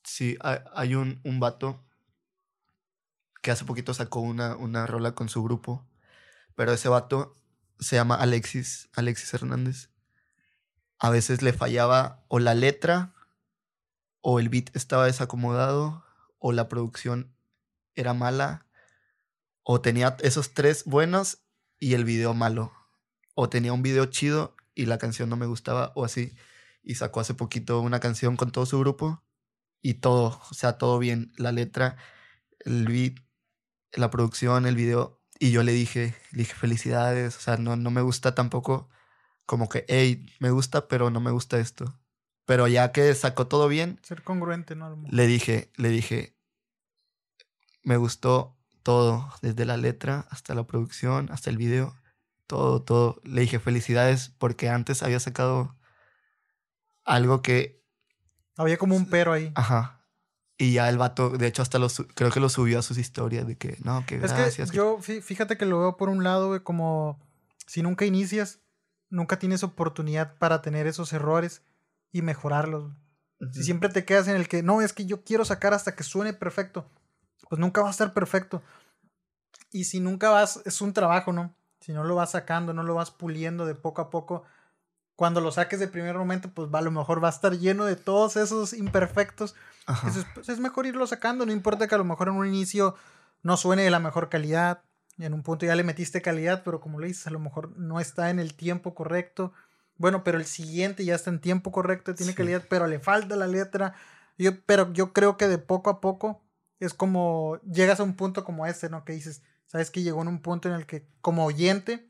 [0.03, 1.83] Sí, hay, un, un vato
[3.41, 5.87] que hace poquito sacó una, una rola con su grupo,
[6.55, 7.35] pero ese vato
[7.79, 9.89] se llama Alexis, Alexis Hernández.
[10.97, 13.13] A veces le fallaba o la letra
[14.21, 16.03] o el beat estaba desacomodado,
[16.37, 17.33] o la producción
[17.95, 18.65] era mala,
[19.63, 21.43] o tenía esos tres buenos
[21.79, 22.73] y el video malo,
[23.35, 26.35] o tenía un video chido y la canción no me gustaba, o así.
[26.83, 29.23] Y sacó hace poquito una canción con todo su grupo
[29.81, 31.97] y todo, o sea, todo bien, la letra,
[32.59, 33.15] el beat,
[33.93, 35.21] la producción, el video.
[35.39, 38.89] Y yo le dije, le dije felicidades, o sea, no, no me gusta tampoco
[39.45, 41.99] como que, hey, me gusta, pero no me gusta esto.
[42.45, 43.99] Pero ya que sacó todo bien.
[44.03, 44.95] Ser congruente, ¿no?
[45.09, 46.35] Le dije, le dije,
[47.83, 51.95] me gustó todo, desde la letra hasta la producción, hasta el video,
[52.47, 53.21] todo, todo.
[53.23, 55.75] Le dije felicidades porque antes había sacado
[57.03, 57.83] algo que...
[58.57, 59.51] Había como un pero ahí.
[59.55, 59.98] Ajá.
[60.61, 63.47] Y ya el vato, de hecho, hasta lo creo que lo subió a sus historias
[63.47, 64.59] de que, no, que gracias.
[64.59, 67.17] Es que yo, fíjate que lo veo por un lado, güey, como
[67.65, 68.59] si nunca inicias,
[69.09, 71.63] nunca tienes oportunidad para tener esos errores
[72.11, 72.91] y mejorarlos.
[73.53, 76.03] Si siempre te quedas en el que, no, es que yo quiero sacar hasta que
[76.03, 76.91] suene perfecto,
[77.47, 78.61] pues nunca va a estar perfecto.
[79.71, 81.55] Y si nunca vas, es un trabajo, ¿no?
[81.79, 84.43] Si no lo vas sacando, no lo vas puliendo de poco a poco,
[85.19, 87.83] cuando lo saques de primer momento, pues va, a lo mejor va a estar lleno
[87.83, 89.53] de todos esos imperfectos
[89.89, 92.95] entonces, pues, es mejor irlo sacando, no importa que a lo mejor en un inicio
[93.41, 94.83] no suene de la mejor calidad,
[95.17, 97.77] y en un punto ya le metiste calidad, pero como le dices, a lo mejor
[97.77, 99.51] no está en el tiempo correcto.
[99.97, 103.47] Bueno, pero el siguiente ya está en tiempo correcto, tiene calidad, pero le falta la
[103.47, 103.95] letra.
[104.37, 106.41] Yo, pero yo creo que de poco a poco
[106.79, 109.03] es como llegas a un punto como este, ¿no?
[109.03, 112.09] Que dices, sabes que llegó en un punto en el que como oyente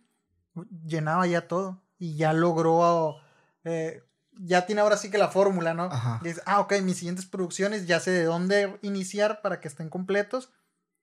[0.86, 3.22] llenaba ya todo y ya logró
[3.66, 4.02] eh,
[4.42, 5.84] ya tiene ahora sí que la fórmula, ¿no?
[5.84, 6.22] Ajá.
[6.24, 10.52] Dice, ah, ok, mis siguientes producciones ya sé de dónde iniciar para que estén completos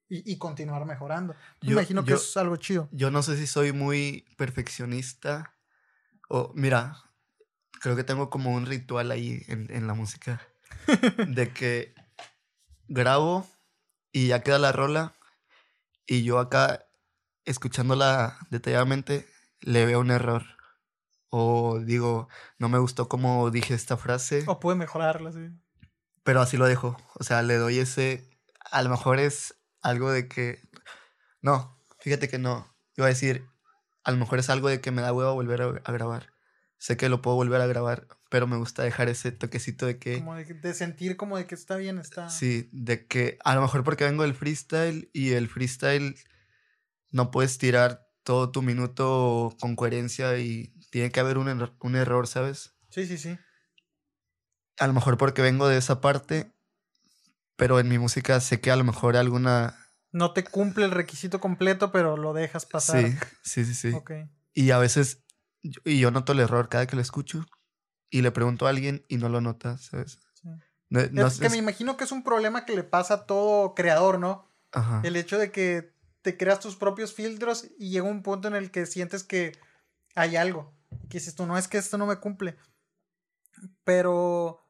[0.08, 1.34] y, continuar mejorando.
[1.60, 2.88] Yo, imagino que es algo chido.
[2.92, 5.52] Yo no sé si soy muy perfeccionista
[6.28, 6.96] o, mira,
[7.80, 10.40] creo que tengo como un ritual ahí en, en la música
[11.28, 11.92] de que
[12.86, 13.46] grabo
[14.12, 15.14] y ya queda la rola
[16.06, 16.86] y yo acá
[17.44, 19.28] escuchándola detalladamente
[19.60, 20.55] le veo un error
[21.30, 22.28] o digo,
[22.58, 24.44] no me gustó cómo dije esta frase.
[24.46, 25.50] O puede mejorarla, sí.
[26.22, 26.96] Pero así lo dejo.
[27.14, 28.28] O sea, le doy ese.
[28.70, 30.60] A lo mejor es algo de que.
[31.40, 32.74] No, fíjate que no.
[32.96, 33.46] Iba a decir,
[34.04, 36.32] a lo mejor es algo de que me da huevo volver a, grabar.
[36.78, 40.18] Sé que lo puedo volver a grabar, pero me gusta dejar ese toquecito de que.
[40.18, 42.30] Como de, sentir como de que está bien, está.
[42.30, 46.16] Sí, de que a lo mejor porque vengo del freestyle y el freestyle
[47.10, 52.26] no puedes tirar todo tu minuto con coherencia y tiene que haber un, un error,
[52.26, 52.74] ¿sabes?
[52.88, 53.38] Sí, sí, sí.
[54.78, 56.54] A lo mejor porque vengo de esa parte,
[57.56, 59.78] pero en mi música sé que a lo mejor alguna...
[60.10, 63.04] No te cumple el requisito completo, pero lo dejas pasar.
[63.04, 63.96] Sí, sí, sí, sí.
[64.54, 65.22] Y a veces,
[65.60, 67.44] y yo noto el error cada que lo escucho
[68.08, 70.20] y le pregunto a alguien y no lo nota, ¿sabes?
[70.32, 70.48] Sí.
[70.88, 74.50] es que me imagino que es un problema que le pasa a todo creador, ¿no?
[74.72, 75.02] Ajá.
[75.04, 75.92] El hecho de que
[76.22, 79.52] te creas tus propios filtros y llega un punto en el que sientes que
[80.14, 80.74] hay algo
[81.08, 82.56] que dices tú, no es que esto no me cumple.
[83.84, 84.66] Pero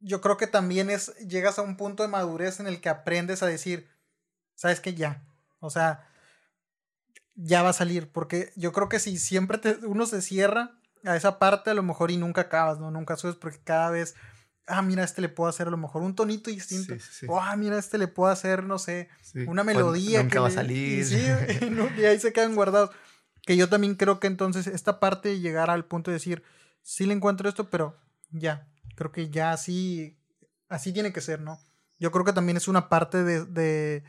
[0.00, 3.42] yo creo que también es, llegas a un punto de madurez en el que aprendes
[3.42, 3.88] a decir,
[4.54, 5.26] sabes que ya,
[5.60, 6.06] o sea,
[7.34, 11.38] ya va a salir, porque yo creo que si siempre uno se cierra a esa
[11.38, 12.90] parte, a lo mejor y nunca acabas, ¿no?
[12.90, 14.14] Nunca subes porque cada vez,
[14.66, 16.94] ah, mira, este le puedo hacer a lo mejor un tonito distinto,
[17.28, 19.08] o ah, mira, este le puedo hacer, no sé,
[19.46, 20.22] una melodía.
[20.22, 21.06] nunca va a salir.
[21.98, 22.90] y ahí se quedan guardados.
[23.46, 26.42] Que yo también creo que entonces esta parte de llegar al punto de decir,
[26.82, 27.96] sí le encuentro esto, pero
[28.30, 30.18] ya, creo que ya así,
[30.68, 31.58] así tiene que ser, ¿no?
[31.98, 34.04] Yo creo que también es una parte de, de,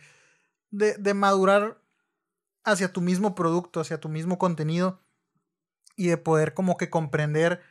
[0.71, 1.81] de, de madurar
[2.63, 5.01] hacia tu mismo producto, hacia tu mismo contenido
[5.95, 7.61] y de poder como que comprender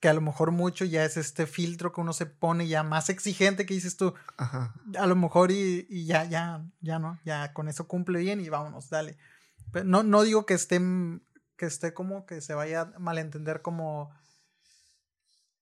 [0.00, 3.08] que a lo mejor mucho ya es este filtro que uno se pone ya más
[3.08, 4.12] exigente que dices tú.
[4.36, 4.74] Ajá.
[4.98, 8.50] A lo mejor y, y, ya, ya, ya no, ya con eso cumple bien y
[8.50, 9.16] vámonos, dale.
[9.84, 10.80] No, no digo que esté,
[11.56, 14.14] que esté como que se vaya a malentender como...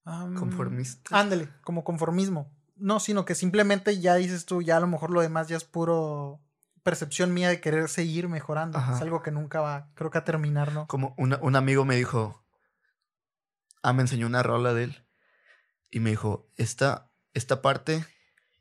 [0.05, 1.19] Conformista.
[1.19, 2.53] Ándale, como conformismo.
[2.75, 5.65] No, sino que simplemente ya dices tú, ya a lo mejor lo demás ya es
[5.65, 6.41] puro
[6.83, 8.79] percepción mía de querer seguir mejorando.
[8.79, 10.89] Es algo que nunca va, creo que a terminar, ¿no?
[10.89, 12.45] Como un amigo me dijo,
[13.83, 15.07] ah, me enseñó una rola de él
[15.91, 18.05] y me dijo, esta, esta parte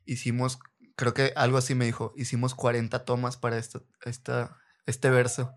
[0.04, 0.58] hicimos,
[0.96, 4.56] creo que algo así me dijo, hicimos 40 tomas para esta, esta,
[4.86, 5.54] este verso.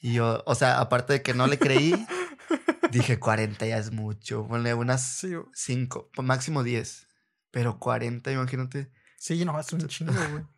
[0.00, 1.94] Y yo, o sea, aparte de que no le creí,
[2.90, 4.46] dije 40 ya es mucho.
[4.46, 7.08] Ponle unas 5, máximo 10.
[7.50, 8.92] Pero 40, imagínate.
[9.16, 10.44] Sí, no, es un chingo, güey.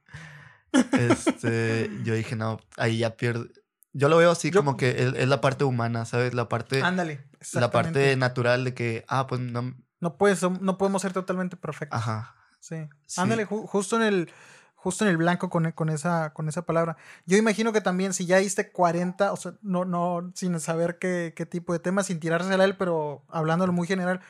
[0.93, 3.49] Este, yo dije, no, ahí ya pierde.
[3.95, 6.35] Yo lo veo así como que es, la parte humana, ¿sabes?
[6.35, 6.83] La parte.
[6.83, 7.25] Ándale.
[7.55, 9.75] La parte natural de que, ah, pues no.
[10.01, 11.99] No, puedes, no podemos ser totalmente perfectos.
[11.99, 12.35] Ajá.
[12.61, 12.77] Sí.
[13.17, 14.31] Ándale, justo en el
[14.79, 16.97] justo en el blanco con, con, esa, con esa palabra.
[17.27, 21.35] Yo imagino que también si ya diste 40, o sea, no, no, sin saber qué,
[21.37, 24.21] qué tipo de tema, sin tirársela a él, pero hablándolo muy general,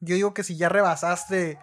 [0.00, 1.58] yo digo que si ya rebasaste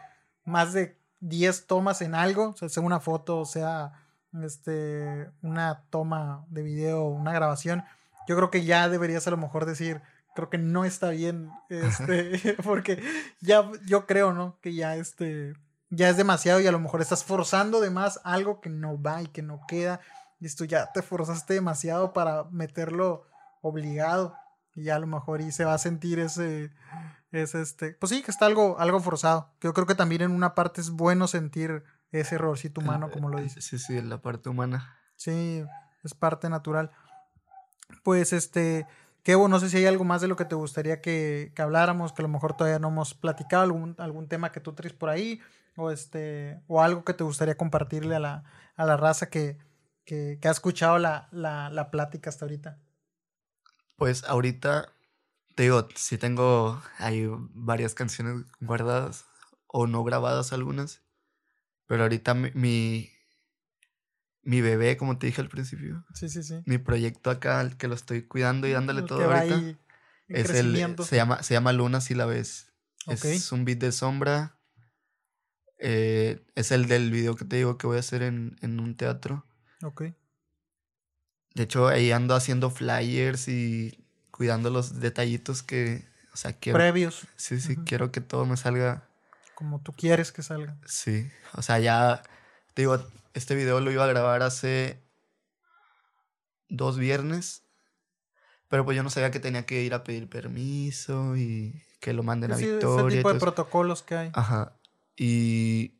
[0.45, 3.93] más de 10 tomas en algo, o sea, sea una foto, o sea
[4.41, 7.83] este, una toma de video, una grabación,
[8.27, 10.01] yo creo que ya deberías a lo mejor decir,
[10.35, 13.03] creo que no está bien, este, porque
[13.41, 14.57] ya yo creo, ¿no?
[14.61, 15.53] Que ya este
[15.95, 19.21] ya es demasiado y a lo mejor estás forzando de más algo que no va
[19.21, 19.99] y que no queda.
[20.39, 23.25] Y esto ya te forzaste demasiado para meterlo
[23.61, 24.35] obligado.
[24.75, 26.71] Y a lo mejor y se va a sentir ese,
[27.31, 29.51] ese este, pues sí, que está algo, algo forzado.
[29.61, 33.39] Yo creo que también en una parte es bueno sentir ese errorcito humano, como lo
[33.39, 33.63] dices.
[33.63, 34.97] Sí, sí, la parte humana.
[35.15, 35.63] Sí,
[36.03, 36.91] es parte natural.
[38.03, 38.87] Pues este,
[39.21, 42.13] Kevo, no sé si hay algo más de lo que te gustaría que, que habláramos,
[42.13, 45.09] que a lo mejor todavía no hemos platicado, algún, algún tema que tú traes por
[45.09, 45.39] ahí,
[45.75, 48.43] o este, o algo que te gustaría compartirle a la,
[48.75, 49.57] a la raza que,
[50.05, 52.79] que, que ha escuchado la, la, la plática hasta ahorita.
[53.95, 54.93] Pues ahorita,
[55.55, 59.25] te digo, sí tengo, hay varias canciones guardadas
[59.67, 61.01] o no grabadas algunas,
[61.87, 63.11] pero ahorita mi,
[64.41, 66.61] mi, bebé, como te dije al principio, sí, sí, sí.
[66.65, 69.79] mi proyecto acá, que lo estoy cuidando y dándole todo ahorita,
[70.27, 72.73] es el, se llama, se llama Luna si la ves.
[73.07, 74.57] Es un beat de sombra.
[75.85, 78.95] Eh, es el del video que te digo que voy a hacer en, en un
[78.95, 79.45] teatro.
[79.83, 80.03] Ok.
[81.55, 86.77] De hecho, ahí ando haciendo flyers y cuidando los detallitos que, o sea, quiero...
[86.77, 87.27] Previos.
[87.35, 89.09] Sí, sí, quiero que todo me salga...
[89.55, 90.77] Como tú quieres que salga.
[90.85, 92.23] Sí, o sea, ya,
[92.73, 95.03] te digo, este video lo iba a grabar hace
[96.69, 97.63] dos viernes,
[98.69, 102.23] pero pues yo no sabía que tenía que ir a pedir permiso y que lo
[102.23, 103.07] manden a Victoria.
[103.09, 104.31] Ese tipo de protocolos que hay.
[104.33, 104.77] Ajá.
[105.15, 105.99] Y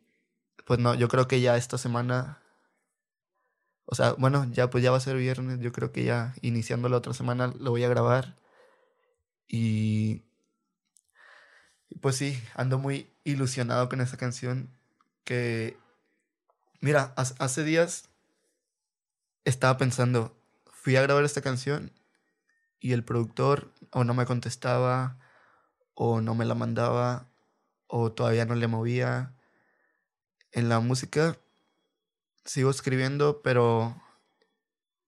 [0.65, 2.43] pues no, yo creo que ya esta semana
[3.85, 6.89] o sea, bueno, ya pues ya va a ser viernes, yo creo que ya iniciando
[6.89, 8.37] la otra semana lo voy a grabar.
[9.47, 10.23] Y
[12.01, 14.69] pues sí, ando muy ilusionado con esa canción
[15.25, 15.77] que,
[16.79, 18.09] mira, hace días
[19.45, 20.35] estaba pensando,
[20.65, 21.91] fui a grabar esta canción
[22.79, 25.19] y el productor o no me contestaba
[25.93, 27.27] o no me la mandaba
[27.95, 29.35] o todavía no le movía.
[30.51, 31.37] En la música
[32.43, 34.01] sigo escribiendo, pero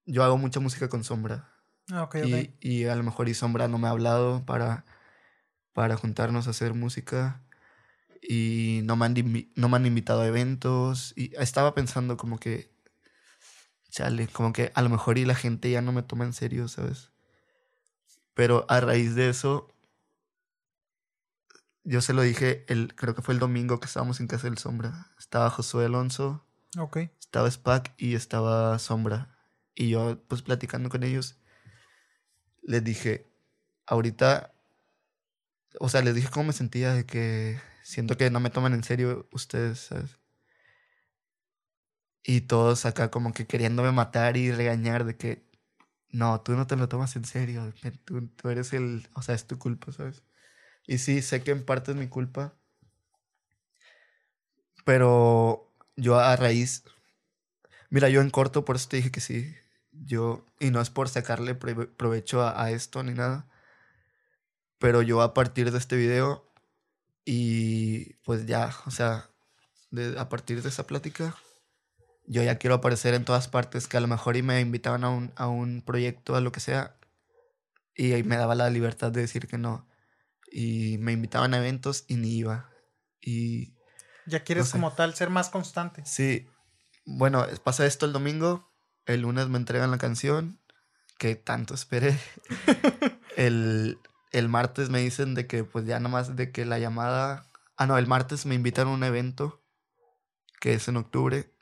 [0.06, 1.52] yo hago mucha música con Sombra.
[1.92, 4.86] Ah, y, y, a lo mejor y Sombra no me ha hablado para,
[5.74, 7.42] para juntarnos a hacer música.
[8.22, 9.16] Y no me, han
[9.56, 11.12] no me han invitado a eventos.
[11.16, 12.72] Y estaba pensando como que,
[13.90, 16.68] chale, como que a lo mejor y la gente ya no me toma en serio,
[16.68, 17.10] ¿sabes?
[18.36, 19.75] Pero a raíz de eso,
[21.86, 24.58] yo se lo dije, el, creo que fue el domingo que estábamos en Casa del
[24.58, 25.08] Sombra.
[25.18, 26.46] Estaba Josué Alonso.
[26.78, 26.98] Ok
[27.36, 29.38] estaba Spack y estaba Sombra.
[29.76, 31.38] Y yo, pues platicando con ellos,
[32.64, 33.28] les dije,
[33.88, 34.54] ahorita,
[35.80, 38.86] o sea, les dije cómo me sentía de que siento que no me toman en
[38.86, 40.18] serio ustedes, ¿sabes?
[42.24, 45.46] Y todos acá como que queriéndome matar y regañar de que,
[46.10, 47.74] no, tú no te lo tomas en serio,
[48.06, 50.24] tú, tú eres el, o sea, es tu culpa, ¿sabes?
[50.88, 52.54] Y sí, sé que en parte es mi culpa,
[54.84, 56.84] pero yo a raíz,
[57.96, 59.56] Mira, yo en corto, por eso te dije que sí.
[59.94, 63.48] Yo, y no es por sacarle provecho a, esto ni nada,
[64.78, 66.52] pero yo a partir de este video
[67.26, 69.30] y pues ya, o sea,
[69.92, 71.38] de, a partir de esa plática,
[72.28, 75.10] yo ya quiero aparecer en todas partes, que a lo mejor y me invitaban a
[75.10, 76.98] un, a un proyecto, a lo que sea,
[77.96, 79.88] y ahí me daba la libertad de decir que no.
[80.58, 82.70] Y me invitaban a eventos y ni iba.
[83.20, 83.76] Y...
[84.26, 86.02] Ya quieres como tal ser más constante.
[86.06, 86.48] Sí,
[87.04, 88.72] bueno, pasa esto el domingo,
[89.06, 90.62] el lunes me entregan la canción,
[91.18, 92.18] que tanto esperé.
[93.36, 94.00] el,
[94.32, 97.52] el martes me dicen de que pues ya nada más de que la llamada...
[97.76, 99.62] Ah, no, el martes me invitan a un evento,
[100.62, 101.54] que es en octubre.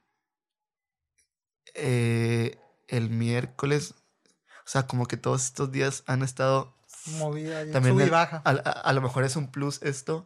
[1.74, 3.96] Eh, el miércoles,
[4.28, 6.78] o sea, como que todos estos días han estado...
[7.18, 8.42] Movida, también sub y baja.
[8.46, 10.26] A, a, lo mejor es un plus esto,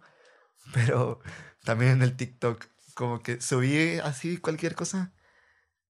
[0.73, 1.19] pero
[1.63, 5.13] también en el TikTok como que subí así cualquier cosa,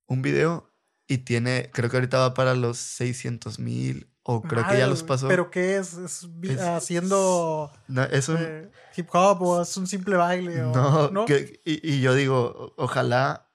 [0.08, 0.74] un video
[1.08, 5.04] y tiene, creo que ahorita va para los 600 mil o creo que ya los
[5.04, 5.30] pasó.
[5.30, 5.94] ¿Pero qué es?
[5.94, 6.28] ¿Es,
[6.60, 7.72] haciendo
[8.12, 10.58] es un, eh, hip hop o es un simple baile?
[10.58, 11.26] no, ¿no?
[11.30, 13.50] y, y, yo digo, ojalá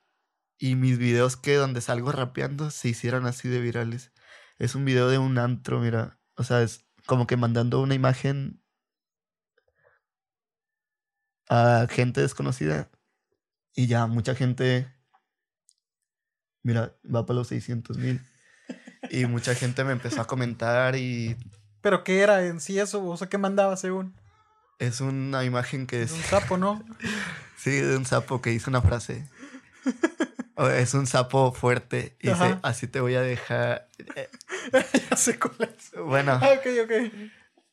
[0.58, 4.12] y mis videos que donde salgo rapeando se hicieran así de virales.
[4.58, 8.62] Es un video de un antro, mira, o sea, es como que mandando una imagen
[11.48, 12.90] a gente desconocida
[13.74, 14.92] y ya, mucha gente,
[16.62, 18.20] mira, va para los 600 mil.
[19.10, 21.36] Y mucha gente me empezó a comentar y...
[21.80, 23.04] ¿Pero qué era en sí eso?
[23.04, 24.14] O sea, ¿qué mandaba según?
[24.78, 26.12] Es una imagen que es...
[26.12, 26.84] un sapo, ¿no?
[27.56, 29.28] sí, de un sapo que dice una frase.
[30.76, 33.88] es un sapo fuerte y dice, así te voy a dejar...
[35.10, 35.92] ya sé cuál es.
[35.92, 36.38] Bueno.
[36.40, 37.12] Ah, ok, ok.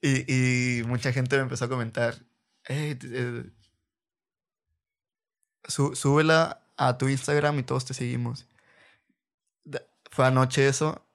[0.02, 2.16] Y, y mucha gente me empezó a comentar,
[2.64, 2.98] hey,
[5.68, 8.48] súbela a tu Instagram y todos te seguimos.
[10.11, 11.06] Fue anoche eso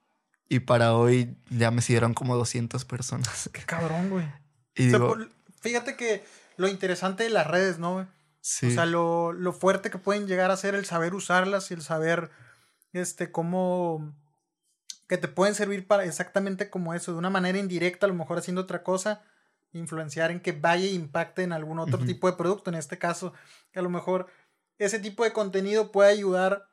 [0.48, 3.50] y para hoy ya me siguieron como 200 personas.
[3.52, 4.30] Qué cabrón, güey.
[4.76, 5.16] Y digo,
[5.60, 6.24] fíjate que
[6.56, 8.06] lo interesante de las redes, ¿no, güey?
[8.40, 8.66] Sí.
[8.66, 11.82] O sea, lo, lo, fuerte que pueden llegar a ser el saber usarlas y el
[11.82, 12.30] saber,
[12.92, 14.14] este, cómo,
[15.08, 18.38] que te pueden servir para exactamente como eso, de una manera indirecta, a lo mejor
[18.38, 19.22] haciendo otra cosa,
[19.72, 23.32] influenciar en que vaya e impacte en algún otro tipo de producto, en este caso,
[23.72, 24.28] que a lo mejor
[24.78, 26.68] ese tipo de contenido puede ayudar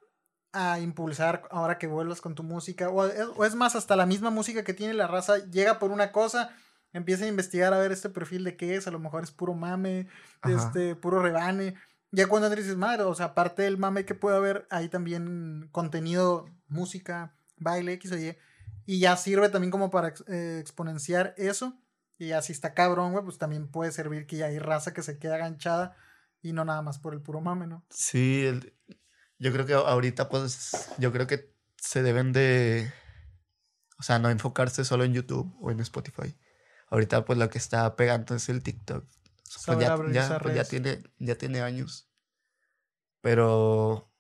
[0.53, 4.63] a impulsar ahora que vuelvas con tu música, o es, más, hasta la misma música
[4.63, 6.53] que tiene la raza llega por una cosa,
[6.93, 9.53] empieza a investigar a ver este perfil de qué es, a lo mejor es puro
[9.53, 10.07] mame,
[10.43, 11.75] este, puro rebane.
[12.11, 16.49] Ya cuando dices, madre, o sea, aparte del mame que puede haber, hay también contenido,
[16.67, 18.35] música, baile, X o Y,
[18.85, 21.77] y ya sirve también como para eh, exponenciar eso.
[22.17, 25.01] Y ya si está cabrón, güey, pues también puede servir que ya hay raza que
[25.01, 25.95] se queda aganchada
[26.41, 27.85] y no nada más por el puro mame, ¿no?
[27.89, 28.75] Sí, el,
[29.41, 32.93] yo creo que ahorita, pues, yo creo que se deben de,
[33.97, 36.37] o sea, no enfocarse solo en YouTube o en Spotify.
[36.89, 39.03] Ahorita, pues, lo que está pegando es el TikTok.
[39.65, 42.07] Pues ya, ya, pues, ya, tiene, ya tiene años.
[43.21, 44.10] Pero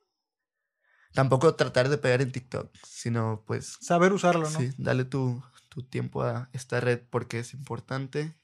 [1.13, 3.77] tampoco tratar de pegar en TikTok, sino, pues...
[3.81, 4.59] Saber usarlo, ¿no?
[4.59, 8.35] Sí, dale tu, tu tiempo a esta red porque es importante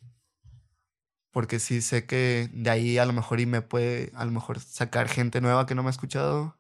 [1.32, 4.60] porque sí sé que de ahí a lo mejor y me puede a lo mejor
[4.60, 6.58] sacar gente nueva que no me ha escuchado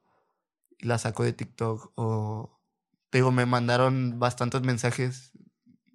[0.79, 2.59] la saco de TikTok o
[3.09, 5.31] te digo, me mandaron bastantes mensajes,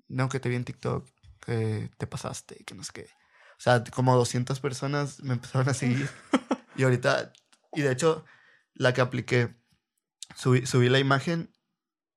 [0.08, 1.08] no, que te vi en TikTok,
[1.44, 3.02] que te pasaste, que no sé qué.
[3.52, 6.10] O sea, como 200 personas me empezaron a seguir.
[6.76, 7.32] y ahorita,
[7.74, 8.24] y de hecho,
[8.74, 9.54] la que apliqué,
[10.34, 11.50] subí, subí la imagen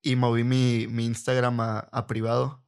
[0.01, 2.63] y moví mi, mi Instagram a, a, privado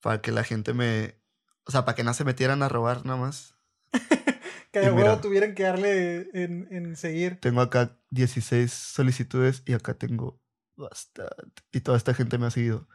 [0.00, 1.20] para que la gente me...
[1.64, 3.54] O sea, para que no se metieran a robar nada más.
[4.72, 7.40] Que de huevo tuvieran que darle en, en, seguir.
[7.40, 10.38] Tengo acá 16 solicitudes y acá tengo
[10.76, 11.62] bastante.
[11.72, 12.86] Y toda esta gente me ha seguido.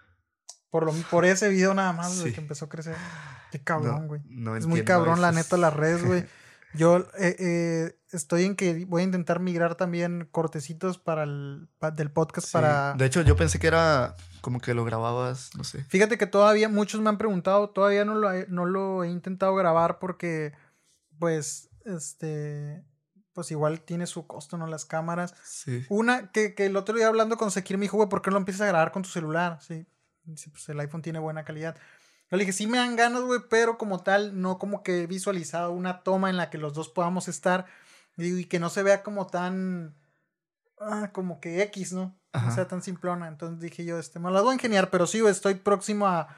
[0.70, 2.96] Por, lo, por ese video nada más, que empezó a crecer.
[3.52, 4.22] Qué cabrón, güey.
[4.58, 6.26] es muy cabrón, la neta, las redes, güey.
[6.74, 12.12] Yo eh, eh, estoy en que voy a intentar migrar también cortecitos para el del
[12.12, 12.94] podcast para.
[12.94, 15.84] De hecho, yo pensé que era como que lo grababas, no sé.
[15.86, 20.00] Fíjate que todavía muchos me han preguntado, todavía no lo, no lo he intentado grabar
[20.00, 20.54] porque,
[21.20, 22.84] pues, este,
[23.34, 24.68] pues igual tiene su costo, ¿no?
[24.68, 25.36] Las cámaras.
[25.44, 25.86] Sí.
[25.90, 28.36] Una, que, que el otro día hablando con Sekir me dijo, güey, ¿por qué no
[28.36, 29.60] lo empiezas a grabar con tu celular?
[29.62, 29.86] Sí,
[30.26, 31.78] pues el iPhone tiene buena calidad.
[32.30, 35.08] Yo le dije, sí me dan ganas, güey, pero como tal, no como que he
[35.08, 37.66] visualizado una toma en la que los dos podamos estar
[38.18, 39.96] y, que no se vea como tan,
[40.80, 42.16] ah, como que X, ¿no?
[42.34, 43.28] No sea tan simplona.
[43.28, 46.30] Entonces dije yo, este, me las voy a ingeniar, pero sí, estoy próximo a,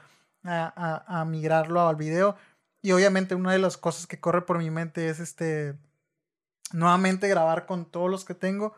[0.42, 2.36] a, a, a migrarlo al video.
[2.82, 5.76] Y obviamente una de las cosas que corre por mi mente es este
[6.72, 8.74] nuevamente grabar con todos los que tengo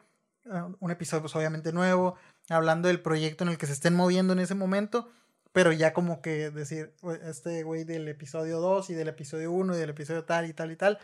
[0.50, 2.16] ah, un episodio pues obviamente nuevo,
[2.48, 5.10] hablando del proyecto en el que se estén moviendo en ese momento,
[5.52, 6.94] pero ya como que decir,
[7.24, 10.70] este güey del episodio 2 y del episodio 1 y del episodio tal y tal
[10.70, 10.98] y tal,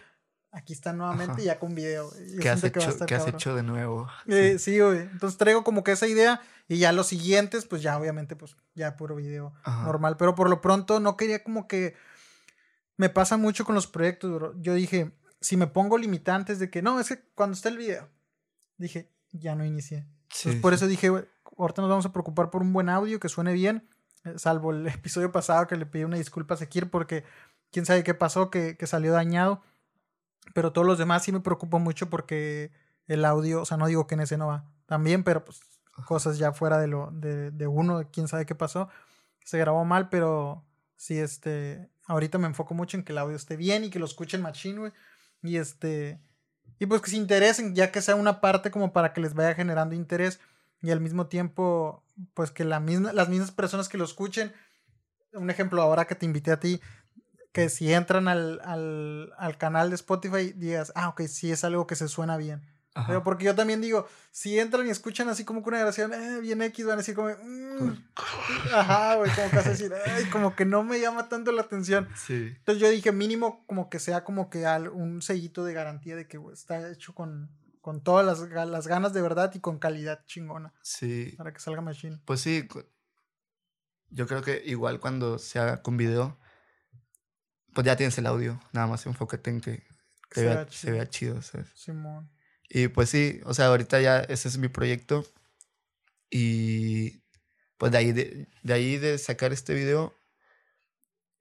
[0.53, 2.11] aquí está nuevamente ya con video.
[2.41, 4.09] ¿Qué, has hecho, ¿qué has hecho, de nuevo?
[4.27, 4.79] Eh, sí.
[4.79, 5.01] güey.
[5.01, 8.97] Entonces traigo como que esa idea y ya los siguientes, pues ya obviamente, pues ya
[8.97, 10.17] puro video normal.
[10.19, 11.97] Pero por lo pronto no quería como que
[12.97, 14.55] me pasa mucho con los proyectos, bro.
[14.61, 18.09] Yo dije, si me pongo limitantes de que no, es que cuando está el video,
[18.77, 20.07] dije, ya no inicié.
[20.61, 21.09] por eso dije,
[21.57, 23.89] ahorita nos vamos a preocupar por un buen audio que suene bien,
[24.25, 27.25] eh, salvo el episodio pasado que le pedí una disculpa a Sekir porque
[27.71, 29.63] quién sabe qué pasó, que, que salió dañado.
[30.55, 32.73] Pero todos los demás sí me preocupo mucho porque
[33.07, 35.61] el audio, o sea, no digo que en ese no va también, pero pues
[36.07, 38.89] cosas ya fuera de lo de, de uno, quién sabe qué pasó.
[39.45, 40.65] Se grabó mal, pero
[40.97, 44.07] sí, este, ahorita me enfoco mucho en que el audio esté bien y que lo
[44.07, 44.93] escuchen güey.
[45.43, 46.21] Y este,
[46.79, 49.55] y pues que se interesen, ya que sea una parte como para que les vaya
[49.55, 50.41] generando interés
[50.81, 52.05] y al mismo tiempo,
[52.35, 54.53] pues que la misma, las mismas personas que lo escuchen,
[55.33, 56.81] un ejemplo ahora que te invité a ti,
[57.53, 61.87] que si entran al, al, al canal de Spotify digas, ah, ok, sí es algo
[61.87, 62.63] que se suena bien.
[63.07, 66.41] Pero porque yo también digo, si entran y escuchan así como que una grabación, eh,
[66.41, 68.05] bien X, van a decir como, mm".
[68.75, 71.63] ajá, güey, como que vas a decir, ay, como que no me llama tanto la
[71.63, 72.07] atención.
[72.15, 72.53] Sí.
[72.55, 76.39] Entonces yo dije, mínimo como que sea como que un sellito de garantía de que
[76.53, 77.51] está hecho con,
[77.81, 80.75] con todas las, las, ganas de verdad y con calidad chingona.
[80.83, 81.35] Sí.
[81.39, 82.21] Para que salga machine.
[82.27, 82.69] Pues sí,
[84.11, 86.39] yo creo que igual cuando se haga con video,
[87.75, 89.83] pues ya tienes el audio, nada más enfócate en que,
[90.31, 91.69] se, vea, se, vea, chido, ¿sabes?
[91.75, 92.31] Simón.
[92.69, 95.27] Y pues sí, o sea, ahorita ya ese es mi proyecto.
[96.31, 97.23] Y
[97.77, 100.19] pues de ahí de, ahí de sacar este video,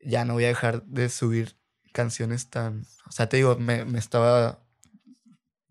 [0.02, 1.58] ya no voy a dejar de subir
[1.94, 2.86] canciones tan...
[3.08, 4.62] O sea, te digo, me, me estaba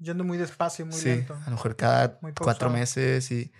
[0.01, 3.53] Yendo muy despacio, muy sí, A lo mejor cada cuatro meses y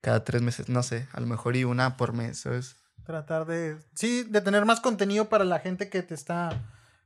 [0.00, 2.76] cada tres meses, no sé, a lo mejor y una por mes, ¿sabes?
[3.04, 6.50] Tratar de, sí, de tener más contenido para la gente que te está,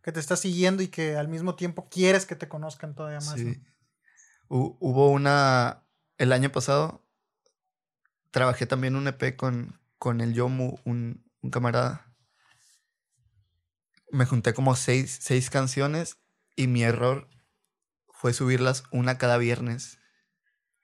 [0.02, 3.34] que te está siguiendo y que al mismo tiempo quieres que te conozcan todavía más.
[3.34, 3.62] Sí.
[4.48, 5.82] Hubo una,
[6.18, 7.02] el año pasado,
[8.30, 12.14] trabajé también un EP con, con el Yomu, un, un camarada.
[14.12, 16.18] Me junté como seis, seis canciones
[16.54, 17.28] y mi error
[18.10, 19.98] fue subirlas una cada viernes.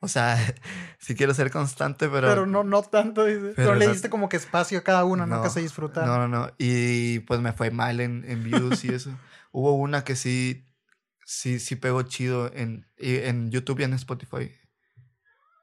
[0.05, 0.37] O sea,
[0.99, 2.29] sí quiero ser constante, pero.
[2.29, 3.53] Pero no, no tanto, dice.
[3.55, 6.07] Pero, le diste como que espacio a cada una, no, que se disfrutar.
[6.07, 6.53] No, no, no.
[6.59, 9.17] Y pues me fue mal en, en views y eso.
[9.53, 10.69] Hubo una que sí,
[11.25, 14.53] sí, sí pegó chido en, en YouTube y en Spotify.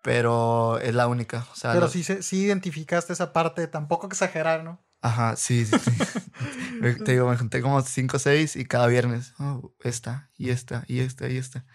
[0.03, 1.45] Pero es la única.
[1.51, 4.81] O sea, pero sí, sí identificaste esa parte, tampoco exagerar, ¿no?
[5.01, 5.75] Ajá, sí, sí,
[7.05, 10.83] Te digo, me junté como cinco o seis y cada viernes, oh, esta, y esta,
[10.87, 11.65] y esta, y esta.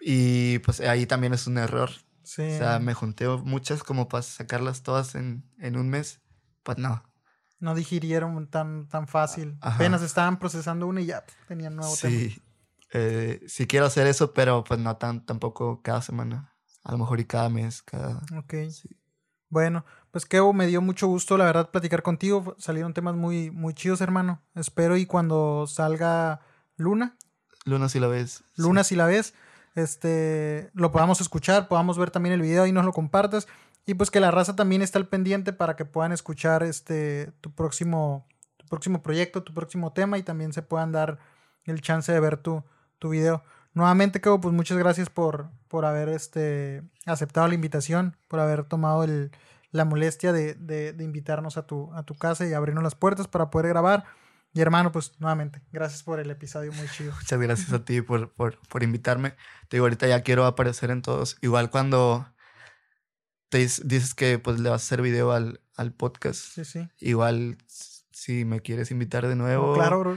[0.00, 1.90] Y pues ahí también es un error.
[2.22, 2.42] Sí.
[2.42, 6.20] O sea, me junté muchas como para sacarlas todas en, en un mes.
[6.62, 7.02] Pues no.
[7.58, 9.58] No digirieron tan, tan fácil.
[9.60, 12.28] Apenas estaban procesando una y ya tenían nuevo sí.
[12.28, 12.46] tema.
[12.92, 16.54] Eh, sí quiero hacer eso, pero pues no tan, tampoco cada semana.
[16.82, 18.22] A lo mejor y cada mes, cada...
[18.38, 18.54] Ok.
[19.50, 22.56] Bueno, pues Kevo, me dio mucho gusto, la verdad, platicar contigo.
[22.58, 24.40] Salieron temas muy, muy chidos, hermano.
[24.54, 26.40] Espero y cuando salga
[26.76, 27.16] Luna.
[27.64, 28.42] Luna si la ves.
[28.56, 29.34] Luna si la ves.
[29.74, 33.46] Este, lo podamos escuchar, podamos ver también el video y nos lo compartas.
[33.86, 37.52] Y pues que la raza también está al pendiente para que puedan escuchar este, tu
[37.52, 38.26] próximo,
[38.56, 41.18] tu próximo proyecto, tu próximo tema y también se puedan dar
[41.64, 42.62] el chance de ver tu,
[42.98, 43.42] tu video.
[43.72, 49.04] Nuevamente, Kevo, pues muchas gracias por, por haber este, aceptado la invitación, por haber tomado
[49.04, 49.30] el,
[49.70, 53.28] la molestia de, de, de, invitarnos a tu, a tu casa y abrirnos las puertas
[53.28, 54.04] para poder grabar.
[54.52, 57.12] Y hermano, pues nuevamente, gracias por el episodio muy chido.
[57.12, 59.30] Muchas gracias a ti por, por, por invitarme.
[59.68, 61.38] Te digo, ahorita ya quiero aparecer en todos.
[61.40, 62.26] Igual cuando
[63.48, 66.40] te dices que pues le vas a hacer video al, al podcast.
[66.40, 66.88] Sí, sí.
[66.98, 69.74] Igual si me quieres invitar de nuevo.
[69.74, 70.16] claro, bro.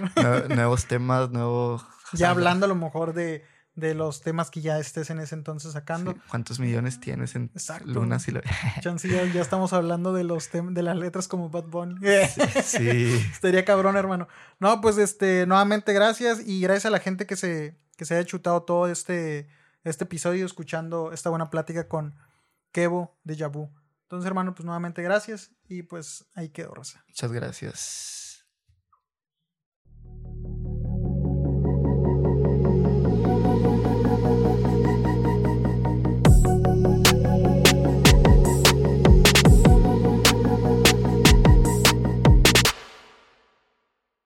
[0.50, 5.10] nuevos temas, nuevos ya hablando a lo mejor de, de los temas que ya estés
[5.10, 6.16] en ese entonces sacando.
[6.30, 7.88] ¿Cuántos millones tienes en Exacto.
[7.88, 8.20] Luna?
[8.20, 8.42] Si lo...
[8.82, 11.96] Chance ya, ya, estamos hablando de los de las letras como Bad Bunny.
[12.64, 13.22] Sí.
[13.32, 14.28] Estaría cabrón, hermano.
[14.60, 18.26] No, pues este, nuevamente gracias y gracias a la gente que se, que se haya
[18.26, 19.48] chutado todo este,
[19.84, 22.16] este episodio escuchando esta buena plática con
[22.72, 23.70] Kevo de Yabu.
[24.04, 27.04] Entonces, hermano, pues nuevamente gracias y pues ahí quedó, Rosa.
[27.08, 28.23] Muchas gracias.